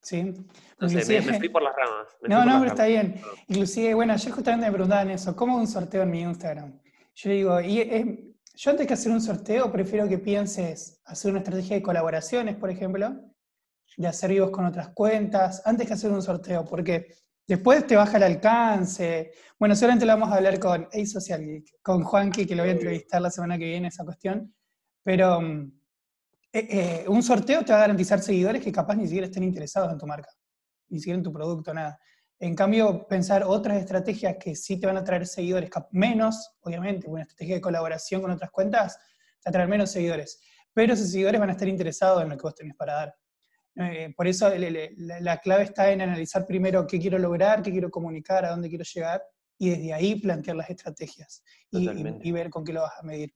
Sí. 0.00 0.34
No 0.80 0.88
sé, 0.88 1.20
me, 1.20 1.38
fui 1.38 1.48
por 1.48 1.62
las 1.62 1.76
ramas. 1.76 2.08
No, 2.22 2.44
no, 2.44 2.58
pero 2.58 2.72
está 2.72 2.86
bien. 2.86 3.20
Inclusive, 3.46 3.94
bueno, 3.94 4.14
ayer 4.14 4.32
justamente 4.32 4.66
me 4.66 4.72
preguntaban 4.72 5.10
eso, 5.10 5.36
¿cómo 5.36 5.56
un 5.56 5.68
sorteo 5.68 6.02
en 6.02 6.10
mi 6.10 6.22
Instagram? 6.22 6.80
Yo 7.14 7.30
digo, 7.30 7.60
y 7.60 8.34
yo 8.54 8.70
antes 8.70 8.86
que 8.86 8.94
hacer 8.94 9.12
un 9.12 9.20
sorteo, 9.20 9.70
prefiero 9.70 10.08
que 10.08 10.18
pienses 10.18 11.00
hacer 11.04 11.30
una 11.30 11.40
estrategia 11.40 11.76
de 11.76 11.82
colaboraciones, 11.82 12.56
por 12.56 12.70
ejemplo, 12.70 13.31
de 13.96 14.08
hacer 14.08 14.30
vivos 14.30 14.50
con 14.50 14.64
otras 14.64 14.88
cuentas, 14.90 15.62
antes 15.64 15.86
que 15.86 15.94
hacer 15.94 16.10
un 16.10 16.22
sorteo, 16.22 16.64
porque 16.64 17.08
Después 17.46 17.86
te 17.86 17.96
baja 17.96 18.18
el 18.18 18.22
alcance. 18.22 19.32
Bueno, 19.58 19.74
seguramente 19.74 20.06
lo 20.06 20.12
vamos 20.12 20.30
a 20.30 20.36
hablar 20.36 20.58
con 20.58 20.84
A 20.84 21.06
Social 21.06 21.44
Geek, 21.44 21.82
con 21.82 22.04
Juanqui, 22.04 22.46
que 22.46 22.54
lo 22.54 22.62
voy 22.62 22.70
a 22.70 22.72
entrevistar 22.72 23.20
la 23.20 23.30
semana 23.30 23.58
que 23.58 23.64
viene, 23.64 23.88
esa 23.88 24.04
cuestión. 24.04 24.54
Pero 25.02 25.40
mm, 25.40 25.72
eh, 26.52 26.68
eh, 26.70 27.04
un 27.08 27.22
sorteo 27.22 27.64
te 27.64 27.72
va 27.72 27.78
a 27.78 27.82
garantizar 27.82 28.22
seguidores 28.22 28.62
que 28.62 28.70
capaz 28.70 28.94
ni 28.94 29.04
siquiera 29.04 29.26
estén 29.26 29.42
interesados 29.42 29.92
en 29.92 29.98
tu 29.98 30.06
marca, 30.06 30.30
ni 30.88 30.98
siquiera 30.98 31.16
en 31.18 31.24
tu 31.24 31.32
producto, 31.32 31.74
nada. 31.74 31.98
En 32.38 32.54
cambio, 32.54 33.06
pensar 33.06 33.44
otras 33.44 33.78
estrategias 33.78 34.36
que 34.38 34.56
sí 34.56 34.78
te 34.80 34.86
van 34.86 34.96
a 34.96 35.04
traer 35.04 35.26
seguidores, 35.26 35.70
menos, 35.90 36.56
obviamente, 36.60 37.08
una 37.08 37.22
estrategia 37.22 37.56
de 37.56 37.60
colaboración 37.60 38.22
con 38.22 38.30
otras 38.30 38.50
cuentas, 38.50 38.96
te 38.96 39.48
va 39.48 39.50
a 39.50 39.52
traer 39.52 39.68
menos 39.68 39.90
seguidores. 39.90 40.40
Pero 40.72 40.94
esos 40.94 41.10
seguidores 41.10 41.40
van 41.40 41.50
a 41.50 41.52
estar 41.52 41.68
interesados 41.68 42.22
en 42.22 42.30
lo 42.30 42.36
que 42.36 42.42
vos 42.42 42.54
tenés 42.54 42.76
para 42.76 42.94
dar. 42.94 43.14
Eh, 43.76 44.12
por 44.16 44.26
eso 44.26 44.50
la, 44.96 45.38
clave 45.38 45.64
está 45.64 45.90
en 45.92 46.02
analizar 46.02 46.46
primero 46.46 46.86
qué 46.86 47.00
quiero 47.00 47.18
lograr, 47.18 47.62
qué 47.62 47.70
quiero 47.70 47.90
comunicar, 47.90 48.44
a 48.44 48.50
dónde 48.50 48.68
quiero 48.68 48.84
llegar, 48.84 49.22
y 49.58 49.70
desde 49.70 49.92
ahí 49.94 50.16
plantear 50.16 50.56
las 50.56 50.70
estrategias 50.70 51.42
y, 51.70 52.32
ver 52.32 52.50
con 52.50 52.64
qué 52.64 52.72
lo 52.72 52.82
vas 52.82 52.98
a 52.98 53.02
medir. 53.02 53.32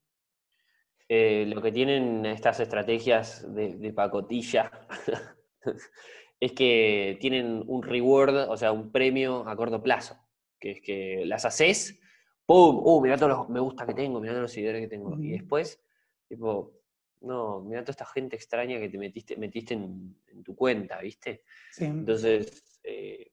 Eh, 1.09 1.45
lo 1.47 1.61
que 1.61 1.71
tienen 1.71 2.25
estas 2.25 2.59
estrategias 2.59 3.45
de, 3.53 3.93
pacotilla 3.93 4.71
es 6.39 6.51
que 6.51 7.17
tienen 7.19 7.63
un 7.65 7.81
reward, 7.81 8.49
o 8.49 8.57
sea, 8.57 8.71
un 8.71 8.91
premio 8.91 9.47
a 9.47 9.55
corto 9.55 9.81
plazo, 9.81 10.17
que 10.59 10.71
es 10.71 10.81
que 10.81 11.23
las 11.25 11.45
haces, 11.45 11.99
¡pum! 12.45 12.79
¡Uh, 12.83 13.01
mirá 13.01 13.17
todos 13.17 13.29
los 13.29 13.49
me 13.49 13.59
gusta 13.59 13.87
que 13.87 13.93
tengo, 13.93 14.19
mirá 14.19 14.33
todos 14.33 14.43
los 14.43 14.51
seguidores 14.51 14.81
que 14.81 14.87
tengo! 14.87 15.17
Y 15.17 15.31
después, 15.31 15.81
tipo, 16.27 16.76
no, 17.21 17.61
mirá 17.61 17.81
toda 17.81 17.91
esta 17.91 18.05
gente 18.05 18.35
extraña 18.35 18.79
que 18.79 18.89
te 18.89 18.97
metiste, 18.97 19.37
metiste 19.37 19.73
en, 19.73 20.15
tu 20.43 20.55
cuenta, 20.55 20.99
¿viste? 20.99 21.43
Sí. 21.71 21.85
Entonces, 21.85 22.79
eh, 22.83 23.31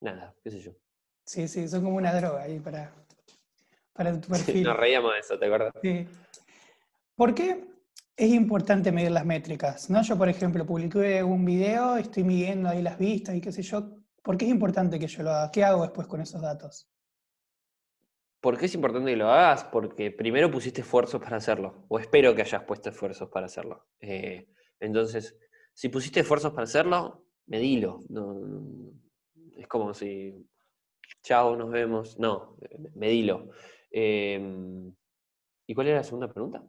nada, 0.00 0.34
qué 0.42 0.50
sé 0.50 0.60
yo. 0.60 0.72
Sí, 1.24 1.48
sí, 1.48 1.68
son 1.68 1.82
como 1.82 1.96
una 1.96 2.14
droga 2.14 2.42
ahí 2.42 2.58
para, 2.60 2.92
para 3.92 4.18
tu 4.20 4.28
perfil. 4.28 4.64
Nos 4.64 4.76
reíamos 4.76 5.12
de 5.12 5.18
eso, 5.18 5.38
¿te 5.38 5.46
acuerdas? 5.46 5.72
Sí. 5.82 6.06
¿Por 7.14 7.34
qué 7.34 7.64
es 8.16 8.30
importante 8.30 8.92
medir 8.92 9.10
las 9.10 9.26
métricas? 9.26 9.90
¿no? 9.90 10.02
Yo, 10.02 10.16
por 10.16 10.28
ejemplo, 10.28 10.64
publiqué 10.64 11.22
un 11.22 11.44
video, 11.44 11.96
estoy 11.96 12.24
midiendo 12.24 12.68
ahí 12.68 12.82
las 12.82 12.98
vistas 12.98 13.34
y 13.34 13.40
qué 13.40 13.52
sé 13.52 13.62
yo. 13.62 13.96
¿Por 14.22 14.36
qué 14.36 14.44
es 14.44 14.50
importante 14.50 14.98
que 14.98 15.06
yo 15.06 15.22
lo 15.22 15.30
haga? 15.30 15.50
¿Qué 15.50 15.64
hago 15.64 15.82
después 15.82 16.06
con 16.06 16.20
esos 16.20 16.40
datos? 16.40 16.88
¿Por 18.40 18.56
qué 18.56 18.66
es 18.66 18.74
importante 18.74 19.10
que 19.10 19.16
lo 19.16 19.30
hagas? 19.30 19.64
Porque 19.64 20.10
primero 20.10 20.50
pusiste 20.50 20.80
esfuerzos 20.80 21.20
para 21.20 21.36
hacerlo, 21.36 21.84
o 21.88 21.98
espero 21.98 22.34
que 22.34 22.42
hayas 22.42 22.64
puesto 22.64 22.88
esfuerzos 22.88 23.28
para 23.28 23.46
hacerlo. 23.46 23.86
Eh, 24.00 24.48
entonces, 24.80 25.36
si 25.74 25.90
pusiste 25.90 26.20
esfuerzos 26.20 26.52
para 26.52 26.64
hacerlo, 26.64 27.26
medilo. 27.46 28.00
es 29.56 29.66
como 29.68 29.92
si, 29.92 30.48
chao, 31.22 31.54
nos 31.54 31.70
vemos. 31.70 32.18
No, 32.18 32.56
medilo. 32.94 33.50
Em, 33.90 34.90
¿Y 35.66 35.74
cuál 35.74 35.88
era 35.88 35.98
la 35.98 36.04
segunda 36.04 36.32
pregunta? 36.32 36.62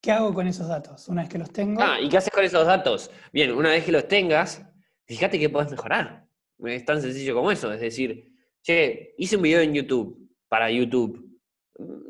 ¿Qué 0.00 0.12
hago 0.12 0.32
con 0.32 0.46
esos 0.46 0.68
datos 0.68 1.08
una 1.08 1.22
vez 1.22 1.30
que 1.30 1.38
los 1.38 1.50
tengo? 1.52 1.82
Ah, 1.82 2.00
¿y 2.00 2.08
qué 2.08 2.18
haces 2.18 2.32
con 2.32 2.44
esos 2.44 2.66
datos? 2.66 3.10
Bien, 3.32 3.52
una 3.52 3.70
vez 3.70 3.84
que 3.84 3.92
los 3.92 4.06
tengas, 4.06 4.64
fíjate 5.06 5.38
que 5.38 5.48
puedes 5.48 5.70
mejorar. 5.70 6.26
Es 6.64 6.84
tan 6.84 7.02
sencillo 7.02 7.34
como 7.34 7.50
eso. 7.50 7.72
Es 7.72 7.80
decir, 7.80 8.32
che, 8.62 9.14
hice 9.18 9.36
un 9.36 9.42
video 9.42 9.60
en 9.60 9.74
YouTube 9.74 10.21
para 10.52 10.70
YouTube. 10.70 11.40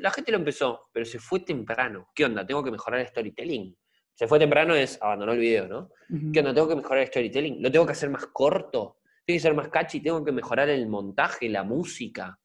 La 0.00 0.11
gente 0.11 0.33
lo 0.33 0.38
empezó, 0.38 0.88
pero 0.92 1.07
se 1.07 1.20
fue 1.20 1.38
temprano. 1.38 2.09
¿Qué 2.12 2.24
onda? 2.24 2.44
Tengo 2.44 2.64
que 2.64 2.72
mejorar 2.72 2.98
el 2.98 3.07
storytelling. 3.07 3.72
Se 4.14 4.26
fue 4.26 4.40
temprano 4.40 4.74
es 4.74 5.00
abandonó 5.00 5.31
el 5.31 5.38
video, 5.38 5.68
¿no? 5.68 5.90
¿Qué 6.33 6.40
onda? 6.40 6.52
Tengo 6.52 6.66
que 6.66 6.74
mejorar 6.74 7.02
el 7.02 7.07
storytelling. 7.07 7.62
Lo 7.62 7.70
tengo 7.70 7.87
que 7.87 7.92
hacer 7.92 8.11
más 8.11 8.26
corto. 8.26 8.98
Tiene 9.24 9.37
que 9.37 9.42
ser 9.42 9.55
más 9.55 9.68
catchy. 9.68 10.00
Tengo 10.00 10.24
que 10.24 10.33
mejorar 10.33 10.68
el 10.70 10.88
montaje, 10.88 11.48
la 11.48 11.62
música. 11.62 12.37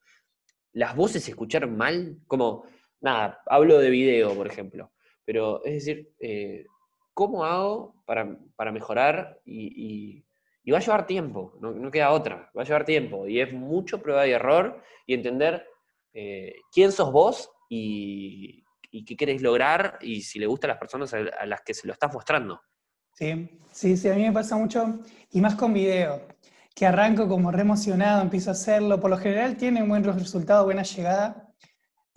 Las 0.73 0.95
voces 0.95 1.23
se 1.23 1.31
escuchar 1.31 1.67
mal. 1.67 2.19
Como, 2.27 2.65
nada, 3.01 3.41
hablo 3.47 3.79
de 3.79 3.89
video, 3.89 4.35
por 4.35 4.45
ejemplo. 4.45 4.91
Pero 5.25 5.65
es 5.65 5.83
decir, 5.83 6.11
eh, 6.19 6.63
¿cómo 7.15 7.43
hago 7.43 8.03
para, 8.05 8.71
mejorar? 8.71 9.41
Y, 9.45 10.23
va 10.71 10.77
a 10.77 10.81
llevar 10.81 11.07
tiempo, 11.07 11.57
no, 11.59 11.71
no, 11.71 11.89
queda 11.89 12.11
otra, 12.11 12.51
va 12.55 12.61
a 12.61 12.65
llevar 12.65 12.85
tiempo. 12.85 13.27
Y 13.27 13.39
es 13.39 13.51
mucho 13.51 13.99
prueba 13.99 14.27
y 14.27 14.33
error 14.33 14.83
y 15.07 15.15
entender 15.15 15.65
eh, 16.13 16.53
quién 16.71 16.91
sos 16.91 17.11
vos 17.11 17.49
y, 17.69 18.63
qué 19.05 19.15
querés 19.15 19.41
lograr 19.43 19.99
y 20.01 20.21
si 20.21 20.39
le 20.39 20.47
gusta 20.47 20.65
a 20.65 20.69
las 20.69 20.79
personas 20.79 21.13
a, 21.13 21.45
las 21.45 21.61
que 21.61 21.73
se 21.73 21.85
lo 21.85 21.93
estás 21.93 22.11
mostrando. 22.11 22.59
Sí, 23.13 23.59
sí, 23.71 23.95
sí, 23.95 24.09
a 24.09 24.15
mí 24.15 24.23
me 24.23 24.31
pasa 24.31 24.55
mucho, 24.55 24.99
y 25.31 25.41
más 25.41 25.55
con 25.55 25.73
video, 25.73 26.27
que 26.73 26.85
arranco 26.85 27.27
como 27.27 27.51
re 27.51 27.61
emocionado, 27.61 28.21
empiezo 28.21 28.49
a 28.49 28.53
hacerlo, 28.53 28.99
por 28.99 29.09
lo 29.09 29.17
general 29.17 29.57
tiene 29.57 29.83
buen 29.83 30.03
resultado, 30.03 30.65
buena 30.65 30.83
llegada, 30.83 31.47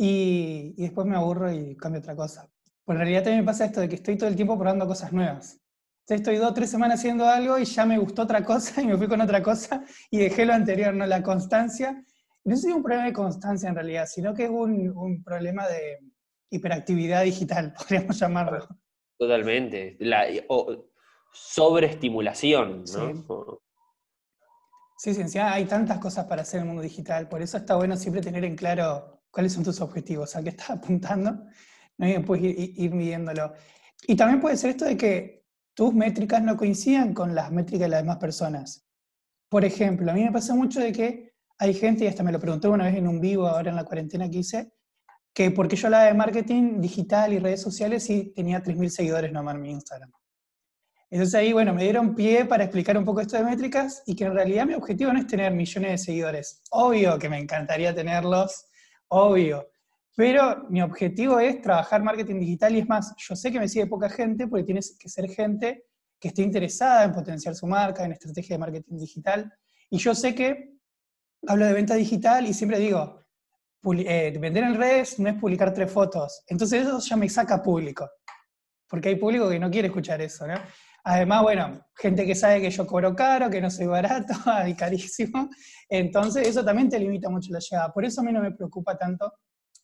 y, 0.02 0.72
después 0.78 1.06
me 1.06 1.16
aburro 1.16 1.52
y 1.52 1.76
cambio 1.76 2.00
otra 2.00 2.16
cosa. 2.16 2.48
Por 2.84 2.96
realidad 2.96 3.22
también 3.22 3.40
me 3.40 3.46
pasa 3.46 3.66
esto 3.66 3.80
de 3.80 3.88
que 3.88 3.96
estoy 3.96 4.16
todo 4.16 4.30
el 4.30 4.36
tiempo 4.36 4.58
probando 4.58 4.86
cosas 4.86 5.12
nuevas. 5.12 5.60
Estoy 6.08 6.36
dos 6.36 6.50
o 6.50 6.54
tres 6.54 6.70
semanas 6.70 6.98
haciendo 6.98 7.28
algo 7.28 7.58
y 7.58 7.66
ya 7.66 7.84
me 7.84 7.98
gustó 7.98 8.22
otra 8.22 8.42
cosa 8.44 8.80
y 8.80 8.86
me 8.86 8.96
fui 8.96 9.08
con 9.08 9.20
otra 9.20 9.42
cosa 9.42 9.84
y 10.10 10.18
dejé 10.18 10.46
lo 10.46 10.54
anterior, 10.54 10.94
¿no? 10.94 11.04
La 11.04 11.22
constancia 11.22 12.02
no 12.44 12.54
es 12.54 12.64
un 12.64 12.82
problema 12.82 13.06
de 13.06 13.12
constancia 13.12 13.68
en 13.68 13.74
realidad, 13.74 14.06
sino 14.06 14.34
que 14.34 14.44
es 14.44 14.50
un, 14.50 15.22
problema 15.24 15.66
de 15.68 15.98
hiperactividad 16.50 17.24
digital, 17.24 17.74
podríamos 17.78 18.18
llamarlo. 18.18 18.66
Totalmente. 19.18 19.96
La, 20.00 20.26
sobreestimulación, 21.32 22.84
¿no? 22.92 23.62
Sí. 24.98 25.14
sí, 25.14 25.38
hay 25.38 25.64
tantas 25.64 25.98
cosas 25.98 26.26
para 26.26 26.42
hacer 26.42 26.58
en 26.58 26.62
el 26.62 26.68
mundo 26.68 26.82
digital, 26.82 27.28
por 27.28 27.40
eso 27.40 27.56
está 27.56 27.76
bueno 27.76 27.96
siempre 27.96 28.20
tener 28.20 28.44
en 28.44 28.56
claro 28.56 29.22
cuáles 29.30 29.52
son 29.52 29.64
tus 29.64 29.80
objetivos, 29.80 30.36
a 30.36 30.42
qué 30.42 30.50
estás 30.50 30.70
apuntando, 30.78 31.44
¿no? 31.98 32.08
y 32.08 32.12
después 32.12 32.40
ir, 32.42 32.92
midiéndolo. 32.92 33.52
Y 34.06 34.16
también 34.16 34.40
puede 34.40 34.56
ser 34.56 34.70
esto 34.70 34.84
de 34.84 34.96
que 34.96 35.44
tus 35.74 35.94
métricas 35.94 36.42
no 36.42 36.56
coincidan 36.56 37.14
con 37.14 37.34
las 37.34 37.52
métricas 37.52 37.82
de 37.82 37.88
las 37.88 38.02
demás 38.02 38.16
personas. 38.16 38.86
Por 39.48 39.64
ejemplo, 39.64 40.10
a 40.10 40.14
mí 40.14 40.24
me 40.24 40.32
pasa 40.32 40.54
mucho 40.54 40.80
de 40.80 40.92
que 40.92 41.29
hay 41.60 41.74
gente, 41.74 42.04
y 42.04 42.06
hasta 42.06 42.22
me 42.22 42.32
lo 42.32 42.40
preguntó 42.40 42.70
una 42.70 42.86
vez 42.86 42.96
en 42.96 43.06
un 43.06 43.20
vivo 43.20 43.46
ahora 43.46 43.68
en 43.68 43.76
la 43.76 43.84
cuarentena 43.84 44.30
que 44.30 44.38
hice, 44.38 44.72
que 45.34 45.50
porque 45.50 45.76
yo 45.76 45.88
hablaba 45.88 46.04
de 46.04 46.14
marketing 46.14 46.80
digital 46.80 47.34
y 47.34 47.38
redes 47.38 47.60
sociales 47.60 48.08
y 48.08 48.32
tenía 48.32 48.62
3.000 48.62 48.88
seguidores 48.88 49.30
nomás 49.30 49.56
en 49.56 49.60
mi 49.60 49.70
Instagram. 49.70 50.10
Entonces 51.10 51.34
ahí, 51.34 51.52
bueno, 51.52 51.74
me 51.74 51.82
dieron 51.82 52.14
pie 52.14 52.46
para 52.46 52.64
explicar 52.64 52.96
un 52.96 53.04
poco 53.04 53.20
esto 53.20 53.36
de 53.36 53.44
métricas 53.44 54.02
y 54.06 54.16
que 54.16 54.24
en 54.24 54.32
realidad 54.32 54.64
mi 54.64 54.72
objetivo 54.72 55.12
no 55.12 55.18
es 55.18 55.26
tener 55.26 55.52
millones 55.52 55.90
de 55.90 55.98
seguidores. 55.98 56.62
Obvio 56.70 57.18
que 57.18 57.28
me 57.28 57.38
encantaría 57.38 57.94
tenerlos, 57.94 58.64
obvio. 59.08 59.68
Pero 60.16 60.66
mi 60.70 60.80
objetivo 60.80 61.40
es 61.40 61.60
trabajar 61.60 62.02
marketing 62.02 62.40
digital 62.40 62.74
y 62.74 62.78
es 62.78 62.88
más, 62.88 63.14
yo 63.18 63.36
sé 63.36 63.52
que 63.52 63.60
me 63.60 63.68
sigue 63.68 63.86
poca 63.86 64.08
gente 64.08 64.46
porque 64.46 64.64
tiene 64.64 64.80
que 64.98 65.08
ser 65.10 65.28
gente 65.28 65.84
que 66.18 66.28
esté 66.28 66.40
interesada 66.40 67.04
en 67.04 67.12
potenciar 67.12 67.54
su 67.54 67.66
marca, 67.66 68.02
en 68.02 68.12
estrategia 68.12 68.54
de 68.54 68.60
marketing 68.60 68.96
digital. 68.96 69.52
Y 69.90 69.98
yo 69.98 70.14
sé 70.14 70.34
que 70.34 70.79
hablo 71.46 71.66
de 71.66 71.72
venta 71.72 71.94
digital 71.94 72.46
y 72.46 72.54
siempre 72.54 72.78
digo, 72.78 73.24
eh, 73.98 74.36
vender 74.38 74.64
en 74.64 74.74
redes 74.74 75.18
no 75.18 75.28
es 75.28 75.34
publicar 75.36 75.72
tres 75.72 75.90
fotos. 75.90 76.42
Entonces 76.46 76.82
eso 76.82 76.98
ya 77.00 77.16
me 77.16 77.28
saca 77.28 77.62
público, 77.62 78.08
porque 78.88 79.10
hay 79.10 79.16
público 79.16 79.48
que 79.48 79.58
no 79.58 79.70
quiere 79.70 79.88
escuchar 79.88 80.20
eso, 80.20 80.46
¿no? 80.46 80.54
Además, 81.04 81.42
bueno, 81.42 81.86
gente 81.96 82.26
que 82.26 82.34
sabe 82.34 82.60
que 82.60 82.70
yo 82.70 82.86
cobro 82.86 83.16
caro, 83.16 83.48
que 83.48 83.60
no 83.60 83.70
soy 83.70 83.86
barato, 83.86 84.34
y 84.68 84.74
carísimo. 84.74 85.48
Entonces 85.88 86.46
eso 86.46 86.64
también 86.64 86.90
te 86.90 86.98
limita 86.98 87.30
mucho 87.30 87.52
la 87.52 87.58
llegada. 87.58 87.92
Por 87.92 88.04
eso 88.04 88.20
a 88.20 88.24
mí 88.24 88.32
no 88.32 88.42
me 88.42 88.52
preocupa 88.52 88.98
tanto 88.98 89.32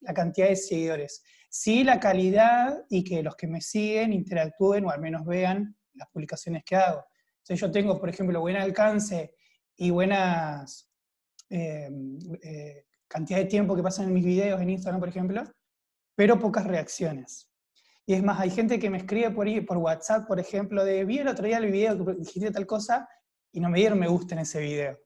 la 0.00 0.12
cantidad 0.12 0.48
de 0.48 0.56
seguidores. 0.56 1.22
Sí 1.48 1.84
la 1.84 1.98
calidad 1.98 2.84
y 2.90 3.02
que 3.02 3.22
los 3.22 3.34
que 3.34 3.46
me 3.46 3.62
siguen 3.62 4.12
interactúen 4.12 4.84
o 4.84 4.90
al 4.90 5.00
menos 5.00 5.24
vean 5.24 5.74
las 5.94 6.08
publicaciones 6.10 6.62
que 6.64 6.76
hago. 6.76 7.02
Entonces 7.38 7.60
yo 7.60 7.70
tengo, 7.70 7.98
por 7.98 8.10
ejemplo, 8.10 8.40
buen 8.40 8.56
alcance 8.56 9.34
y 9.74 9.90
buenas 9.90 10.85
eh, 11.50 11.88
eh, 12.42 12.84
cantidad 13.08 13.38
de 13.38 13.44
tiempo 13.46 13.76
que 13.76 13.82
pasan 13.82 14.08
en 14.08 14.14
mis 14.14 14.24
videos 14.24 14.60
en 14.60 14.70
Instagram, 14.70 15.00
por 15.00 15.08
ejemplo, 15.08 15.44
pero 16.14 16.38
pocas 16.38 16.66
reacciones. 16.66 17.50
Y 18.06 18.14
es 18.14 18.22
más, 18.22 18.40
hay 18.40 18.50
gente 18.50 18.78
que 18.78 18.88
me 18.88 18.98
escribe 18.98 19.30
por, 19.30 19.46
por 19.66 19.78
WhatsApp, 19.78 20.26
por 20.26 20.38
ejemplo, 20.38 20.84
de 20.84 21.04
vi 21.04 21.18
el 21.18 21.28
otro 21.28 21.46
día 21.46 21.58
el 21.58 21.70
video 21.70 22.04
que 22.04 22.14
dijiste 22.14 22.50
tal 22.50 22.66
cosa 22.66 23.08
y 23.52 23.60
no 23.60 23.68
me 23.68 23.78
dieron 23.78 23.98
me 23.98 24.08
gusta 24.08 24.34
en 24.34 24.42
ese 24.42 24.60
video. 24.60 24.98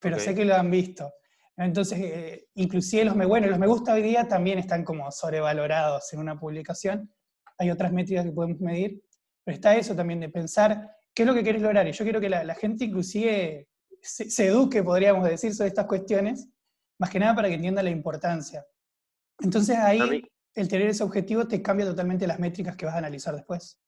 Pero 0.00 0.18
sé 0.18 0.34
que 0.34 0.44
lo 0.44 0.54
han 0.54 0.70
visto. 0.70 1.12
Entonces, 1.56 1.98
eh, 2.00 2.46
inclusive 2.54 3.04
los 3.04 3.16
me, 3.16 3.26
bueno, 3.26 3.48
los 3.48 3.58
me 3.58 3.66
gusta 3.66 3.94
hoy 3.94 4.02
día 4.02 4.28
también 4.28 4.58
están 4.58 4.84
como 4.84 5.10
sobrevalorados 5.10 6.12
en 6.12 6.20
una 6.20 6.38
publicación. 6.38 7.12
Hay 7.58 7.70
otras 7.70 7.92
métricas 7.92 8.24
que 8.24 8.32
podemos 8.32 8.60
medir, 8.60 9.02
pero 9.44 9.56
está 9.56 9.76
eso 9.76 9.94
también 9.94 10.20
de 10.20 10.28
pensar 10.28 10.88
qué 11.12 11.22
es 11.22 11.26
lo 11.26 11.34
que 11.34 11.42
quieres 11.42 11.62
lograr. 11.62 11.86
Y 11.88 11.92
yo 11.92 12.04
quiero 12.04 12.20
que 12.20 12.28
la, 12.28 12.44
la 12.44 12.54
gente 12.54 12.84
inclusive 12.84 13.67
se, 14.02 14.46
eduque, 14.46 14.82
podríamos 14.82 15.28
decir, 15.28 15.54
sobre 15.54 15.68
estas 15.68 15.86
cuestiones, 15.86 16.48
más 16.98 17.10
que 17.10 17.18
nada 17.18 17.34
para 17.34 17.48
que 17.48 17.54
entienda 17.54 17.82
la 17.82 17.90
importancia. 17.90 18.64
Entonces 19.40 19.76
ahí 19.76 20.22
el 20.54 20.68
tener 20.68 20.88
ese 20.88 21.04
objetivo 21.04 21.46
te 21.46 21.62
cambia 21.62 21.86
totalmente 21.86 22.26
las 22.26 22.40
métricas 22.40 22.76
que 22.76 22.86
vas 22.86 22.94
a 22.94 22.98
analizar 22.98 23.34
después. 23.34 23.78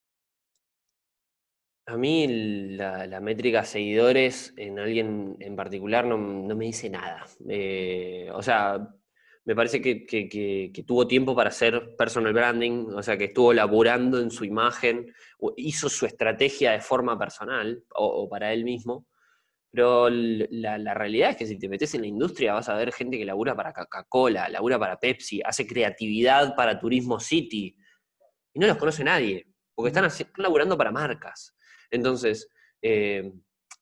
A 1.86 1.96
mí 1.96 2.76
la, 2.76 3.20
métrica 3.20 3.64
seguidores 3.64 4.54
en 4.56 4.78
alguien 4.78 5.36
en 5.40 5.56
particular 5.56 6.04
no, 6.06 6.16
me 6.18 6.66
dice 6.66 6.88
nada. 6.88 7.26
Eh, 7.48 8.30
o 8.32 8.42
sea, 8.42 8.94
me 9.44 9.56
parece 9.56 9.80
que, 9.82 10.84
tuvo 10.86 11.08
tiempo 11.08 11.34
para 11.34 11.48
hacer 11.48 11.96
personal 11.96 12.32
branding, 12.32 12.86
o 12.94 13.02
sea, 13.02 13.18
que 13.18 13.24
estuvo 13.24 13.52
laburando 13.52 14.20
en 14.20 14.30
su 14.30 14.44
imagen, 14.44 15.12
hizo 15.56 15.88
su 15.88 16.06
estrategia 16.06 16.70
de 16.70 16.80
forma 16.80 17.18
personal 17.18 17.82
o 17.96 18.28
para 18.28 18.52
él 18.52 18.62
mismo, 18.62 19.06
pero 19.70 20.08
la, 20.10 20.94
realidad 20.94 21.30
es 21.30 21.36
que 21.36 21.46
si 21.46 21.58
te 21.58 21.68
metes 21.68 21.94
en 21.94 22.00
la 22.00 22.08
industria 22.08 22.54
vas 22.54 22.68
a 22.68 22.74
ver 22.74 22.92
gente 22.92 23.16
que 23.16 23.24
labura 23.24 23.54
para 23.54 23.72
Coca-Cola, 23.72 24.48
labura 24.48 24.78
para 24.78 24.98
Pepsi, 24.98 25.40
hace 25.44 25.66
creatividad 25.66 26.56
para 26.56 26.78
Turismo 26.78 27.20
City. 27.20 27.76
Y 28.52 28.58
no 28.58 28.66
los 28.66 28.78
conoce 28.78 29.04
nadie, 29.04 29.46
porque 29.74 29.88
están, 29.88 30.06
están 30.06 30.32
laburando 30.38 30.76
para 30.76 30.90
marcas. 30.90 31.56
Entonces, 31.88 32.48
eh, 32.82 33.32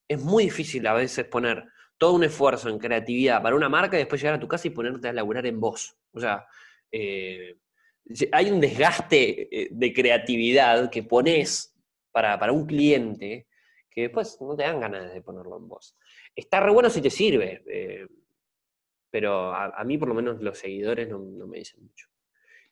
es 0.06 0.22
muy 0.22 0.44
difícil 0.44 0.86
a 0.86 0.92
veces 0.92 1.26
poner 1.26 1.64
todo 1.96 2.12
un 2.12 2.24
esfuerzo 2.24 2.68
en 2.68 2.78
creatividad 2.78 3.42
para 3.42 3.56
una 3.56 3.70
marca 3.70 3.96
y 3.96 4.00
después 4.00 4.20
llegar 4.20 4.36
a 4.36 4.40
tu 4.40 4.46
casa 4.46 4.68
y 4.68 4.70
ponerte 4.70 5.08
a 5.08 5.12
laburar 5.14 5.46
en 5.46 5.58
vos. 5.58 5.96
O 6.12 6.20
sea, 6.20 6.46
eh, 6.92 7.56
hay 8.32 8.50
un 8.50 8.60
desgaste 8.60 9.62
eh, 9.62 9.68
de 9.70 9.92
creatividad 9.94 10.90
que 10.90 11.02
pones 11.02 11.74
para, 12.12 12.38
para 12.38 12.52
un 12.52 12.66
cliente 12.66 13.47
que 13.98 14.02
después 14.02 14.38
no 14.40 14.56
te 14.56 14.62
dan 14.62 14.80
ganas 14.80 15.12
de 15.12 15.20
ponerlo 15.20 15.56
en 15.56 15.68
voz. 15.68 15.96
Está 16.34 16.60
re 16.60 16.70
bueno 16.70 16.88
si 16.88 17.02
te 17.02 17.10
sirve, 17.10 17.64
eh, 17.66 18.06
pero 19.10 19.52
a, 19.52 19.82
mí 19.84 19.98
por 19.98 20.08
lo 20.08 20.14
menos 20.14 20.40
los 20.40 20.58
seguidores 20.58 21.08
no, 21.08 21.18
me 21.18 21.58
dicen 21.58 21.82
mucho. 21.82 22.06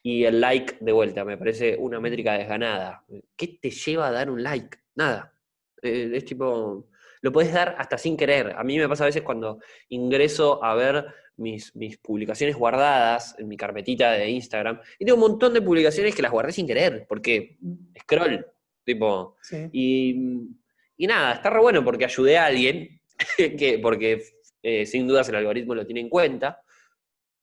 Y 0.03 0.25
el 0.25 0.41
like 0.41 0.77
de 0.81 0.93
vuelta, 0.93 1.25
me 1.25 1.37
parece 1.37 1.77
una 1.77 1.99
métrica 1.99 2.35
desganada. 2.35 3.05
¿Qué 3.35 3.59
te 3.61 3.71
lleva 3.71 4.07
a 4.07 4.13
dar 4.13 4.31
un 4.31 4.41
like? 4.41 4.79
Nada. 4.95 5.35
Eh, 5.83 6.13
es 6.15 6.25
tipo, 6.25 6.89
lo 7.23 7.33
puedes 7.33 7.53
dar 7.53 7.75
hasta 7.77 7.99
sin 7.99 8.17
querer. 8.17 8.55
A 8.57 8.63
mí 8.63 8.79
me 8.79 8.89
pasa 8.89 9.03
a 9.03 9.07
veces 9.07 9.23
cuando 9.23 9.59
ingreso 9.89 10.63
a 10.63 10.77
ver 10.77 11.07
mis, 11.39 11.75
mis, 11.75 11.99
publicaciones 11.99 12.55
guardadas 12.55 13.35
en 13.39 13.49
mi 13.49 13.57
carpetita 13.57 14.13
de 14.13 14.31
Instagram, 14.31 14.81
y 14.99 15.05
tengo 15.05 15.17
un 15.17 15.29
montón 15.33 15.53
de 15.53 15.61
publicaciones 15.61 16.15
que 16.15 16.23
las 16.23 16.31
guardé 16.31 16.53
sin 16.53 16.69
querer, 16.69 17.05
porque 17.09 17.59
scroll, 18.01 18.47
tipo. 18.85 19.37
Y, 19.73 20.49
y, 20.97 21.07
nada, 21.07 21.35
está 21.35 21.51
re 21.51 21.61
bueno 21.61 21.85
porque 21.85 22.05
ayudé 22.05 22.39
a 22.39 22.47
alguien, 22.47 23.01
que, 23.37 23.79
porque 23.83 24.23
eh, 24.63 24.87
sin 24.87 25.07
dudas 25.07 25.29
el 25.29 25.37
algoritmo 25.37 25.75
lo 25.75 25.87
tiene 25.87 26.01
en 26.01 26.09
cuenta, 26.09 26.61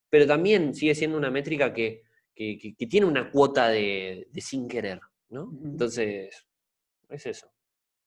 pero 0.10 0.28
también 0.28 0.74
sigue 0.74 0.96
siendo 0.96 1.18
una 1.18 1.32
métrica 1.32 1.74
que, 1.74 2.04
que, 2.36 2.76
que 2.78 2.88
tiene 2.88 3.06
una 3.06 3.32
cuota 3.32 3.70
de, 3.70 4.28
de 4.32 4.42
sin 4.42 4.68
querer, 4.68 5.00
¿no? 5.30 5.52
Entonces, 5.64 6.48
es 7.10 7.26
eso. 7.26 7.52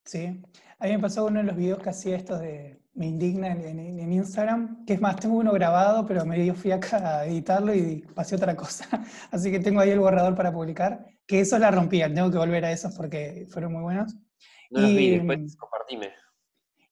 Sí, 0.05 0.41
a 0.79 0.87
mí 0.87 0.93
me 0.93 1.01
pasó 1.01 1.25
uno 1.25 1.41
de 1.41 1.47
los 1.47 1.57
videos 1.57 1.83
que 1.83 1.91
hacía 1.91 2.17
estos 2.17 2.41
de 2.41 2.81
me 2.97 3.07
indigna 3.07 3.49
en, 3.49 4.13
Instagram, 4.13 4.85
que 4.87 4.95
es 4.95 5.01
más, 5.01 5.17
tengo 5.17 5.37
uno 5.37 5.53
grabado, 5.53 6.07
pero 6.07 6.25
me 6.25 6.39
dio 6.39 6.55
fui 6.55 6.71
acá 6.71 7.19
a 7.19 7.27
editarlo 7.27 7.75
y 7.75 8.03
pasé 8.15 8.37
otra 8.37 8.57
cosa. 8.57 8.87
Así 9.31 9.51
que 9.51 9.61
tengo 9.61 9.81
ahí 9.81 9.91
el 9.91 10.01
borrador 10.01 10.35
para 10.35 10.51
publicar, 10.53 11.05
que 11.27 11.41
esos 11.41 11.61
la 11.61 11.71
rompían, 11.71 12.15
tengo 12.15 12.31
que 12.31 12.39
volver 12.39 12.65
a 12.65 12.73
esos 12.73 12.95
porque 12.95 13.47
fueron 13.51 13.75
muy 13.75 13.83
buenos. 13.83 14.17
No 14.71 14.81
los 14.81 14.91
vi, 14.91 15.11
después 15.11 15.57
compartime. 15.57 16.13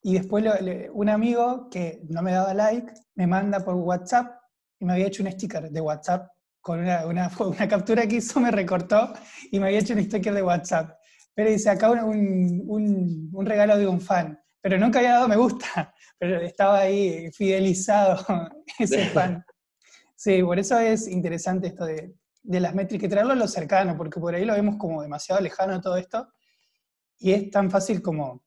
Y 0.02 0.14
después 0.14 0.44
un 0.92 1.08
amigo 1.08 1.68
que 1.70 2.02
no 2.08 2.22
me 2.22 2.32
daba 2.32 2.52
like, 2.52 2.92
me 3.14 3.26
manda 3.26 3.64
por 3.64 3.74
WhatsApp 3.74 4.38
y 4.78 4.84
me 4.84 4.92
había 4.94 5.06
hecho 5.06 5.22
un 5.22 5.32
sticker 5.32 5.70
de 5.70 5.80
WhatsApp 5.80 6.28
con 6.60 6.80
una, 6.80 7.06
una, 7.06 7.30
una 7.38 7.68
captura 7.68 8.06
que 8.06 8.16
hizo, 8.16 8.40
me 8.40 8.50
recortó 8.50 9.14
y 9.50 9.58
me 9.58 9.66
había 9.66 9.80
hecho 9.80 9.94
un 9.94 10.02
sticker 10.02 10.34
de 10.34 10.42
WhatsApp. 10.42 10.98
Pero 11.34 11.50
dice 11.50 11.70
acá 11.70 11.90
un, 11.90 12.62
un, 12.66 13.30
un 13.32 13.46
regalo 13.46 13.76
de 13.78 13.86
un 13.86 14.00
fan 14.00 14.38
pero 14.64 14.78
nunca 14.78 14.98
había 14.98 15.12
dado 15.12 15.28
me 15.28 15.36
gusta, 15.36 15.94
pero 16.18 16.40
estaba 16.40 16.78
ahí 16.78 17.30
fidelizado 17.32 18.24
ese 18.78 19.04
fan. 19.10 19.44
Sí, 20.16 20.42
por 20.42 20.58
eso 20.58 20.78
es 20.78 21.06
interesante 21.06 21.66
esto 21.66 21.84
de, 21.84 22.14
de 22.42 22.60
las 22.60 22.74
métricas, 22.74 23.10
traerlo 23.10 23.34
a 23.34 23.36
lo 23.36 23.46
cercano, 23.46 23.94
porque 23.94 24.18
por 24.18 24.34
ahí 24.34 24.46
lo 24.46 24.54
vemos 24.54 24.76
como 24.78 25.02
demasiado 25.02 25.42
lejano 25.42 25.82
todo 25.82 25.98
esto, 25.98 26.28
y 27.24 27.32
es 27.32 27.50
tan 27.50 27.70
fácil 27.70 28.02
como 28.02 28.44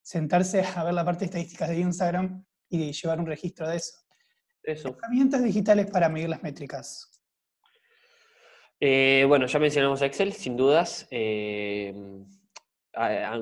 sentarse 0.00 0.62
a 0.76 0.84
ver 0.84 0.94
la 0.94 1.04
parte 1.04 1.20
de 1.20 1.24
estadísticas 1.26 1.68
de 1.68 1.80
Instagram 1.80 2.44
y 2.68 2.92
llevar 2.92 3.18
un 3.18 3.26
registro 3.26 3.68
de 3.68 3.76
eso. 3.76 3.98
Eso. 4.62 4.96
Herramientas 4.96 5.42
digitales 5.42 5.90
para 5.90 6.08
medir 6.08 6.28
las 6.28 6.40
métricas. 6.40 7.10
Eh, 8.78 9.24
bueno, 9.26 9.46
ya 9.46 9.58
mencionamos 9.58 10.00
Excel, 10.02 10.32
sin 10.32 10.56
dudas. 10.56 11.08
Eh, 11.10 11.92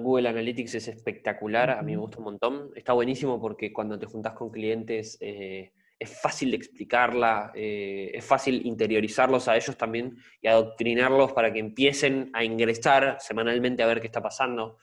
Google 0.01 0.31
Analytics 0.31 0.77
es 0.77 0.89
espectacular, 0.89 1.71
a 1.71 1.83
mí 1.83 1.93
me 1.93 1.99
gusta 1.99 2.19
un 2.19 2.25
montón. 2.25 2.71
Está 2.75 2.95
buenísimo 2.95 3.39
porque 3.39 3.75
cuando 3.75 3.99
te 3.99 4.07
juntas 4.07 4.33
con 4.33 4.51
clientes 4.51 5.19
eh, 5.21 5.73
es 5.99 6.21
fácil 6.21 6.51
de 6.51 6.57
explicarla, 6.57 7.53
eh, 7.55 8.11
es 8.15 8.25
fácil 8.25 8.65
interiorizarlos 8.67 9.49
a 9.49 9.57
ellos 9.57 9.77
también 9.77 10.17
y 10.41 10.49
adoctrinarlos 10.49 11.33
para 11.33 11.53
que 11.53 11.59
empiecen 11.59 12.31
a 12.33 12.45
ingresar 12.45 13.17
semanalmente 13.21 13.83
a 13.83 13.87
ver 13.87 14.01
qué 14.01 14.07
está 14.07 14.23
pasando. 14.23 14.79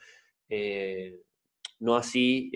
Eh, 0.48 1.20
no 1.78 1.94
así, 1.94 2.50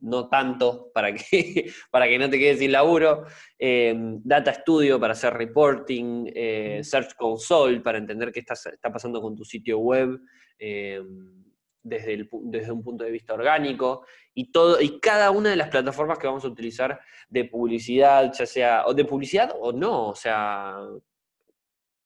no 0.00 0.30
tanto 0.30 0.90
para 0.94 1.14
que, 1.14 1.70
para 1.90 2.08
que 2.08 2.18
no 2.18 2.30
te 2.30 2.38
quedes 2.38 2.58
sin 2.58 2.72
laburo. 2.72 3.26
data 3.58 4.54
Studio 4.54 4.98
para 4.98 5.12
hacer 5.12 5.34
reporting, 5.34 6.32
Search 6.82 7.14
Console 7.14 7.80
para 7.80 7.98
entender 7.98 8.32
qué 8.32 8.40
está, 8.40 8.54
está 8.54 8.90
pasando 8.90 9.20
con 9.20 9.36
tu 9.36 9.44
sitio 9.44 9.78
web 9.78 10.18
desde, 11.82 12.28
desde 12.44 12.72
un 12.72 12.82
punto 12.82 13.04
de 13.04 13.10
vista 13.10 13.34
orgánico 13.34 14.06
y, 14.34 14.52
todo, 14.52 14.80
y 14.80 15.00
cada 15.00 15.30
una 15.30 15.50
de 15.50 15.56
las 15.56 15.68
plataformas 15.68 16.18
que 16.18 16.26
vamos 16.26 16.44
a 16.44 16.48
utilizar 16.48 17.00
de 17.28 17.44
publicidad, 17.44 18.32
ya 18.32 18.46
sea 18.46 18.86
o 18.86 18.94
de 18.94 19.04
publicidad 19.04 19.54
o 19.60 19.72
no, 19.72 20.08
o 20.08 20.14
sea, 20.14 20.76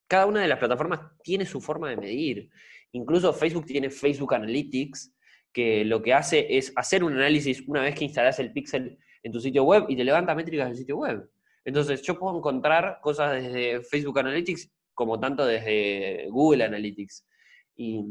cada 0.08 0.26
una 0.26 0.40
de 0.40 0.48
las 0.48 0.58
plataformas 0.58 1.00
tiene 1.22 1.44
su 1.46 1.60
forma 1.60 1.90
de 1.90 1.96
medir. 1.96 2.50
Incluso 2.92 3.32
Facebook 3.32 3.66
tiene 3.66 3.90
Facebook 3.90 4.34
Analytics, 4.34 5.12
que 5.52 5.84
lo 5.84 6.02
que 6.02 6.14
hace 6.14 6.56
es 6.56 6.72
hacer 6.76 7.02
un 7.02 7.14
análisis 7.14 7.62
una 7.66 7.82
vez 7.82 7.94
que 7.94 8.04
instalas 8.04 8.38
el 8.38 8.52
pixel 8.52 8.98
en 9.22 9.32
tu 9.32 9.40
sitio 9.40 9.64
web 9.64 9.86
y 9.88 9.96
te 9.96 10.04
levanta 10.04 10.34
métricas 10.34 10.68
del 10.68 10.76
sitio 10.76 10.98
web. 10.98 11.28
Entonces 11.64 12.00
yo 12.02 12.18
puedo 12.18 12.36
encontrar 12.36 13.00
cosas 13.02 13.42
desde 13.42 13.82
Facebook 13.82 14.18
Analytics 14.18 14.70
como 14.94 15.18
tanto 15.18 15.44
desde 15.44 16.28
Google 16.30 16.64
Analytics. 16.64 17.26
Y, 17.76 18.04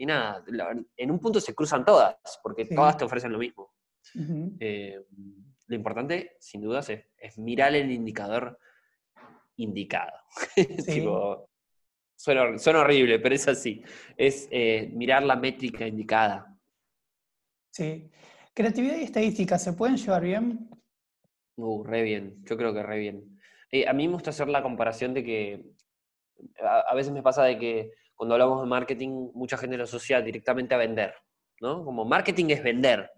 y 0.00 0.06
nada, 0.06 0.42
en 0.96 1.10
un 1.10 1.18
punto 1.18 1.42
se 1.42 1.54
cruzan 1.54 1.84
todas, 1.84 2.16
porque 2.42 2.64
todas 2.64 2.96
te 2.96 3.04
ofrecen 3.04 3.32
lo 3.32 3.38
mismo. 3.38 3.74
Eh, 4.58 4.98
lo 5.66 5.76
importante, 5.76 6.38
sin 6.40 6.62
duda, 6.62 6.80
es, 6.80 7.38
mirar 7.38 7.74
el 7.74 7.90
indicador 7.90 8.58
indicado. 9.56 10.18
suena, 12.16 12.80
horrible, 12.80 13.18
pero 13.18 13.34
es 13.34 13.46
así. 13.46 13.82
Es 14.16 14.48
eh, 14.50 14.90
mirar 14.94 15.22
la 15.22 15.36
métrica 15.36 15.86
indicada. 15.86 16.58
Sí. 17.70 18.10
¿Creatividad 18.54 18.96
y 18.96 19.02
estadística 19.02 19.58
se 19.58 19.74
pueden 19.74 19.98
llevar 19.98 20.22
bien? 20.22 20.70
Uh, 21.56 21.84
re 21.84 22.02
bien. 22.04 22.42
Yo 22.44 22.56
creo 22.56 22.72
que 22.72 22.82
re 22.82 22.98
bien. 23.00 23.38
Eh, 23.70 23.86
a 23.86 23.92
mí 23.92 24.08
me 24.08 24.14
gusta 24.14 24.30
hacer 24.30 24.48
la 24.48 24.62
comparación 24.62 25.12
de 25.12 25.24
que 25.24 25.62
a 26.58 26.94
veces 26.94 27.12
me 27.12 27.22
pasa 27.22 27.44
de 27.44 27.58
que 27.58 27.99
cuando 28.20 28.34
hablamos 28.34 28.60
de 28.60 28.68
marketing, 28.68 29.30
mucha 29.32 29.56
gente 29.56 29.78
lo 29.78 29.84
asocia 29.84 30.20
directamente 30.20 30.74
a 30.74 30.76
vender, 30.76 31.14
¿no? 31.58 31.82
Como 31.82 32.04
marketing 32.04 32.50
es 32.50 32.62
vender. 32.62 33.10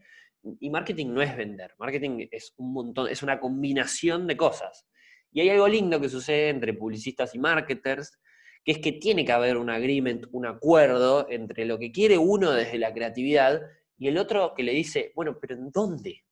Y 0.60 0.70
marketing 0.70 1.08
no 1.08 1.20
es 1.20 1.36
vender, 1.36 1.74
marketing 1.76 2.28
es 2.30 2.54
un 2.56 2.72
montón, 2.72 3.08
es 3.08 3.20
una 3.20 3.40
combinación 3.40 4.28
de 4.28 4.36
cosas. 4.36 4.86
Y 5.32 5.40
hay 5.40 5.48
algo 5.48 5.66
lindo 5.66 6.00
que 6.00 6.08
sucede 6.08 6.50
entre 6.50 6.72
publicistas 6.74 7.34
y 7.34 7.40
marketers, 7.40 8.16
que 8.64 8.70
es 8.70 8.78
que 8.78 8.92
tiene 8.92 9.24
que 9.24 9.32
haber 9.32 9.56
un 9.56 9.70
agreement, 9.70 10.26
un 10.30 10.46
acuerdo 10.46 11.26
entre 11.28 11.64
lo 11.64 11.80
que 11.80 11.90
quiere 11.90 12.16
uno 12.16 12.52
desde 12.52 12.78
la 12.78 12.94
creatividad 12.94 13.60
y 13.98 14.06
el 14.06 14.16
otro 14.16 14.54
que 14.54 14.62
le 14.62 14.70
dice, 14.70 15.10
bueno, 15.16 15.36
pero 15.40 15.56
¿en 15.56 15.72
dónde? 15.72 16.22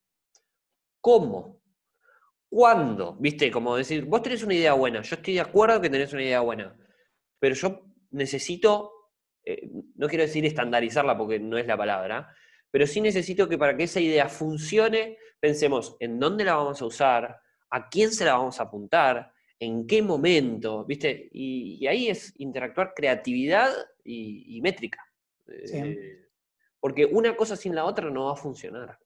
¿Cómo? 1.01 1.61
¿Cuándo? 2.49 3.17
¿Viste? 3.19 3.51
Como 3.51 3.75
decir, 3.75 4.05
vos 4.05 4.23
tenés 4.23 4.45
una 4.45 4.55
idea 4.55 4.75
buena, 4.75 5.03
yo 5.03 5.17
estoy 5.17 5.35
de 5.35 5.41
acuerdo 5.41 5.81
que 5.81 5.91
tenés 5.91 6.13
una 6.13 6.23
idea 6.23 6.39
buena, 6.39 6.77
pero 7.41 7.57
yo 7.57 7.90
necesito, 8.11 8.93
eh, 9.45 9.69
no 9.97 10.09
quiero 10.09 10.25
decir 10.25 10.45
estandarizarla 10.45 11.17
porque 11.17 11.39
no 11.39 11.59
es 11.59 11.67
la 11.67 11.77
palabra, 11.77 12.35
pero 12.71 12.87
sí 12.87 13.01
necesito 13.01 13.49
que 13.49 13.59
para 13.59 13.77
que 13.77 13.85
esa 13.85 14.01
idea 14.01 14.29
funcione, 14.29 15.19
pensemos 15.41 15.97
en 16.01 16.19
dónde 16.19 16.45
la 16.45 16.57
vamos 16.57 16.81
a 16.81 16.87
usar, 16.87 17.41
a 17.71 17.89
quién 17.89 18.13
se 18.13 18.25
la 18.25 18.35
vamos 18.35 18.61
a 18.61 18.65
apuntar, 18.65 19.33
en 19.59 19.87
qué 19.87 20.03
momento, 20.03 20.85
¿viste? 20.85 21.29
Y, 21.33 21.87
ahí 21.87 22.09
es 22.09 22.33
interactuar 22.39 22.95
creatividad 22.95 23.71
y, 24.03 24.59
métrica. 24.63 25.05
Eh, 25.49 26.29
porque 26.79 27.05
una 27.05 27.37
cosa 27.37 27.57
sin 27.57 27.75
la 27.75 27.85
otra 27.85 28.09
no 28.11 28.27
va 28.27 28.33
a 28.33 28.37
funcionar. 28.37 28.99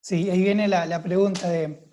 Sí, 0.00 0.30
ahí 0.30 0.42
viene 0.42 0.68
la, 0.68 0.86
la 0.86 1.02
pregunta 1.02 1.48
de, 1.48 1.91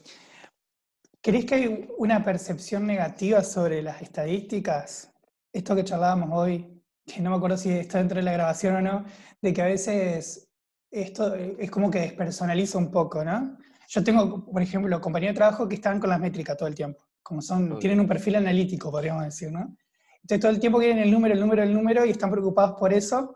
¿Crees 1.21 1.43
que 1.43 1.55
hay 1.55 1.89
una 1.97 2.23
percepción 2.23 2.88
negativa 2.88 3.43
sobre 3.43 3.82
las 3.82 4.01
estadísticas? 4.01 5.12
Esto 5.51 5.75
que 5.75 5.84
charlábamos 5.84 6.29
hoy, 6.32 6.82
que 7.05 7.19
no 7.19 7.32
me 7.32 7.36
acuerdo 7.36 7.58
si 7.58 7.71
está 7.71 7.97
dentro 7.97 8.17
de 8.17 8.23
la 8.23 8.32
grabación 8.32 8.77
o 8.77 8.82
no, 8.82 9.05
de 9.41 9.53
que 9.53 9.62
a 9.62 9.65
veces 9.65 10.49
esto 10.89 11.36
es 11.36 11.69
como 11.69 11.91
que 11.91 11.99
despersonaliza 11.99 12.77
un 12.77 12.89
poco, 12.89 13.25
¿no? 13.25 13.58
Yo 13.89 14.01
tengo, 14.01 14.45
por 14.45 14.62
ejemplo, 14.62 15.01
compañeros 15.01 15.34
de 15.34 15.39
trabajo 15.39 15.67
que 15.67 15.75
están 15.75 15.99
con 15.99 16.10
las 16.10 16.21
métricas 16.21 16.55
todo 16.55 16.69
el 16.69 16.75
tiempo, 16.75 17.03
como 17.21 17.41
son, 17.41 17.77
tienen 17.79 17.99
un 17.99 18.08
perfil 18.08 18.38
analítico, 18.38 18.89
podríamos 18.89 19.25
decir, 19.25 19.51
¿no? 19.51 19.75
Entonces 20.21 20.39
todo 20.39 20.51
el 20.51 20.60
tiempo 20.62 20.79
quieren 20.79 20.99
el 20.99 21.12
número, 21.12 21.34
el 21.34 21.41
número, 21.41 21.63
el 21.63 21.73
número 21.73 22.05
y 22.05 22.12
están 22.12 22.32
preocupados 22.32 22.79
por 22.79 22.93
eso. 22.93 23.36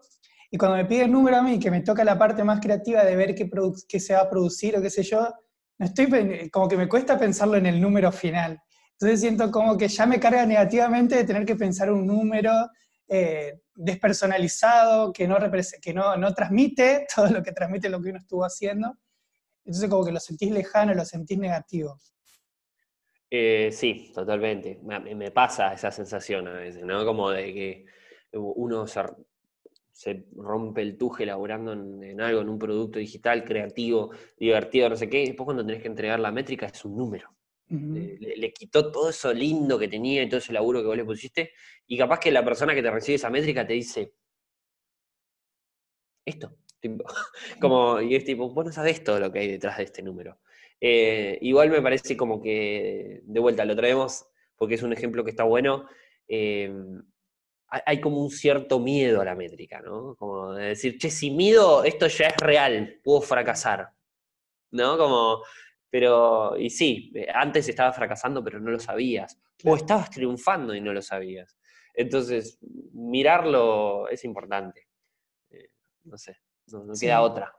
Y 0.49 0.57
cuando 0.57 0.77
me 0.77 0.85
piden 0.85 1.05
el 1.07 1.11
número 1.11 1.35
a 1.35 1.41
mí, 1.41 1.59
que 1.59 1.69
me 1.69 1.81
toca 1.81 2.05
la 2.05 2.17
parte 2.17 2.45
más 2.45 2.61
creativa 2.61 3.03
de 3.03 3.15
ver 3.17 3.35
qué, 3.35 3.49
qué 3.89 3.99
se 3.99 4.13
va 4.13 4.21
a 4.21 4.29
producir 4.29 4.77
o 4.77 4.81
qué 4.81 4.89
sé 4.89 5.03
yo, 5.03 5.27
estoy, 5.79 6.49
como 6.49 6.67
que 6.67 6.77
me 6.77 6.87
cuesta 6.87 7.17
pensarlo 7.17 7.55
en 7.57 7.65
el 7.65 7.79
número 7.79 8.11
final. 8.11 8.61
Entonces 8.93 9.21
siento 9.21 9.51
como 9.51 9.77
que 9.77 9.87
ya 9.87 10.05
me 10.05 10.19
carga 10.19 10.45
negativamente 10.45 11.15
de 11.15 11.23
tener 11.23 11.45
que 11.45 11.55
pensar 11.55 11.91
un 11.91 12.05
número 12.05 12.51
eh, 13.07 13.59
despersonalizado, 13.75 15.11
que, 15.11 15.27
no, 15.27 15.37
que 15.81 15.93
no, 15.93 16.15
no 16.15 16.33
transmite 16.33 17.05
todo 17.15 17.27
lo 17.27 17.43
que 17.43 17.51
transmite 17.51 17.89
lo 17.89 18.01
que 18.01 18.09
uno 18.09 18.19
estuvo 18.19 18.45
haciendo. 18.45 18.97
Entonces 19.65 19.89
como 19.89 20.05
que 20.05 20.11
lo 20.11 20.19
sentís 20.19 20.51
lejano, 20.51 20.93
lo 20.93 21.05
sentís 21.05 21.37
negativo. 21.37 21.99
Eh, 23.29 23.69
sí, 23.71 24.11
totalmente. 24.13 24.79
Me, 24.83 25.15
me, 25.15 25.31
pasa 25.31 25.73
esa 25.73 25.89
sensación 25.89 26.47
a 26.47 26.53
veces, 26.53 26.83
¿no? 26.83 27.03
Como 27.03 27.31
de 27.31 27.53
que 27.53 27.85
uno 28.33 28.85
se 28.85 29.01
rompe 30.35 30.81
el 30.81 30.97
tuje 30.97 31.25
laburando 31.25 31.73
en, 31.73 32.21
algo, 32.21 32.41
en 32.41 32.49
un 32.49 32.59
producto 32.59 32.99
digital, 32.99 33.43
creativo, 33.43 34.11
divertido, 34.37 34.89
no 34.89 34.95
sé 34.95 35.09
qué, 35.09 35.23
y 35.23 35.27
después 35.27 35.45
cuando 35.45 35.65
tenés 35.65 35.81
que 35.81 35.87
entregar 35.87 36.19
la 36.19 36.31
métrica 36.31 36.65
es 36.65 36.83
un 36.85 36.97
número. 36.97 37.29
le, 37.69 38.53
quitó 38.53 38.91
todo 38.91 39.09
eso 39.09 39.33
lindo 39.33 39.79
que 39.79 39.87
tenía 39.87 40.23
y 40.23 40.29
todo 40.29 40.39
ese 40.39 40.53
laburo 40.53 40.81
que 40.81 40.87
vos 40.87 40.97
le 40.97 41.05
pusiste, 41.05 41.51
y 41.87 41.97
capaz 41.97 42.19
que 42.19 42.31
la 42.31 42.43
persona 42.43 42.75
que 42.75 42.81
te 42.81 42.91
recibe 42.91 43.15
esa 43.15 43.29
métrica 43.29 43.65
te 43.65 43.73
dice, 43.73 44.13
esto, 46.25 46.57
como, 47.61 48.01
y 48.01 48.15
es 48.15 48.25
tipo, 48.25 48.49
vos 48.49 48.65
no 48.65 48.71
sabés 48.71 49.03
todo 49.03 49.19
lo 49.19 49.31
que 49.31 49.39
hay 49.39 49.47
detrás 49.51 49.77
de 49.77 49.83
este 49.83 50.01
número. 50.01 50.39
Eh, 50.81 51.37
igual 51.41 51.69
me 51.69 51.81
parece 51.81 52.17
como 52.17 52.41
que, 52.41 53.21
de 53.23 53.39
vuelta, 53.39 53.63
lo 53.63 53.75
traemos 53.75 54.25
porque 54.57 54.75
es 54.75 54.83
un 54.83 54.93
ejemplo 54.93 55.23
que 55.23 55.29
está 55.29 55.43
bueno. 55.43 55.87
Eh, 56.27 56.73
hay 57.85 57.99
como 57.99 58.21
un 58.21 58.29
cierto 58.29 58.79
miedo 58.79 59.21
a 59.21 59.25
la 59.25 59.35
métrica, 59.35 59.81
¿no? 59.81 60.15
Como 60.15 60.53
de 60.53 60.69
decir, 60.69 60.97
che, 60.97 61.09
si 61.09 61.31
mido, 61.31 61.83
esto 61.83 62.07
ya 62.07 62.27
es 62.27 62.37
real, 62.37 62.99
puedo 63.03 63.21
fracasar. 63.21 63.89
¿No? 64.71 64.97
Como, 64.97 65.43
pero, 65.89 66.57
y 66.57 66.69
sí, 66.69 67.11
eh, 67.15 67.27
antes 67.33 67.67
estabas 67.69 67.95
fracasando, 67.95 68.43
pero 68.43 68.59
no 68.59 68.71
lo 68.71 68.79
sabías. 68.79 69.39
O 69.63 69.75
estabas 69.75 70.09
triunfando 70.09 70.73
y 70.75 70.81
no 70.81 70.93
lo 70.93 71.01
sabías. 71.01 71.57
Entonces, 71.93 72.57
mirarlo 72.93 74.07
es 74.09 74.23
importante. 74.25 74.87
no 76.03 76.17
sé. 76.17 76.37
No, 76.67 76.93
queda 76.99 77.21
otra. 77.21 77.53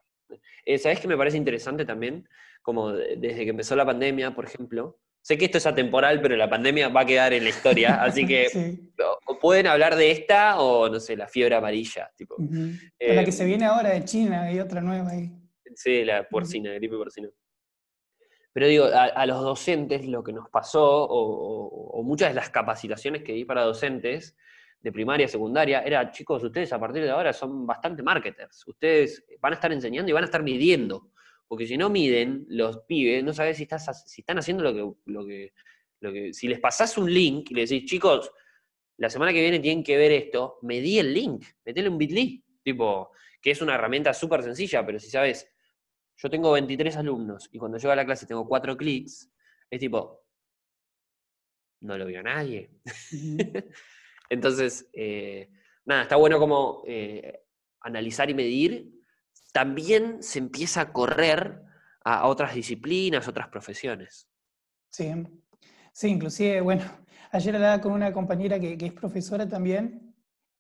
Eh, 0.65 0.79
¿Sabes 0.79 1.01
qué 1.01 1.09
me 1.09 1.17
parece 1.17 1.37
interesante 1.37 1.85
también? 1.85 2.29
Como 2.63 2.93
desde 2.93 3.45
que 3.45 3.51
empezó 3.51 3.77
la 3.77 3.85
pandemia, 3.85 4.35
por 4.35 4.47
ejemplo. 4.47 4.99
Sé 5.25 5.39
que 5.39 5.47
esto 5.47 5.57
es 5.57 5.67
atemporal, 5.67 6.21
pero 6.21 6.37
la 6.37 6.51
pandemia 6.51 6.91
va 6.91 7.01
a 7.01 7.07
quedar 7.07 7.33
en 7.33 7.45
la 7.45 7.49
historia, 7.49 7.95
así 8.03 8.27
que 8.27 8.77
o, 9.27 9.39
pueden 9.39 9.67
hablar 9.67 9.97
de 9.97 10.11
esta 10.11 10.61
o, 10.61 10.91
no 10.91 11.01
sé, 11.01 11.17
la 11.17 11.29
fiebre 11.29 11.55
amarilla. 11.55 12.11
Tipo. 12.15 12.37
la 13.01 13.25
que 13.25 13.33
se 13.33 13.47
viene 13.47 13.65
ahora 13.65 13.89
de 13.89 14.05
China, 14.05 14.43
hay 14.43 14.61
otra 14.61 14.83
nueva 14.83 15.13
ahí. 15.13 15.33
Sí, 15.75 16.05
la 16.05 16.29
porcina, 16.29 16.75
gripe 16.75 16.95
porcina. 16.99 17.31
Pero 18.53 18.67
digo, 18.67 18.85
a, 18.85 19.25
los 19.25 19.41
docentes 19.41 20.07
lo 20.07 20.23
que 20.23 20.35
nos 20.35 20.51
pasó, 20.51 20.85
o, 20.85 21.69
o, 21.69 22.03
muchas 22.03 22.29
de 22.29 22.35
las 22.35 22.51
capacitaciones 22.51 23.23
que 23.23 23.33
di 23.33 23.47
para 23.47 23.63
docentes, 23.63 24.37
de 24.79 24.93
primaria, 24.93 25.27
secundaria, 25.27 25.81
era, 25.81 26.11
chicos, 26.11 26.45
ustedes 26.45 26.71
a 26.75 26.79
partir 26.79 27.03
de 27.03 27.11
ahora 27.11 27.33
son 27.33 27.67
bastante 27.67 28.03
marketers. 28.03 28.63
Ustedes 28.67 29.25
van 29.41 29.55
a 29.55 29.57
estar 29.57 29.73
enseñando 29.73 30.11
y 30.11 30.13
van 30.13 30.25
a 30.25 30.27
estar 30.27 30.43
midiendo. 30.43 31.14
Porque 31.47 31.67
si 31.67 31.77
no 31.77 31.91
miden, 31.91 32.47
los 32.49 32.81
pibes, 32.89 33.23
no 33.23 33.33
sabes 33.33 33.57
si, 33.57 33.65
estás, 33.65 34.11
si 34.11 34.23
están 34.23 34.39
haciendo 34.39 34.65
lo 34.65 34.75
que, 34.75 35.13
lo, 35.13 35.27
que, 35.27 35.53
lo 36.01 36.13
que... 36.13 36.33
Si 36.33 36.49
les 36.49 36.61
pasás 36.61 36.97
un 36.99 37.13
link 37.13 37.51
y 37.51 37.55
les 37.55 37.71
decís, 37.71 37.91
chicos, 37.91 38.31
la 38.97 39.11
semana 39.11 39.33
que 39.33 39.41
viene 39.41 39.61
tienen 39.61 39.85
que 39.85 39.97
ver 39.97 40.13
esto, 40.13 40.59
medí 40.63 40.99
el 40.99 41.13
link, 41.13 41.45
metele 41.65 41.89
un 41.89 41.99
bit.ly. 41.99 42.45
Tipo, 42.63 43.11
que 43.43 43.51
es 43.51 43.61
una 43.61 43.75
herramienta 43.75 44.15
súper 44.15 44.43
sencilla, 44.43 44.87
pero 44.87 44.99
si 44.99 45.11
sabes, 45.11 45.47
yo 46.17 46.31
tengo 46.31 46.53
23 46.53 46.97
alumnos 46.97 47.49
y 47.53 47.59
cuando 47.59 47.77
llego 47.77 47.93
a 47.93 47.97
la 47.97 48.07
clase 48.07 48.27
tengo 48.27 48.47
4 48.47 48.77
clics, 48.77 49.31
es 49.69 49.81
tipo, 49.81 50.25
no 51.81 51.99
lo 51.99 52.07
vio 52.07 52.23
nadie. 52.23 52.71
Entonces, 54.31 54.89
eh, 54.93 55.51
nada, 55.85 56.03
está 56.03 56.17
bueno 56.17 56.39
como 56.39 56.83
eh, 56.87 57.43
analizar 57.81 58.31
y 58.31 58.35
medir. 58.35 58.91
También 59.55 60.21
se 60.21 60.41
empieza 60.41 60.81
a 60.81 60.93
correr 60.93 61.63
a, 62.05 62.27
otras 62.27 62.57
disciplinas, 62.57 63.29
otras 63.29 63.47
profesiones. 63.47 64.29
Sí, 64.91 65.13
sí, 65.93 66.09
inclusive, 66.09 66.61
bueno, 66.61 66.83
ayer 67.31 67.55
hablaba 67.55 67.81
con 67.81 67.93
una 67.93 68.13
compañera 68.13 68.59
que, 68.59 68.77
es 68.81 68.93
profesora 68.93 69.49
también 69.49 70.13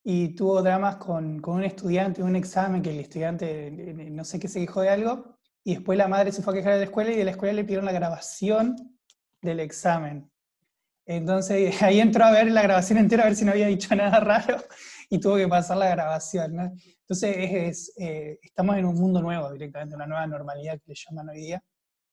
y 0.04 0.36
tuvo 0.36 0.62
dramas 0.62 0.96
con, 0.96 1.42
un 1.44 1.64
estudiante, 1.64 2.22
un 2.22 2.36
examen 2.36 2.82
que 2.82 2.90
el 2.90 3.00
estudiante 3.00 3.72
no 4.12 4.22
sé 4.22 4.38
qué 4.38 4.46
se 4.46 4.60
quejó 4.60 4.82
de 4.82 4.90
algo, 4.90 5.38
y 5.64 5.74
después 5.74 5.98
la 5.98 6.06
madre 6.06 6.30
se 6.30 6.42
fue 6.42 6.52
a 6.52 6.56
quejar 6.58 6.74
de 6.74 6.78
la 6.78 6.84
escuela 6.84 7.10
y 7.10 7.16
de 7.16 7.24
la 7.24 7.32
escuela 7.32 7.52
le 7.54 7.64
pidieron 7.64 7.86
la 7.86 7.92
grabación 7.92 8.76
del 9.42 9.58
examen. 9.58 10.30
Entonces 11.04 11.82
ahí 11.82 11.98
entró 11.98 12.26
a 12.26 12.30
ver 12.30 12.48
la 12.48 12.62
grabación 12.62 12.98
entera 12.98 13.24
a 13.24 13.26
ver 13.26 13.34
si 13.34 13.44
no 13.44 13.50
había 13.50 13.66
dicho 13.66 13.92
nada 13.96 14.20
raro 14.20 14.62
y 15.10 15.18
tuvo 15.18 15.36
que 15.36 15.48
pasar 15.48 15.76
la 15.76 15.88
grabación. 15.88 16.56
¿no? 16.56 16.72
Entonces 17.00 17.92
eh, 17.98 18.38
estamos 18.42 18.76
en 18.76 18.84
un 18.84 18.94
mundo 18.94 19.20
nuevo 19.20 19.52
directamente, 19.52 19.94
una 19.94 20.06
nueva 20.06 20.26
normalidad 20.26 20.74
que 20.80 20.92
le 20.92 20.94
llaman 20.94 21.28
hoy 21.28 21.36
día, 21.36 21.62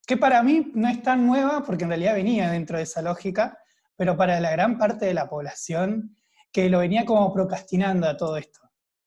que 0.06 0.18
para 0.18 0.42
mí 0.44 0.72
no 0.74 0.88
es 0.88 1.02
tan 1.02 1.26
nueva 1.26 1.64
porque 1.64 1.84
en 1.84 1.90
realidad 1.90 2.16
venía 2.16 2.52
dentro 2.52 2.78
de 2.78 2.84
esa 2.84 3.02
lógica, 3.02 3.58
pero 3.96 4.18
para 4.18 4.40
la 4.40 4.52
gran 4.52 4.78
parte 4.78 5.06
de 5.06 5.14
la 5.14 5.30
población 5.30 6.18
que 6.52 6.70
lo 6.70 6.80
venía 6.80 7.06
como 7.06 7.32
procrastinando 7.34 8.08
a 8.08 8.18
todo 8.18 8.38
esto. 8.38 8.60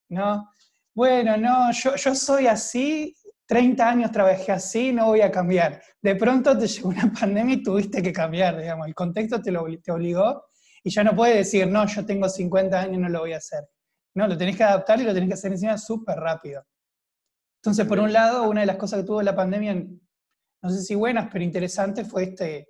¿no? 0.08 0.50
Bueno, 0.94 1.36
no, 1.36 1.72
yo, 1.72 1.96
yo 1.96 2.14
soy 2.14 2.46
así 2.46 3.14
30 3.46 3.88
años 3.88 4.10
trabajé 4.10 4.52
así, 4.52 4.92
no 4.92 5.06
voy 5.06 5.20
a 5.20 5.30
cambiar. 5.30 5.82
De 6.00 6.16
pronto 6.16 6.56
te 6.56 6.66
llegó 6.66 6.88
una 6.88 7.12
pandemia 7.12 7.56
y 7.56 7.62
tuviste 7.62 8.02
que 8.02 8.12
cambiar, 8.12 8.58
digamos, 8.58 8.86
el 8.86 8.94
contexto 8.94 9.40
te, 9.40 9.50
lo, 9.50 9.64
te 9.82 9.92
obligó 9.92 10.44
y 10.82 10.90
ya 10.90 11.04
no 11.04 11.14
puedes 11.14 11.36
decir, 11.36 11.66
no, 11.66 11.86
yo 11.86 12.04
tengo 12.04 12.28
50 12.28 12.80
años 12.80 12.98
no 12.98 13.08
lo 13.08 13.20
voy 13.20 13.32
a 13.32 13.38
hacer. 13.38 13.64
No, 14.14 14.26
lo 14.28 14.36
tenés 14.36 14.56
que 14.56 14.64
adaptar 14.64 15.00
y 15.00 15.04
lo 15.04 15.12
tenés 15.12 15.28
que 15.28 15.34
hacer 15.34 15.52
encima 15.52 15.76
súper 15.76 16.16
rápido. 16.16 16.64
Entonces, 17.62 17.86
por 17.86 17.98
un 17.98 18.12
lado, 18.12 18.48
una 18.48 18.60
de 18.60 18.66
las 18.66 18.76
cosas 18.76 19.00
que 19.00 19.06
tuvo 19.06 19.22
la 19.22 19.34
pandemia, 19.34 19.74
no 19.74 20.70
sé 20.70 20.82
si 20.82 20.94
buenas, 20.94 21.28
pero 21.32 21.44
interesantes, 21.44 22.08
fue 22.08 22.24
este, 22.24 22.68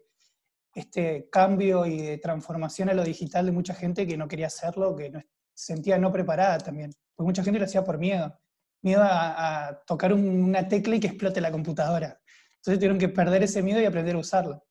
este 0.75 1.29
cambio 1.31 1.85
y 1.87 2.01
de 2.01 2.19
transformación 2.19 2.89
a 2.89 2.95
lo 2.95 3.05
digital 3.05 3.47
de 3.47 3.53
mucha 3.53 3.75
gente 3.75 4.07
que 4.07 4.17
no 4.17 4.29
quería 4.29 4.47
hacerlo, 4.47 4.97
que 4.97 5.11
no, 5.11 5.21
sentía 5.53 5.99
no 5.99 6.13
preparada 6.13 6.59
también. 6.59 6.93
Porque 7.15 7.29
mucha 7.29 7.45
gente 7.45 7.59
lo 7.59 7.67
hacía 7.67 7.85
por 7.85 7.99
miedo 7.99 8.39
miedo 8.85 9.03
a, 9.03 9.83
tocar 9.87 10.13
una 10.13 10.69
tecla 10.69 10.95
y 10.95 11.01
que 11.01 11.09
explote 11.09 11.41
la 11.41 11.51
computadora. 11.51 12.21
Entonces 12.57 12.79
tuvieron 12.79 12.99
que 12.99 13.09
perder 13.09 13.43
ese 13.43 13.63
miedo 13.63 13.81
y 13.81 13.87
aprender 13.87 14.15
a 14.15 14.19
usarlo. 14.19 14.63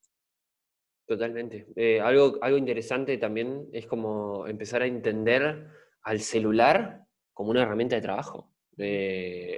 Totalmente. 1.06 1.68
Eh, 1.76 2.00
algo, 2.00 2.38
algo 2.42 2.58
interesante 2.58 3.18
también 3.18 3.68
es 3.74 3.88
como 3.88 4.48
empezar 4.48 4.84
a 4.84 4.86
entender 4.86 5.68
al 6.04 6.20
celular 6.20 7.04
como 7.34 7.52
una 7.52 7.64
herramienta 7.64 7.96
de 7.96 8.02
trabajo. 8.02 8.52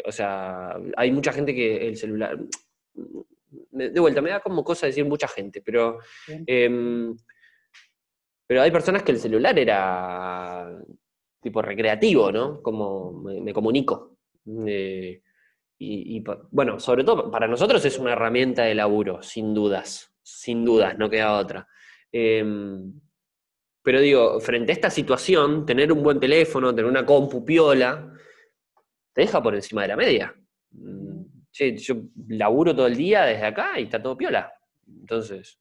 o 0.06 0.12
sea, 0.12 0.78
hay 0.98 1.12
mucha 1.12 1.32
gente 1.32 1.54
que 1.54 1.88
el 1.88 1.98
celular... 1.98 2.38
De 3.72 4.00
vuelta, 4.00 4.22
me 4.22 4.30
da 4.30 4.40
como 4.40 4.64
cosa 4.64 4.88
decir 4.88 5.06
mucha 5.06 5.28
gente, 5.28 5.62
pero... 5.62 6.00
Em, 6.46 7.16
pero 8.48 8.62
hay 8.62 8.72
personas 8.72 9.04
que 9.04 9.12
el 9.12 9.20
celular 9.20 9.58
era 9.58 10.80
tipo 11.42 11.62
recreativo, 11.62 12.32
¿no? 12.32 12.62
Como 12.62 13.12
me 13.24 13.54
comunico. 13.54 14.18
Eh, 14.68 15.22
y, 15.78 16.24
bueno, 16.52 16.80
sobre 16.80 17.04
todo 17.04 17.30
para 17.30 17.48
nosotros 17.48 17.84
es 17.86 18.00
una 18.00 18.14
herramienta 18.14 18.64
de 18.64 18.76
laburo, 18.76 19.22
sin 19.22 19.54
dudas, 19.54 20.16
sin 20.22 20.64
dudas, 20.64 20.98
no 20.98 21.10
queda 21.10 21.38
otra. 21.38 21.68
Em, 22.12 22.94
pero 23.86 24.02
digo, 24.02 24.40
frente 24.40 24.72
a 24.72 24.74
esta 24.76 24.90
situación, 24.90 25.64
tener 25.64 25.92
un 25.92 26.02
buen 26.02 26.20
teléfono, 26.20 26.74
tener 26.74 26.90
una 26.90 27.06
compu 27.06 27.46
piola, 27.46 28.12
te 29.14 29.22
deja 29.22 29.44
por 29.44 29.54
encima 29.54 29.84
de 29.84 29.88
la 29.90 29.96
media. 29.96 30.36
Mm, 30.72 31.22
yo 31.78 31.96
laburo 32.30 32.76
todo 32.76 32.88
el 32.88 32.98
día 32.98 33.26
desde 33.26 33.46
acá 33.46 33.80
y 33.80 33.84
está 33.84 34.02
todo 34.02 34.18
piola. 34.18 34.52
Entonces, 34.88 35.60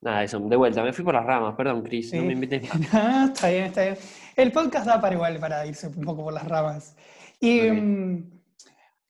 nada, 0.00 0.24
eso, 0.24 0.40
de 0.40 0.56
vuelta, 0.56 0.82
me 0.82 0.94
fui 0.94 1.04
por 1.04 1.12
las 1.12 1.26
ramas, 1.26 1.54
perdón, 1.54 1.82
Cris, 1.82 2.14
no 2.14 2.24
me 2.24 2.32
invites 2.32 2.62
está 2.72 3.50
bien, 3.50 3.64
está 3.64 3.82
bien. 3.82 3.98
El 4.34 4.50
podcast 4.50 4.86
da 4.86 4.98
para 5.02 5.14
igual, 5.14 5.38
para 5.38 5.66
irse 5.66 5.86
un 5.86 6.02
poco 6.02 6.24
por 6.24 6.32
las 6.32 6.48
ramas. 6.48 6.96
Y 7.40 7.60
mm, 7.60 8.40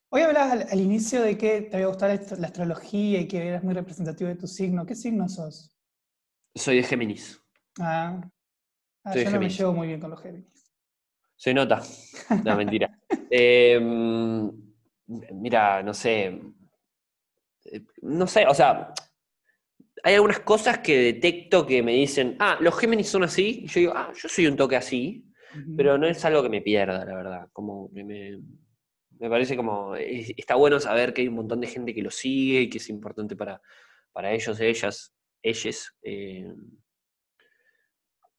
hoy 0.08 0.22
hablabas 0.22 0.72
al, 0.72 0.80
inicio 0.80 1.22
de 1.22 1.38
que 1.38 1.62
te 1.62 1.76
había 1.76 1.86
gustado 1.86 2.18
la, 2.36 2.48
astrología 2.48 3.20
y 3.20 3.28
que 3.28 3.46
eras 3.46 3.62
muy 3.62 3.74
representativo 3.74 4.28
de 4.28 4.34
tu 4.34 4.48
signo. 4.48 4.84
¿Qué 4.84 4.96
signo 4.96 5.28
sos? 5.28 5.72
Soy 6.56 6.78
de 6.78 6.82
Géminis. 6.82 7.39
Ah, 7.78 8.20
ah 9.04 9.14
yo 9.14 9.30
no 9.30 9.38
me 9.38 9.48
llevo 9.48 9.72
muy 9.72 9.88
bien 9.88 10.00
con 10.00 10.10
los 10.10 10.20
Géminis. 10.20 10.72
Soy 11.36 11.54
nota. 11.54 11.82
No, 12.44 12.56
mentira. 12.56 12.96
Em, 13.32 14.50
mira, 15.06 15.82
no 15.84 15.94
sé. 15.94 16.40
No 18.02 18.26
sé, 18.26 18.44
o 18.46 18.54
sea, 18.54 18.92
hay 20.02 20.14
algunas 20.14 20.40
cosas 20.40 20.78
que 20.78 20.98
detecto 20.98 21.64
que 21.64 21.80
me 21.82 21.92
dicen, 21.92 22.36
ah, 22.40 22.58
los 22.60 22.76
Géminis 22.76 23.08
son 23.08 23.22
así. 23.22 23.62
Y 23.62 23.66
yo 23.68 23.80
digo, 23.80 23.92
ah, 23.94 24.12
yo 24.14 24.28
soy 24.28 24.46
un 24.48 24.56
toque 24.56 24.76
así 24.76 25.30
pero 25.76 25.98
no 25.98 26.06
es 26.06 26.24
algo 26.24 26.42
que 26.42 26.48
me 26.48 26.62
pierda, 26.62 27.04
la 27.04 27.14
verdad. 27.14 27.48
Como 27.52 27.90
me, 27.92 28.38
parece 29.28 29.56
como, 29.56 29.94
está 29.96 30.54
bueno 30.54 30.78
saber 30.80 31.12
que 31.12 31.22
hay 31.22 31.28
un 31.28 31.34
montón 31.34 31.60
de 31.60 31.66
gente 31.66 31.94
que 31.94 32.02
lo 32.02 32.10
sigue 32.10 32.62
y 32.62 32.70
que 32.70 32.78
es 32.78 32.88
importante 32.88 33.36
para, 33.36 33.60
para 34.12 34.32
ellos, 34.32 34.60
ellas, 34.60 35.14
ellas. 35.42 35.96
Eh, 36.02 36.52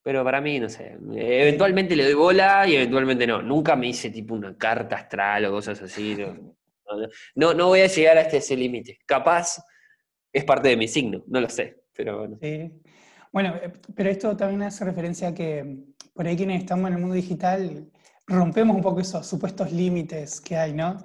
pero 0.04 0.24
para 0.24 0.41
mí, 0.41 0.60
no 0.60 0.68
sé, 0.68 0.97
eventualmente 1.16 1.95
le 1.95 2.06
doy 2.06 2.14
bola 2.14 2.68
y 2.68 2.76
eventualmente 2.76 3.28
no. 3.28 3.41
Nunca 3.41 3.76
me 3.76 3.88
hice 3.88 4.10
tipo 4.10 4.34
una 4.34 4.58
carta 4.58 4.95
astral 4.95 5.45
o 5.45 5.52
cosas 5.52 5.82
así. 5.82 6.18
No, 7.36 7.54
no, 7.54 7.68
voy 7.68 7.82
a 7.82 7.88
llegar 7.88 8.18
a 8.18 8.22
este 8.22 8.38
ese 8.38 8.58
límite. 8.58 8.99
Capaz 9.06 9.64
es 10.34 10.43
parte 10.43 10.70
de 10.70 10.78
mi 10.78 10.88
signo, 10.88 11.24
no 11.28 11.39
lo 11.39 11.49
sé, 11.49 11.84
pero 11.93 12.20
bueno. 12.20 12.39
Bueno, 13.32 13.56
eh, 13.62 13.72
pero 13.95 14.10
esto 14.10 14.36
también 14.36 14.64
hace 14.64 14.84
referencia 14.84 15.30
a 15.30 15.34
que 15.34 15.78
por 16.14 16.28
ahí 16.28 16.36
quienes 16.36 16.62
estamos 16.62 16.88
en 16.88 16.95
el 16.95 16.99
mundo 16.99 17.16
digital, 17.16 17.89
rompemos 18.28 18.76
un 18.76 18.82
poco 18.82 18.99
esos 18.99 19.26
supuestos 19.28 19.72
límites 19.72 20.41
que 20.41 20.58
hay, 20.58 20.74
¿no? 20.74 20.97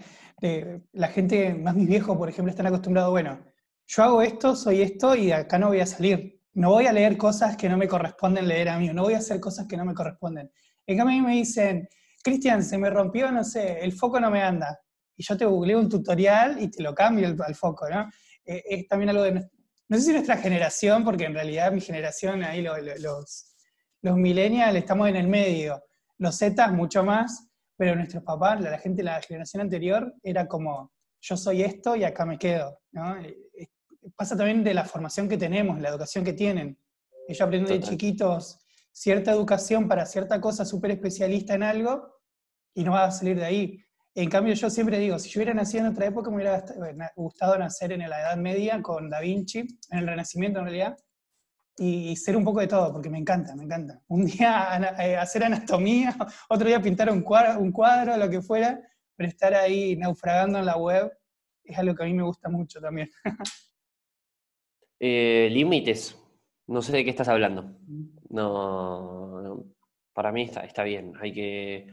la 0.93 1.09
gente, 1.09 1.55
más 1.55 1.75
mis 1.75 1.89
viejos, 1.89 2.17
por 2.17 2.29
ejemplo, 2.29 2.51
están 2.51 2.67
acostumbrados, 2.67 3.11
bueno, 3.11 3.41
yo 3.87 4.03
hago 4.03 4.21
esto, 4.21 4.55
soy 4.55 4.83
esto 4.83 5.17
y 5.17 5.33
acá 5.33 5.59
no 5.59 5.69
voy 5.69 5.81
a 5.81 5.87
salir. 5.87 6.36
No 6.57 6.71
voy 6.71 6.87
a 6.87 6.93
leer 6.93 7.19
cosas 7.19 7.55
que 7.55 7.69
no 7.69 7.77
me 7.77 7.87
corresponden 7.87 8.49
leer 8.49 8.71
a 8.71 8.79
mí, 8.79 8.89
no 8.89 9.03
voy 9.03 9.13
a 9.13 9.19
hacer 9.19 9.39
cosas 9.41 9.67
que 9.67 9.77
no 9.77 9.85
me 9.85 9.93
corresponden. 9.93 10.51
En 10.87 10.97
cambio, 10.97 11.15
a 11.15 11.21
mí 11.21 11.27
me 11.27 11.35
dicen, 11.35 11.87
Cristian, 12.25 12.63
se 12.63 12.79
me 12.79 12.89
rompió, 12.89 13.31
no 13.31 13.45
sé, 13.45 13.79
el 13.81 13.93
foco 13.93 14.19
no 14.19 14.31
me 14.31 14.43
anda. 14.43 14.81
Y 15.15 15.23
yo 15.23 15.37
te 15.37 15.45
googleo 15.45 15.79
un 15.79 15.91
tutorial 15.91 16.57
y 16.59 16.71
te 16.71 16.83
lo 16.83 16.95
cambio 16.95 17.37
al 17.45 17.55
foco, 17.55 17.91
¿no? 17.91 18.11
Eh, 18.47 18.63
es 18.71 18.89
también 18.89 19.11
algo 19.11 19.23
de, 19.23 19.33
no 19.33 19.97
sé 19.99 20.01
si 20.01 20.13
nuestra 20.13 20.39
generación, 20.39 21.05
porque 21.05 21.25
en 21.25 21.35
realidad 21.35 21.73
mi 21.73 21.83
generación, 21.83 22.43
ahí 22.43 22.63
los, 22.63 22.79
los, 24.01 24.17
millennials 24.17 24.77
estamos 24.77 25.11
en 25.11 25.17
el 25.17 25.29
medio, 25.29 25.83
los 26.17 26.39
Zetas 26.39 26.73
mucho 26.73 27.05
más, 27.05 27.51
pero 27.77 27.95
nuestros 27.95 28.23
papás, 28.23 28.63
la 28.63 28.79
gente 28.79 29.03
de 29.03 29.11
la 29.11 29.21
generación 29.21 29.61
anterior, 29.61 30.15
era 30.23 30.49
como, 30.49 30.91
yo 31.21 31.37
soy 31.37 31.63
esto 31.63 31.95
y 31.97 32.05
acá 32.05 32.25
me 32.25 32.39
quedo. 32.39 32.81
¿no? 32.93 33.15
Eh, 34.07 34.09
eh, 34.09 34.13
pasa 34.17 34.37
también 34.37 34.65
de 34.65 34.75
la 34.75 34.85
formación 34.85 35.29
que 35.29 35.37
tenemos, 35.37 35.81
la 35.81 35.89
educación 35.89 36.25
que 36.25 36.33
tienen. 36.33 36.79
Ellos 37.29 37.41
aprenden 37.41 37.81
de 37.81 37.87
chiquitos 37.87 38.59
cierta 38.93 39.33
educación 39.33 39.89
para 39.89 40.07
cierta 40.07 40.41
cosa 40.41 40.65
súper 40.65 40.93
especialista 40.93 41.55
en 41.55 41.63
algo 41.63 42.15
y 42.75 42.85
no 42.85 42.93
va 42.93 43.05
a 43.05 43.11
salir 43.11 43.37
de 43.37 43.45
ahí. 43.45 43.83
En 44.15 44.31
cambio, 44.31 44.55
yo 44.55 44.71
siempre 44.71 44.99
digo, 44.99 45.19
si 45.19 45.29
yo 45.29 45.39
hubiera 45.39 45.53
nacido 45.53 45.85
en 45.85 45.93
otra 45.93 46.07
época, 46.07 46.31
me 46.31 46.37
hubiera 46.37 46.65
gustado 47.15 47.59
nacer 47.59 47.93
en 47.93 48.09
la 48.09 48.21
Edad 48.21 48.37
Media 48.39 48.81
con 48.81 49.11
Da 49.11 49.21
Vinci, 49.21 49.59
en 49.91 49.99
el 49.99 50.07
Renacimiento 50.07 50.61
en 50.61 50.65
realidad, 50.65 50.97
y 51.77 52.17
ser 52.17 52.35
un 52.35 52.45
poco 52.45 52.61
de 52.61 52.69
todo, 52.69 52.91
porque 52.95 53.11
me 53.11 53.19
encanta, 53.19 53.55
me 53.55 53.65
encanta. 53.65 54.01
Un 54.09 54.25
día 54.25 54.95
eh, 55.01 55.17
hacer 55.17 55.45
anatomía, 55.45 56.17
otro 56.49 56.67
día 56.67 56.81
pintar 56.81 57.11
un 57.11 57.21
cuadro, 57.21 57.61
un 57.61 57.73
cuadro, 57.73 58.17
lo 58.17 58.31
que 58.31 58.41
fuera, 58.41 58.81
pero 59.15 59.29
estar 59.29 59.53
ahí 59.53 59.97
naufragando 59.97 60.59
en 60.59 60.67
la 60.67 60.79
web 60.79 61.13
es 61.65 61.77
algo 61.79 61.95
que 61.95 62.05
a 62.05 62.07
mí 62.07 62.15
me 62.15 62.23
gusta 62.23 62.49
mucho 62.49 62.81
también. 62.81 63.11
Eh, 65.01 65.49
límites. 65.51 66.19
No 66.67 66.83
sé 66.83 66.93
de 66.93 67.05
qué 67.05 67.11
estás 67.11 67.29
hablando. 67.29 67.77
No, 68.29 69.65
para 70.13 70.33
mí 70.33 70.43
está, 70.43 70.61
está 70.65 70.83
bien. 70.83 71.13
Hay 71.21 71.33
que 71.33 71.87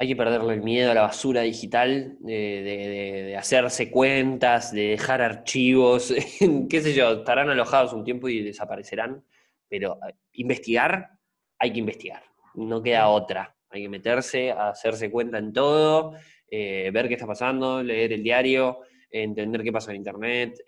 hay 0.00 0.06
que 0.06 0.16
perderle 0.16 0.54
el 0.54 0.62
miedo 0.62 0.92
a 0.92 0.94
la 0.94 1.02
basura 1.02 1.42
digital, 1.42 2.16
de, 2.20 3.34
hacerse 3.36 3.90
cuentas, 3.90 4.72
de 4.72 4.90
dejar 4.90 5.20
archivos, 5.22 6.14
qué 6.70 6.80
sé 6.80 6.94
yo, 6.94 7.14
estarán 7.14 7.50
alojados 7.50 7.92
un 7.92 8.04
tiempo 8.04 8.28
y 8.28 8.42
desaparecerán, 8.42 9.24
pero 9.68 9.98
eh, 10.08 10.14
investigar, 10.34 11.18
hay 11.58 11.72
que 11.72 11.80
investigar, 11.80 12.22
no 12.54 12.80
queda 12.80 13.08
otra, 13.08 13.56
hay 13.70 13.82
que 13.82 13.88
meterse, 13.88 14.52
hacerse 14.52 15.10
cuenta 15.10 15.38
en 15.38 15.52
todo, 15.52 16.14
eh, 16.48 16.90
ver 16.92 17.08
qué 17.08 17.14
está 17.14 17.26
pasando, 17.26 17.82
leer 17.82 18.12
el 18.12 18.22
diario, 18.22 18.82
entender 19.10 19.64
qué 19.64 19.72
pasa 19.72 19.90
en 19.90 19.96
Internet, 19.96 20.60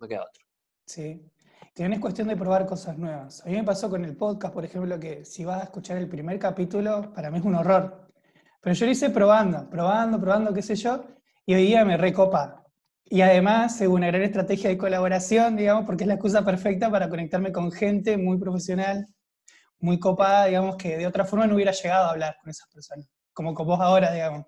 no 0.00 0.08
queda 0.08 0.22
otra. 0.22 0.44
Sí, 0.86 1.30
también 1.74 1.94
es 1.94 2.00
cuestión 2.00 2.28
de 2.28 2.36
probar 2.36 2.66
cosas 2.66 2.98
nuevas. 2.98 3.42
A 3.44 3.48
mí 3.48 3.56
me 3.56 3.64
pasó 3.64 3.88
con 3.90 4.04
el 4.04 4.16
podcast, 4.16 4.52
por 4.52 4.64
ejemplo, 4.64 4.98
que 5.00 5.24
si 5.24 5.44
vas 5.44 5.60
a 5.60 5.64
escuchar 5.64 5.96
el 5.96 6.08
primer 6.08 6.38
capítulo, 6.38 7.12
para 7.12 7.30
mí 7.30 7.38
es 7.38 7.44
un 7.44 7.54
horror 7.54 8.04
pero 8.64 8.74
yo 8.74 8.86
lo 8.86 8.92
hice 8.92 9.10
probando, 9.10 9.68
probando, 9.68 10.18
probando, 10.18 10.54
qué 10.54 10.62
sé 10.62 10.74
yo, 10.74 11.04
y 11.44 11.54
hoy 11.54 11.66
día 11.66 11.84
me 11.84 11.98
recopa. 11.98 12.64
Y 13.04 13.20
además, 13.20 13.76
según 13.76 13.96
una 13.96 14.06
gran 14.06 14.22
estrategia 14.22 14.70
de 14.70 14.78
colaboración, 14.78 15.54
digamos, 15.54 15.84
porque 15.84 16.04
es 16.04 16.08
la 16.08 16.14
excusa 16.14 16.42
perfecta 16.46 16.90
para 16.90 17.10
conectarme 17.10 17.52
con 17.52 17.70
gente 17.70 18.16
muy 18.16 18.38
profesional, 18.38 19.06
muy 19.78 19.98
copada, 20.00 20.46
digamos, 20.46 20.76
que 20.76 20.96
de 20.96 21.06
otra 21.06 21.26
forma 21.26 21.46
no 21.46 21.56
hubiera 21.56 21.72
llegado 21.72 22.06
a 22.06 22.10
hablar 22.12 22.36
con 22.40 22.48
esas 22.48 22.66
personas, 22.70 23.06
como 23.34 23.52
con 23.52 23.66
vos 23.66 23.80
ahora, 23.80 24.10
digamos. 24.10 24.46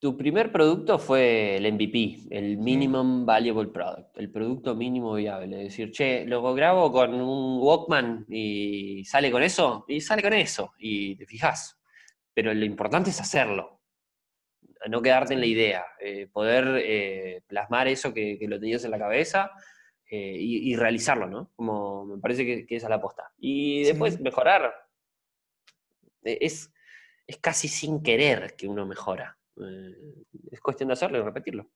Tu 0.00 0.16
primer 0.16 0.52
producto 0.52 0.96
fue 1.00 1.56
el 1.56 1.72
MVP, 1.72 2.28
el 2.30 2.56
Minimum 2.56 3.26
Valuable 3.26 3.68
Product, 3.68 4.16
el 4.16 4.30
producto 4.30 4.76
mínimo 4.76 5.14
viable. 5.14 5.56
Es 5.56 5.64
decir, 5.70 5.90
che, 5.90 6.24
lo 6.24 6.54
grabo 6.54 6.92
con 6.92 7.14
un 7.14 7.58
Walkman 7.60 8.24
y 8.28 9.04
sale 9.04 9.32
con 9.32 9.42
eso, 9.42 9.84
y 9.88 10.00
sale 10.00 10.22
con 10.22 10.34
eso, 10.34 10.72
y 10.78 11.16
te 11.16 11.26
fijas, 11.26 11.80
pero 12.32 12.54
lo 12.54 12.64
importante 12.64 13.10
es 13.10 13.20
hacerlo, 13.20 13.80
no 14.88 15.02
quedarte 15.02 15.34
en 15.34 15.40
la 15.40 15.46
idea, 15.46 15.84
eh, 15.98 16.28
poder 16.32 16.80
eh, 16.84 17.42
plasmar 17.48 17.88
eso 17.88 18.14
que, 18.14 18.38
lo 18.42 18.60
tenías 18.60 18.84
en 18.84 18.92
la 18.92 18.98
cabeza 18.98 19.50
eh, 20.08 20.36
y, 20.38 20.76
realizarlo, 20.76 21.26
¿no? 21.26 21.50
Como 21.56 22.04
me 22.04 22.18
parece 22.18 22.44
que, 22.44 22.76
esa 22.76 22.86
es 22.86 22.90
la 22.90 22.96
aposta. 22.96 23.32
Y 23.36 23.82
después 23.82 24.20
mejorar. 24.20 24.72
Es, 26.22 26.72
es 27.26 27.38
casi 27.38 27.68
sin 27.68 28.02
querer 28.02 28.54
que 28.56 28.68
uno 28.68 28.86
mejora. 28.86 29.37
Es 30.50 30.60
cuestión 30.60 30.88
de 30.88 30.94
hacerlo 30.94 31.18
y 31.18 31.22
repetirlo. 31.22 31.68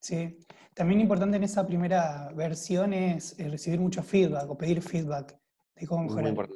Sí, 0.00 0.38
también 0.74 1.00
importante 1.00 1.36
en 1.36 1.44
esa 1.44 1.66
primera 1.66 2.30
versión 2.34 2.92
es 2.94 3.36
recibir 3.38 3.80
mucho 3.80 4.02
feedback 4.02 4.48
o 4.48 4.56
pedir 4.56 4.80
feedback 4.80 5.36
de 5.76 5.86
cómo 5.86 6.04
mejorar. 6.04 6.48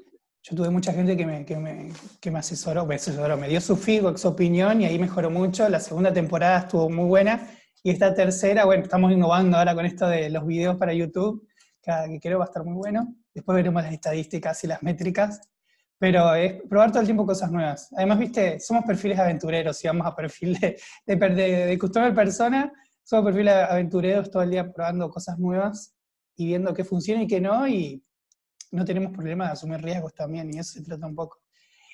Yo 0.46 0.54
tuve 0.54 0.68
mucha 0.68 0.92
gente 0.92 1.16
que 1.16 1.24
me, 1.24 1.44
que 1.46 1.56
me, 1.56 1.90
que 2.20 2.30
me 2.30 2.38
asesoró, 2.38 2.84
me 2.84 2.96
asesoró, 2.96 3.36
me 3.38 3.48
dio 3.48 3.62
su 3.62 3.76
feedback, 3.76 4.18
su 4.18 4.28
opinión 4.28 4.82
y 4.82 4.84
ahí 4.84 4.98
mejoró 4.98 5.30
mucho. 5.30 5.68
La 5.70 5.80
segunda 5.80 6.12
temporada 6.12 6.60
estuvo 6.60 6.90
muy 6.90 7.06
buena 7.06 7.48
y 7.82 7.90
esta 7.90 8.14
tercera, 8.14 8.64
bueno, 8.64 8.82
estamos 8.82 9.12
innovando 9.12 9.58
ahora 9.58 9.74
con 9.74 9.84
esto 9.84 10.08
de 10.08 10.30
los 10.30 10.46
videos 10.46 10.76
para 10.78 10.94
YouTube, 10.94 11.46
que, 11.82 12.18
creo 12.18 12.38
va 12.38 12.46
a 12.46 12.48
estar 12.48 12.64
muy 12.64 12.74
bueno. 12.74 13.14
Después 13.34 13.56
veremos 13.56 13.82
las 13.82 13.92
estadísticas 13.92 14.64
y 14.64 14.68
las 14.68 14.82
métricas, 14.82 15.40
pero 15.98 16.34
es 16.34 16.60
probar 16.68 16.90
todo 16.90 17.00
el 17.00 17.06
tiempo 17.06 17.24
cosas 17.24 17.50
nuevas. 17.50 17.88
Además, 17.96 18.18
viste, 18.18 18.60
somos 18.60 18.84
perfiles 18.84 19.18
aventureros 19.18 19.82
y 19.84 19.86
vamos 19.88 20.06
a 20.06 20.14
perfil 20.14 20.58
de, 20.58 20.78
de, 21.06 21.16
de, 21.16 21.66
de 21.66 21.78
customer 21.78 22.14
persona, 22.14 22.72
somos 23.02 23.26
perfiles 23.26 23.54
aventureros 23.54 24.30
todo 24.30 24.42
el 24.42 24.50
día 24.50 24.72
probando 24.72 25.10
cosas 25.10 25.38
nuevas 25.38 25.94
y 26.36 26.46
viendo 26.46 26.72
qué 26.74 26.84
funciona 26.84 27.22
y 27.22 27.26
qué 27.26 27.40
no, 27.40 27.68
y 27.68 28.02
no 28.72 28.84
tenemos 28.84 29.12
problema 29.12 29.46
de 29.46 29.52
asumir 29.52 29.80
riesgos 29.80 30.14
también, 30.14 30.52
y 30.52 30.58
eso 30.58 30.72
se 30.72 30.82
trata 30.82 31.06
un 31.06 31.14
poco. 31.14 31.40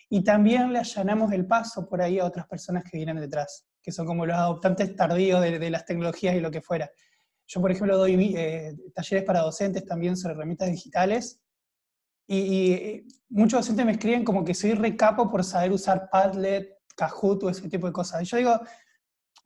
Y 0.09 0.25
también 0.25 0.73
le 0.73 0.79
allanamos 0.81 1.33
el 1.33 1.47
paso 1.47 1.89
por 1.89 2.01
ahí 2.03 2.19
a 2.19 2.25
otras 2.25 2.47
personas 2.47 2.85
que 2.85 2.97
vienen 2.97 3.21
detrás, 3.21 3.67
que 3.83 3.93
son 3.93 4.07
como 4.07 4.27
los 4.27 4.37
adoptantes 4.37 4.95
tardíos 4.97 5.41
de, 5.41 5.71
las 5.71 5.85
tecnologías 5.85 6.35
y 6.35 6.41
lo 6.41 6.51
que 6.51 6.63
fuera. 6.63 6.91
Yo, 7.47 7.61
por 7.61 7.71
ejemplo, 7.71 7.97
doy 7.97 8.35
eh, 8.37 8.77
talleres 8.95 9.25
para 9.25 9.41
docentes 9.41 9.85
también 9.85 10.17
sobre 10.17 10.35
herramientas 10.35 10.71
digitales, 10.71 11.41
y, 12.35 13.07
muchos 13.29 13.61
docentes 13.61 13.87
me 13.87 13.93
escriben 13.93 14.25
como 14.25 14.45
que 14.45 14.55
soy 14.55 14.73
recapo 14.73 15.31
por 15.31 15.45
saber 15.45 15.73
usar 15.73 16.09
Padlet, 16.11 16.79
Kahoot 16.97 17.45
o 17.45 17.51
ese 17.51 17.69
tipo 17.69 17.87
de 17.87 17.93
cosas. 17.93 18.23
Y 18.23 18.25
yo 18.25 18.37
digo, 18.37 18.61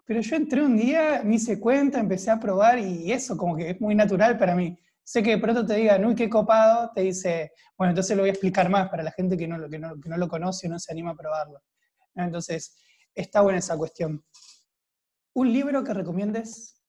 pero 0.07 0.20
yo 0.20 0.37
entré 0.37 0.62
un 0.62 0.76
día, 0.76 1.22
me 1.24 1.37
hice 1.37 1.61
cuenta, 1.61 2.01
empecé 2.01 2.30
a 2.30 2.41
probar 2.41 2.78
y 2.78 3.12
eso 3.12 3.37
como 3.37 3.57
que 3.57 3.70
es 3.70 3.80
muy 3.80 3.95
natural 3.95 4.39
para 4.39 4.55
mí 4.55 4.78
sé 5.05 5.22
que 5.22 5.30
de 5.30 5.39
pronto 5.39 5.64
te 5.66 5.74
digan, 5.74 6.05
uy, 6.05 6.14
qué 6.14 6.28
copado, 6.28 6.91
te 6.95 7.03
dice, 7.03 7.53
bueno, 7.76 7.91
entonces 7.91 8.16
lo 8.16 8.22
voy 8.22 8.30
a 8.30 8.32
explicar 8.32 8.70
más 8.70 8.89
para 8.89 9.03
la 9.03 9.12
gente 9.12 9.37
que 9.37 9.47
no, 9.47 9.68
que 9.68 9.78
no, 9.78 10.01
que 10.01 10.09
no 10.09 10.16
lo 10.16 10.28
conoce 10.28 10.66
o 10.66 10.70
no 10.70 10.78
se 10.78 10.91
anima 10.91 11.11
a 11.11 11.14
probarlo. 11.14 11.62
Entonces, 12.14 12.76
está 13.14 13.43
buena 13.43 13.59
esa 13.59 13.76
cuestión. 13.76 14.24
¿Un 15.35 15.53
libro 15.53 15.85
que 15.85 15.93
recomiendes? 15.93 16.82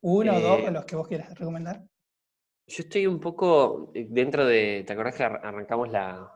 ¿Uno 0.00 0.36
o 0.36 0.40
dos 0.40 0.58
de 0.58 0.66
eh, 0.66 0.70
los 0.70 0.84
que 0.84 0.96
vos 0.96 1.06
quieras 1.06 1.38
recomendar? 1.38 1.84
Yo 2.68 2.82
estoy 2.82 3.06
un 3.06 3.20
poco 3.20 3.92
dentro 3.94 4.44
de, 4.44 4.82
¿te 4.84 4.92
acordás 4.92 5.14
que 5.14 5.22
arrancamos 5.22 5.88
la, 5.90 6.32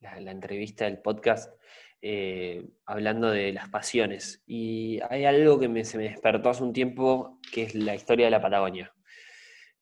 la, 0.00 0.30
entrevista 0.30 0.84
del 0.84 0.98
podcast 0.98 1.50
eh, 2.02 2.68
hablando 2.84 3.30
de 3.30 3.52
las 3.52 3.70
pasiones? 3.70 4.42
Y 4.46 5.00
hay 5.08 5.24
algo 5.24 5.58
que 5.58 5.84
se 5.84 5.96
me 5.96 6.04
despertó 6.04 6.50
hace 6.50 6.62
un 6.62 6.74
tiempo, 6.74 7.38
que 7.50 7.62
es 7.62 7.74
la 7.74 7.94
historia 7.94 8.26
de 8.26 8.30
la 8.30 8.42
Patagonia. 8.42 8.94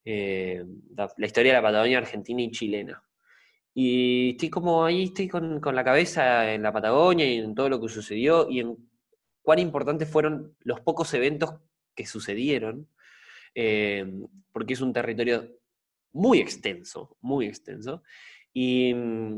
Eh, 0.05 0.63
la, 0.95 1.25
historia 1.25 1.51
de 1.51 1.57
la 1.57 1.67
Patagonia 1.67 1.97
argentina 1.97 2.41
y 2.41 2.51
chilena. 2.51 3.03
Y 3.73 4.31
estoy 4.31 4.49
como 4.49 4.85
ahí, 4.85 5.03
estoy 5.03 5.27
con, 5.27 5.59
la 5.61 5.83
cabeza 5.83 6.53
en 6.53 6.63
la 6.63 6.71
Patagonia 6.71 7.25
y 7.25 7.39
en 7.39 7.55
todo 7.55 7.67
lo 7.67 7.81
que 7.81 7.89
sucedió 7.89 8.49
y 8.49 8.61
en 8.61 8.77
cuán 9.41 9.59
importantes 9.59 10.09
fueron 10.09 10.55
los 10.61 10.79
pocos 10.79 11.13
eventos 11.13 11.55
que 11.93 12.05
sucedieron, 12.05 12.87
eh, 13.55 14.05
porque 14.51 14.73
es 14.73 14.81
un 14.81 14.93
territorio 14.93 15.47
muy 16.13 16.39
extenso, 16.39 17.17
muy 17.21 17.45
extenso. 17.45 18.03
Y, 18.51 18.89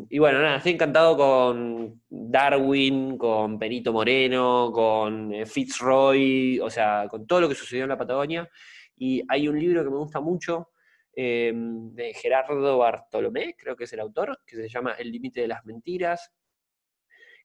y, 0.09 0.19
bueno, 0.19 0.41
nada, 0.41 0.57
estoy 0.57 0.71
encantado 0.73 1.17
con 1.17 2.01
Darwin, 2.09 3.17
con 3.17 3.59
Perito 3.59 3.91
Moreno, 3.91 4.71
con 4.73 5.33
eh, 5.33 5.45
Fitzroy, 5.45 6.59
o 6.59 6.69
sea, 6.69 7.07
con 7.09 7.27
todo 7.27 7.41
lo 7.41 7.49
que 7.49 7.55
sucedió 7.55 7.83
en 7.83 7.89
la 7.89 7.97
Patagonia. 7.97 8.49
Y 8.95 9.23
hay 9.27 9.47
un 9.47 9.59
libro 9.59 9.83
que 9.83 9.89
me 9.89 9.97
gusta 9.97 10.21
mucho 10.21 10.69
em, 11.13 11.93
de 11.93 12.13
Gerardo 12.13 12.77
Bartolomé, 12.77 13.55
creo 13.57 13.75
que 13.75 13.83
es 13.83 13.93
el 13.93 13.99
autor, 13.99 14.39
que 14.45 14.55
se 14.55 14.69
llama 14.69 14.93
El 14.93 15.11
límite 15.11 15.41
de 15.41 15.47
las 15.47 15.65
mentiras, 15.65 16.31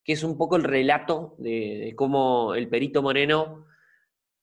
que 0.05 0.13
es 0.13 0.23
un 0.23 0.39
poco 0.39 0.57
el 0.57 0.63
relato 0.63 1.35
de, 1.39 1.93
cómo 1.97 2.55
el 2.55 2.69
perito 2.69 3.03
Moreno 3.03 3.67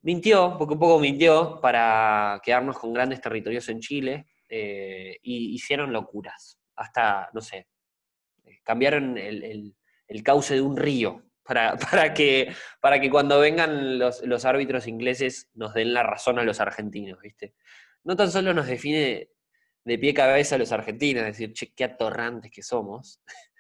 mintió, 0.03 0.57
poco 0.57 0.75
a 0.75 0.79
poco 0.79 0.99
mintió, 0.99 1.59
para 1.61 2.39
quedarnos 2.43 2.77
con 2.77 2.93
grandes 2.93 3.19
territorios 3.21 3.67
en 3.69 3.79
Chile, 3.79 4.27
y 4.47 4.55
eh, 4.55 5.19
hicieron 5.23 5.91
locuras, 5.91 6.59
hasta, 6.75 7.29
no 7.33 7.41
sé, 7.41 7.67
cambiaron 8.63 9.17
el, 9.17 9.73
cauce 10.23 10.55
de 10.55 10.61
un 10.61 10.77
río, 10.77 11.23
para, 11.43 11.75
para, 11.91 12.13
que, 12.13 12.53
para 12.81 12.99
que 12.99 13.09
cuando 13.09 13.39
vengan 13.39 13.97
los, 13.97 14.45
árbitros 14.45 14.87
ingleses 14.87 15.49
nos 15.55 15.73
den 15.73 15.93
la 15.93 16.03
razón 16.03 16.37
a 16.37 16.43
los 16.43 16.59
argentinos, 16.59 17.19
¿viste? 17.21 17.55
No 18.03 18.15
tan 18.15 18.29
solo 18.29 18.53
nos 18.53 18.67
define 18.67 19.29
de 19.85 19.97
pie 19.97 20.13
cabeza 20.13 20.55
a 20.55 20.59
los 20.59 20.71
argentinos, 20.71 21.23
es 21.23 21.37
decir, 21.37 21.53
che, 21.53 21.73
qué 21.73 21.85
atorrantes 21.85 22.51
que 22.51 22.61
somos, 22.61 23.21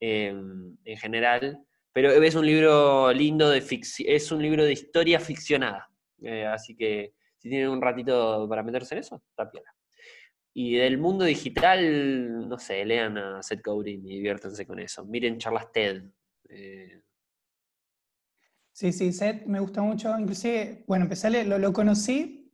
em, 0.00 0.76
en 0.84 0.96
general, 0.98 1.58
pero 1.92 2.10
es 2.10 2.34
un 2.34 2.46
libro 2.46 3.12
lindo 3.12 3.50
de 3.50 3.64
es 4.06 4.32
un 4.32 4.42
libro 4.42 4.64
de 4.64 4.72
historia 4.72 5.20
ficcionada, 5.20 5.89
eh, 6.22 6.46
así 6.46 6.76
que 6.76 7.14
si 7.38 7.48
tienen 7.48 7.68
un 7.68 7.80
ratito 7.80 8.46
para 8.48 8.62
meterse 8.62 8.94
en 8.94 9.00
eso, 9.00 9.22
está 9.30 9.50
Y 10.52 10.76
del 10.76 10.98
mundo 10.98 11.24
digital, 11.24 12.48
no 12.48 12.58
sé, 12.58 12.84
lean 12.84 13.18
a 13.18 13.42
Seth 13.42 13.62
Godin 13.64 14.06
y 14.06 14.16
diviértanse 14.16 14.66
con 14.66 14.78
eso. 14.78 15.04
Miren 15.04 15.38
charlas 15.38 15.72
TED. 15.72 16.02
Eh, 16.48 17.02
Sí, 18.80 18.94
sí, 18.94 19.12
Seth 19.12 19.44
me 19.44 19.60
gusta 19.60 19.82
mucho. 19.82 20.18
Inclusive, 20.18 20.84
bueno, 20.86 21.04
empecé 21.04 21.28
leer, 21.28 21.46
lo, 21.48 21.70
conocí 21.70 22.50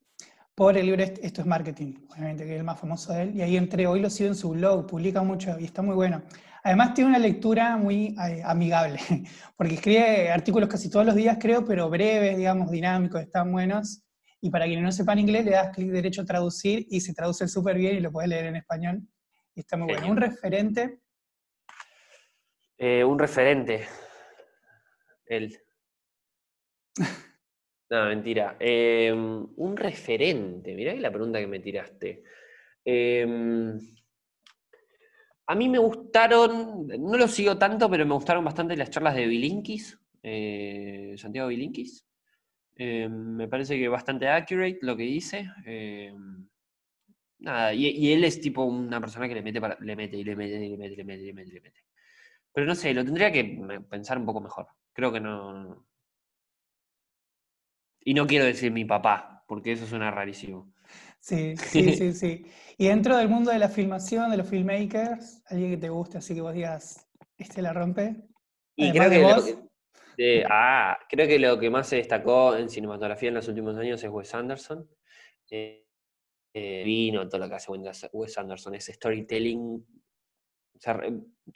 por 0.57 0.77
el 0.77 0.87
libro 0.87 1.05
Esto 1.05 1.41
es 1.41 1.47
Marketing, 1.47 1.95
obviamente, 2.11 2.45
que 2.45 2.55
es 2.55 2.59
el 2.59 2.65
más 2.65 2.81
famoso 2.81 3.13
de 3.13 3.23
él. 3.23 3.37
Y 3.37 3.43
ahí 3.43 3.57
entré, 3.57 3.87
hoy 3.87 4.01
lo 4.01 4.11
sigo 4.11 4.31
en 4.31 4.35
su 4.35 4.51
blog, 4.51 4.89
publica 4.89 5.23
mucho 5.23 5.57
y 5.61 5.65
está 5.65 5.83
muy 5.83 5.95
bueno. 5.95 6.23
Además 6.67 6.95
tiene 6.95 7.11
una 7.11 7.21
lectura 7.21 7.77
muy 7.77 8.17
eh, 8.29 8.43
amigable, 8.45 8.99
porque 9.57 9.75
escribe 9.75 10.33
artículos 10.33 10.69
casi 10.69 10.91
todos 10.91 11.07
los 11.07 11.15
días, 11.15 11.39
creo, 11.41 11.65
pero 11.65 11.89
breves, 11.89 12.37
digamos, 12.37 12.73
dinámicos, 12.73 13.23
están 13.23 13.53
buenos. 13.53 14.03
Y 14.41 14.51
para 14.51 14.65
quienes 14.65 14.83
no 14.83 14.91
sepan 14.91 15.21
inglés, 15.21 15.45
le 15.45 15.53
das 15.53 15.73
clic 15.73 15.93
derecho 15.93 16.23
a 16.23 16.25
traducir 16.25 16.85
y 16.91 17.01
se 17.01 17.15
traduce 17.15 17.47
súper 17.47 17.77
bien 17.77 17.95
y 17.95 18.01
lo 18.01 18.11
puedes 18.11 18.29
leer 18.29 18.47
en 18.47 18.57
español. 18.57 19.01
Y 19.55 19.61
está 19.61 19.77
muy 19.77 19.93
bueno. 19.93 20.11
Un 20.11 20.17
referente. 20.17 20.99
Eh, 22.79 23.05
un 23.05 23.19
referente. 23.21 23.87
Él. 25.27 25.57
No, 27.89 28.07
mentira. 28.07 28.57
Em, 28.59 29.47
un 29.55 29.77
referente, 29.77 30.75
mirá 30.75 30.93
la 30.95 31.13
pregunta 31.13 31.39
que 31.39 31.47
me 31.47 31.61
tiraste. 31.61 32.25
A 35.47 35.55
mí 35.55 35.69
me 35.69 35.79
gustaron, 35.79 36.87
no 36.89 37.17
lo 37.17 37.29
sigo 37.29 37.57
tanto, 37.59 37.89
pero 37.91 38.05
me 38.07 38.15
gustaron 38.15 38.45
bastante 38.45 38.77
las 38.77 38.91
charlas 38.91 39.15
de 39.15 39.27
Bilinkis, 39.27 39.99
eh, 40.23 41.15
Santiago 41.17 41.49
Bilinkis. 41.49 42.05
Em, 42.77 43.37
me 43.37 43.49
parece 43.49 43.79
que 43.79 43.89
bastante 43.89 44.29
accurate 44.29 44.79
lo 44.83 44.97
que 44.97 45.05
dice. 45.05 45.49
nada, 47.39 47.73
y, 47.75 48.13
él 48.13 48.25
es 48.25 48.41
tipo 48.41 48.65
una 48.65 49.01
persona 49.01 49.29
que 49.29 49.35
le 49.35 49.43
mete, 49.43 49.61
le 49.81 49.97
mete 49.97 50.17
y 50.17 50.25
le 50.25 50.37
mete 50.37 50.57
y 50.67 50.77
le 50.77 50.77
mete 50.77 50.93
y 50.93 50.97
le 50.97 51.05
mete 51.05 51.23
y 51.23 51.27
le 51.27 51.33
mete 51.33 51.51
y 51.51 51.53
le 51.55 51.61
mete. 51.61 51.85
Pero 52.53 52.67
no 52.67 52.75
sé, 52.75 52.95
lo 52.95 53.05
tendría 53.05 53.33
que 53.33 53.45
pensar 53.91 54.19
un 54.19 54.27
poco 54.27 54.41
mejor. 54.41 54.69
Creo 54.93 55.13
que 55.13 55.21
no, 55.21 55.87
y 58.07 58.15
no 58.15 58.27
quiero 58.27 58.45
decir 58.45 58.71
mi 58.71 58.85
papá, 58.85 59.43
porque 59.49 59.73
eso 59.73 59.85
suena 59.85 60.13
rarísimo. 60.13 60.73
Sí, 61.27 61.57
sí, 61.57 61.93
sí, 61.97 62.13
sí. 62.13 62.47
Y 62.79 62.87
dentro 62.87 63.17
del 63.17 63.29
mundo 63.29 63.51
de 63.51 63.59
la 63.59 63.69
filmación, 63.69 64.31
de 64.31 64.37
los 64.37 64.49
filmmakers, 64.49 65.43
alguien 65.47 65.73
que 65.73 65.77
te 65.77 65.89
guste, 65.89 66.19
así 66.19 66.37
que 66.37 66.41
vos 66.41 66.55
digas, 66.55 67.05
este 67.37 67.63
la 67.63 67.73
rompe. 67.73 68.15
Y 68.77 68.93
creo 68.93 69.11
que, 69.11 69.23
lo 69.23 69.45
que, 70.17 70.45
ah, 70.49 70.97
creo 71.09 71.27
que 71.27 71.41
lo 71.41 71.59
que 71.59 71.69
más 71.69 71.89
se 71.89 71.97
destacó 71.97 72.55
en 72.55 72.71
cinematografía 72.71 73.31
en 73.31 73.35
los 73.35 73.49
últimos 73.49 73.77
años 73.77 74.05
es 74.05 74.09
Wes 74.09 74.33
Anderson. 74.37 74.89
Eh, 75.51 75.85
eh, 76.55 76.83
vino 76.85 77.29
todo 77.29 77.41
lo 77.41 77.49
que 77.49 77.57
hace 77.57 77.73
Wes 78.13 78.39
Anderson, 78.39 78.77
ese 78.77 78.93
storytelling. 78.93 79.85
O 80.77 80.79
sea, 80.79 81.01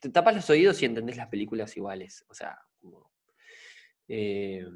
te 0.00 0.08
tapas 0.08 0.34
los 0.34 0.50
oídos 0.50 0.82
y 0.82 0.86
entendés 0.86 1.16
las 1.16 1.28
películas 1.28 1.76
iguales. 1.76 2.24
O 2.28 2.34
sea, 2.34 2.58
como, 2.80 3.12
eh, 4.08 4.66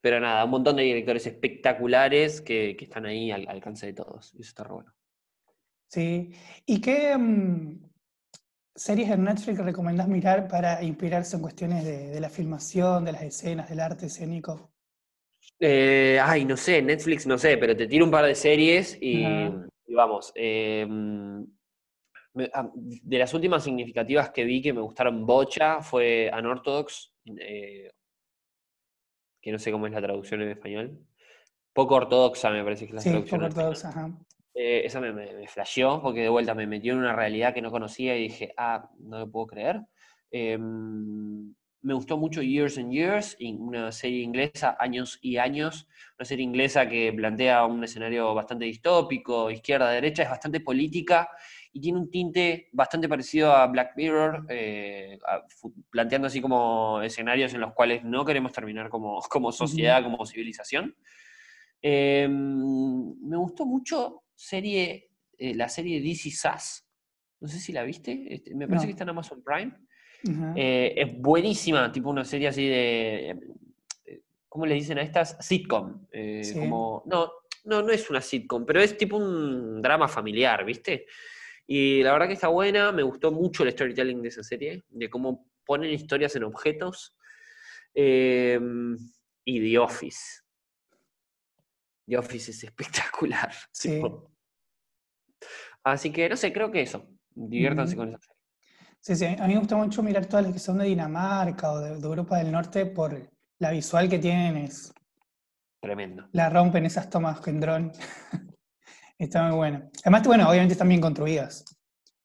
pero 0.00 0.20
nada, 0.20 0.44
un 0.44 0.50
montón 0.50 0.76
de 0.76 0.82
directores 0.82 1.26
espectaculares 1.26 2.40
que, 2.40 2.76
están 2.78 3.06
ahí 3.06 3.30
al, 3.30 3.48
alcance 3.48 3.86
de 3.86 3.92
todos. 3.92 4.32
Y 4.34 4.42
eso 4.42 4.50
está 4.50 4.64
bueno. 4.64 4.94
Sí. 5.88 6.32
¿Y 6.64 6.80
qué 6.80 7.16
mm, 7.16 7.86
series 8.74 9.10
en 9.10 9.24
Netflix 9.24 9.58
recomendás 9.58 10.08
mirar 10.08 10.48
para 10.48 10.82
inspirarse 10.82 11.36
en 11.36 11.42
cuestiones 11.42 11.84
de, 11.84 12.20
la 12.20 12.28
filmación, 12.28 13.04
de 13.04 13.12
las 13.12 13.22
escenas, 13.22 13.68
del 13.68 13.80
arte 13.80 14.06
escénico? 14.06 14.70
Eh, 15.58 16.18
ay, 16.22 16.44
no 16.44 16.56
sé, 16.56 16.82
Netflix 16.82 17.26
no 17.26 17.38
sé, 17.38 17.56
pero 17.56 17.76
te 17.76 17.86
tiro 17.86 18.04
un 18.04 18.10
par 18.10 18.26
de 18.26 18.34
series 18.34 18.98
y, 19.00 19.24
vamos. 19.88 20.32
Em, 20.34 21.46
ah, 22.52 22.70
de 22.74 23.18
las 23.18 23.32
últimas 23.32 23.64
significativas 23.64 24.30
que 24.30 24.44
vi 24.44 24.60
que 24.60 24.72
me 24.72 24.82
gustaron 24.82 25.24
bocha 25.24 25.80
fue 25.80 26.30
Unorthodox, 26.36 27.14
eh, 27.38 27.90
que 29.46 29.52
no 29.52 29.60
sé 29.60 29.70
cómo 29.70 29.86
es 29.86 29.92
la 29.92 30.02
traducción 30.02 30.42
en 30.42 30.48
español. 30.48 30.98
Poco 31.72 31.94
ortodoxa, 31.94 32.50
me 32.50 32.64
parece 32.64 32.84
que 32.84 32.90
es 32.90 32.94
la 32.96 33.00
sí, 33.00 33.10
traducción. 33.10 33.40
Poco 33.42 33.52
ortodoxa, 33.52 33.90
ajá. 33.90 34.10
Eh, 34.52 34.82
esa 34.84 35.00
me, 35.00 35.12
me, 35.12 35.46
flasheó, 35.46 36.02
porque 36.02 36.22
de 36.22 36.28
vuelta 36.28 36.52
me 36.52 36.66
metió 36.66 36.94
en 36.94 36.98
una 36.98 37.14
realidad 37.14 37.54
que 37.54 37.62
no 37.62 37.70
conocía 37.70 38.16
y 38.16 38.22
dije, 38.22 38.52
ah, 38.56 38.90
no 38.98 39.20
lo 39.20 39.30
puedo 39.30 39.46
creer. 39.46 39.82
Em, 40.32 41.54
me 41.80 41.94
gustó 41.94 42.16
mucho 42.16 42.42
Years 42.42 42.76
and 42.76 42.90
Years, 42.90 43.36
una 43.40 43.92
serie 43.92 44.24
inglesa, 44.24 44.76
Años 44.80 45.20
y 45.22 45.36
Años, 45.36 45.86
una 46.18 46.26
serie 46.26 46.42
inglesa 46.42 46.88
que 46.88 47.12
plantea 47.12 47.66
un 47.66 47.84
escenario 47.84 48.34
bastante 48.34 48.64
distópico, 48.64 49.48
izquierda-derecha, 49.48 50.24
es 50.24 50.30
bastante 50.30 50.58
política 50.58 51.28
y 51.76 51.80
tiene 51.80 51.98
un 51.98 52.10
tinte 52.10 52.70
bastante 52.72 53.06
parecido 53.06 53.52
a 53.52 53.66
Black 53.66 53.92
Mirror, 53.98 54.46
eh, 54.48 55.18
planteando 55.90 56.28
así 56.28 56.40
como 56.40 57.02
escenarios 57.02 57.52
en 57.52 57.60
los 57.60 57.74
cuales 57.74 58.02
no 58.02 58.24
queremos 58.24 58.50
terminar 58.54 58.88
como, 58.88 59.20
como 59.30 59.52
sociedad, 59.52 60.02
como 60.02 60.24
civilización. 60.24 60.96
Em, 61.82 63.14
me 63.20 63.36
gustó 63.36 63.66
mucho 63.66 64.22
serie, 64.34 65.10
eh, 65.36 65.54
la 65.54 65.68
serie 65.68 66.00
DC 66.00 66.30
Sass. 66.30 66.88
No 67.40 67.46
sé 67.46 67.58
si 67.58 67.74
la 67.74 67.82
viste, 67.82 68.24
este, 68.26 68.54
me 68.54 68.66
parece 68.66 68.86
que 68.86 68.92
está 68.92 69.04
en 69.04 69.10
Amazon 69.10 69.42
Prime. 69.44 69.74
Eh, 70.56 70.94
es 70.96 71.20
buenísima, 71.20 71.92
tipo 71.92 72.08
una 72.08 72.24
serie 72.24 72.48
así 72.48 72.66
de. 72.66 73.38
¿Cómo 74.48 74.64
le 74.64 74.76
dicen 74.76 74.96
a 74.96 75.02
estas? 75.02 75.36
Sitcom. 75.40 76.06
Como, 76.54 77.02
no, 77.04 77.30
no, 77.64 77.82
no 77.82 77.92
es 77.92 78.08
una 78.08 78.22
sitcom, 78.22 78.64
pero 78.64 78.80
es 78.80 78.96
tipo 78.96 79.18
un 79.18 79.82
drama 79.82 80.08
familiar, 80.08 80.64
¿viste? 80.64 81.04
Y 81.66 82.02
la 82.02 82.12
verdad 82.12 82.28
que 82.28 82.34
está 82.34 82.48
buena, 82.48 82.92
me 82.92 83.02
gustó 83.02 83.32
mucho 83.32 83.64
el 83.64 83.72
storytelling 83.72 84.22
de 84.22 84.28
esa 84.28 84.42
serie, 84.42 84.84
de 84.88 85.10
cómo 85.10 85.48
ponen 85.64 85.90
historias 85.90 86.36
en 86.36 86.44
objetos. 86.44 87.16
Em, 87.92 88.96
y 89.44 89.60
The 89.60 89.78
Office. 89.78 90.42
The 92.06 92.18
Office 92.18 92.50
es 92.50 92.64
espectacular. 92.64 93.52
Sí. 93.72 94.00
Así 95.84 96.12
que, 96.12 96.28
no 96.28 96.36
sé, 96.36 96.52
creo 96.52 96.70
que 96.70 96.82
eso. 96.82 97.08
Diviértanse 97.30 97.96
con 97.96 98.08
esa 98.08 98.18
serie. 98.18 98.36
Sí, 99.00 99.14
sí, 99.14 99.24
a 99.24 99.46
mí 99.46 99.54
me 99.54 99.60
gusta 99.60 99.76
mucho 99.76 100.02
mirar 100.02 100.26
todas 100.26 100.44
las 100.44 100.52
que 100.52 100.58
son 100.58 100.78
de 100.78 100.86
Dinamarca 100.86 101.70
o 101.70 101.78
de, 101.78 101.90
Europa 101.90 102.38
del 102.38 102.50
Norte 102.50 102.86
por 102.86 103.30
la 103.58 103.70
visual 103.70 104.08
que 104.08 104.18
tienen. 104.18 104.56
Es 104.56 104.92
Tremendo. 105.80 106.28
La 106.32 106.50
rompen 106.50 106.86
esas 106.86 107.08
tomas 107.08 107.40
con 107.40 107.60
dron. 107.60 107.92
Está 109.18 109.48
muy 109.48 109.56
bueno. 109.56 109.90
Además, 110.02 110.26
bueno, 110.26 110.48
obviamente 110.48 110.72
están 110.72 110.88
bien 110.88 111.00
construidas. 111.00 111.64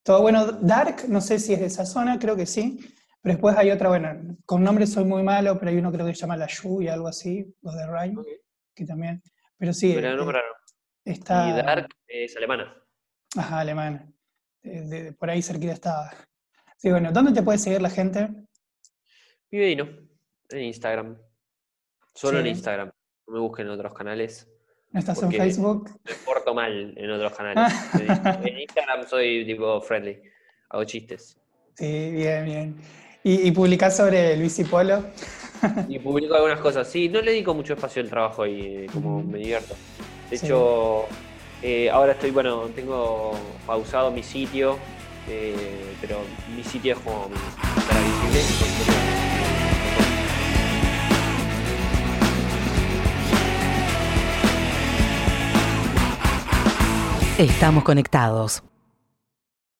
Todo 0.03 0.21
bueno, 0.21 0.51
Dark, 0.51 1.07
no 1.07 1.21
sé 1.21 1.39
si 1.39 1.53
es 1.53 1.59
de 1.59 1.67
esa 1.67 1.85
zona, 1.85 2.19
creo 2.19 2.35
que 2.35 2.45
sí. 2.45 2.79
Pero 3.21 3.35
después 3.35 3.55
hay 3.55 3.69
otra, 3.69 3.89
bueno, 3.89 4.37
con 4.45 4.63
nombres 4.63 4.91
soy 4.91 5.05
muy 5.05 5.21
malo, 5.21 5.57
pero 5.59 5.69
hay 5.69 5.77
uno 5.77 5.91
creo 5.91 6.05
que 6.05 6.15
se 6.15 6.21
llama 6.21 6.37
La 6.37 6.47
y 6.79 6.87
algo 6.87 7.07
así, 7.07 7.55
los 7.61 7.75
de 7.75 7.85
Rhyme, 7.85 8.21
que 8.73 8.85
también. 8.85 9.21
Pero 9.57 9.73
sí. 9.73 9.93
Pero 9.93 10.15
no, 10.15 10.25
pero 10.25 10.39
Está... 11.05 11.49
Y 11.49 11.53
Dark 11.53 11.87
es 12.07 12.35
alemana. 12.35 12.75
Ajá, 13.37 13.59
alemana. 13.59 14.11
por 15.17 15.29
ahí 15.29 15.41
cerquita 15.41 15.73
estaba. 15.73 16.11
Sí, 16.77 16.89
bueno, 16.89 17.11
¿dónde 17.11 17.31
te 17.31 17.43
puede 17.43 17.59
seguir 17.59 17.81
la 17.81 17.89
gente? 17.89 18.29
Vivedino, 19.51 19.87
en 20.49 20.63
Instagram. 20.63 21.17
Solo 22.15 22.39
en 22.39 22.47
Instagram. 22.47 22.91
No 23.27 23.33
me 23.33 23.39
busquen 23.39 23.67
en 23.67 23.73
otros 23.73 23.93
canales. 23.93 24.50
¿No 24.91 24.99
estás 24.99 25.21
en 25.23 25.31
Facebook? 25.31 25.89
Me 26.03 26.13
porto 26.25 26.53
mal 26.53 26.93
en 26.97 27.11
otros 27.11 27.33
canales. 27.33 27.73
en 28.43 28.59
Instagram 28.59 29.07
soy 29.07 29.45
tipo 29.45 29.79
friendly, 29.81 30.19
hago 30.69 30.83
chistes. 30.83 31.37
Sí, 31.75 32.11
bien, 32.11 32.45
bien. 32.45 32.75
¿Y, 33.23 33.47
y 33.47 33.51
publicás 33.51 33.95
sobre 33.95 34.35
Luis 34.35 34.59
y 34.59 34.65
Polo? 34.65 35.03
y 35.87 35.99
publico 35.99 36.35
algunas 36.35 36.59
cosas. 36.59 36.87
Sí, 36.87 37.07
no 37.07 37.21
le 37.21 37.31
dedico 37.31 37.53
mucho 37.53 37.73
espacio 37.73 38.01
al 38.01 38.09
trabajo 38.09 38.45
y 38.45 38.87
como 38.91 39.23
me 39.23 39.37
divierto. 39.37 39.75
De 40.29 40.35
hecho, 40.35 41.05
eh, 41.61 41.89
ahora 41.89 42.13
estoy, 42.13 42.31
bueno, 42.31 42.63
tengo 42.75 43.31
pausado 43.65 44.11
mi 44.11 44.23
sitio, 44.23 44.77
eh, 45.29 45.95
pero 46.01 46.19
mi 46.55 46.63
sitio 46.63 46.93
es 46.93 46.99
como 46.99 47.29
mi 47.29 47.35
visible. 47.35 49.00
Estamos 57.37 57.83
conectados. 57.83 58.61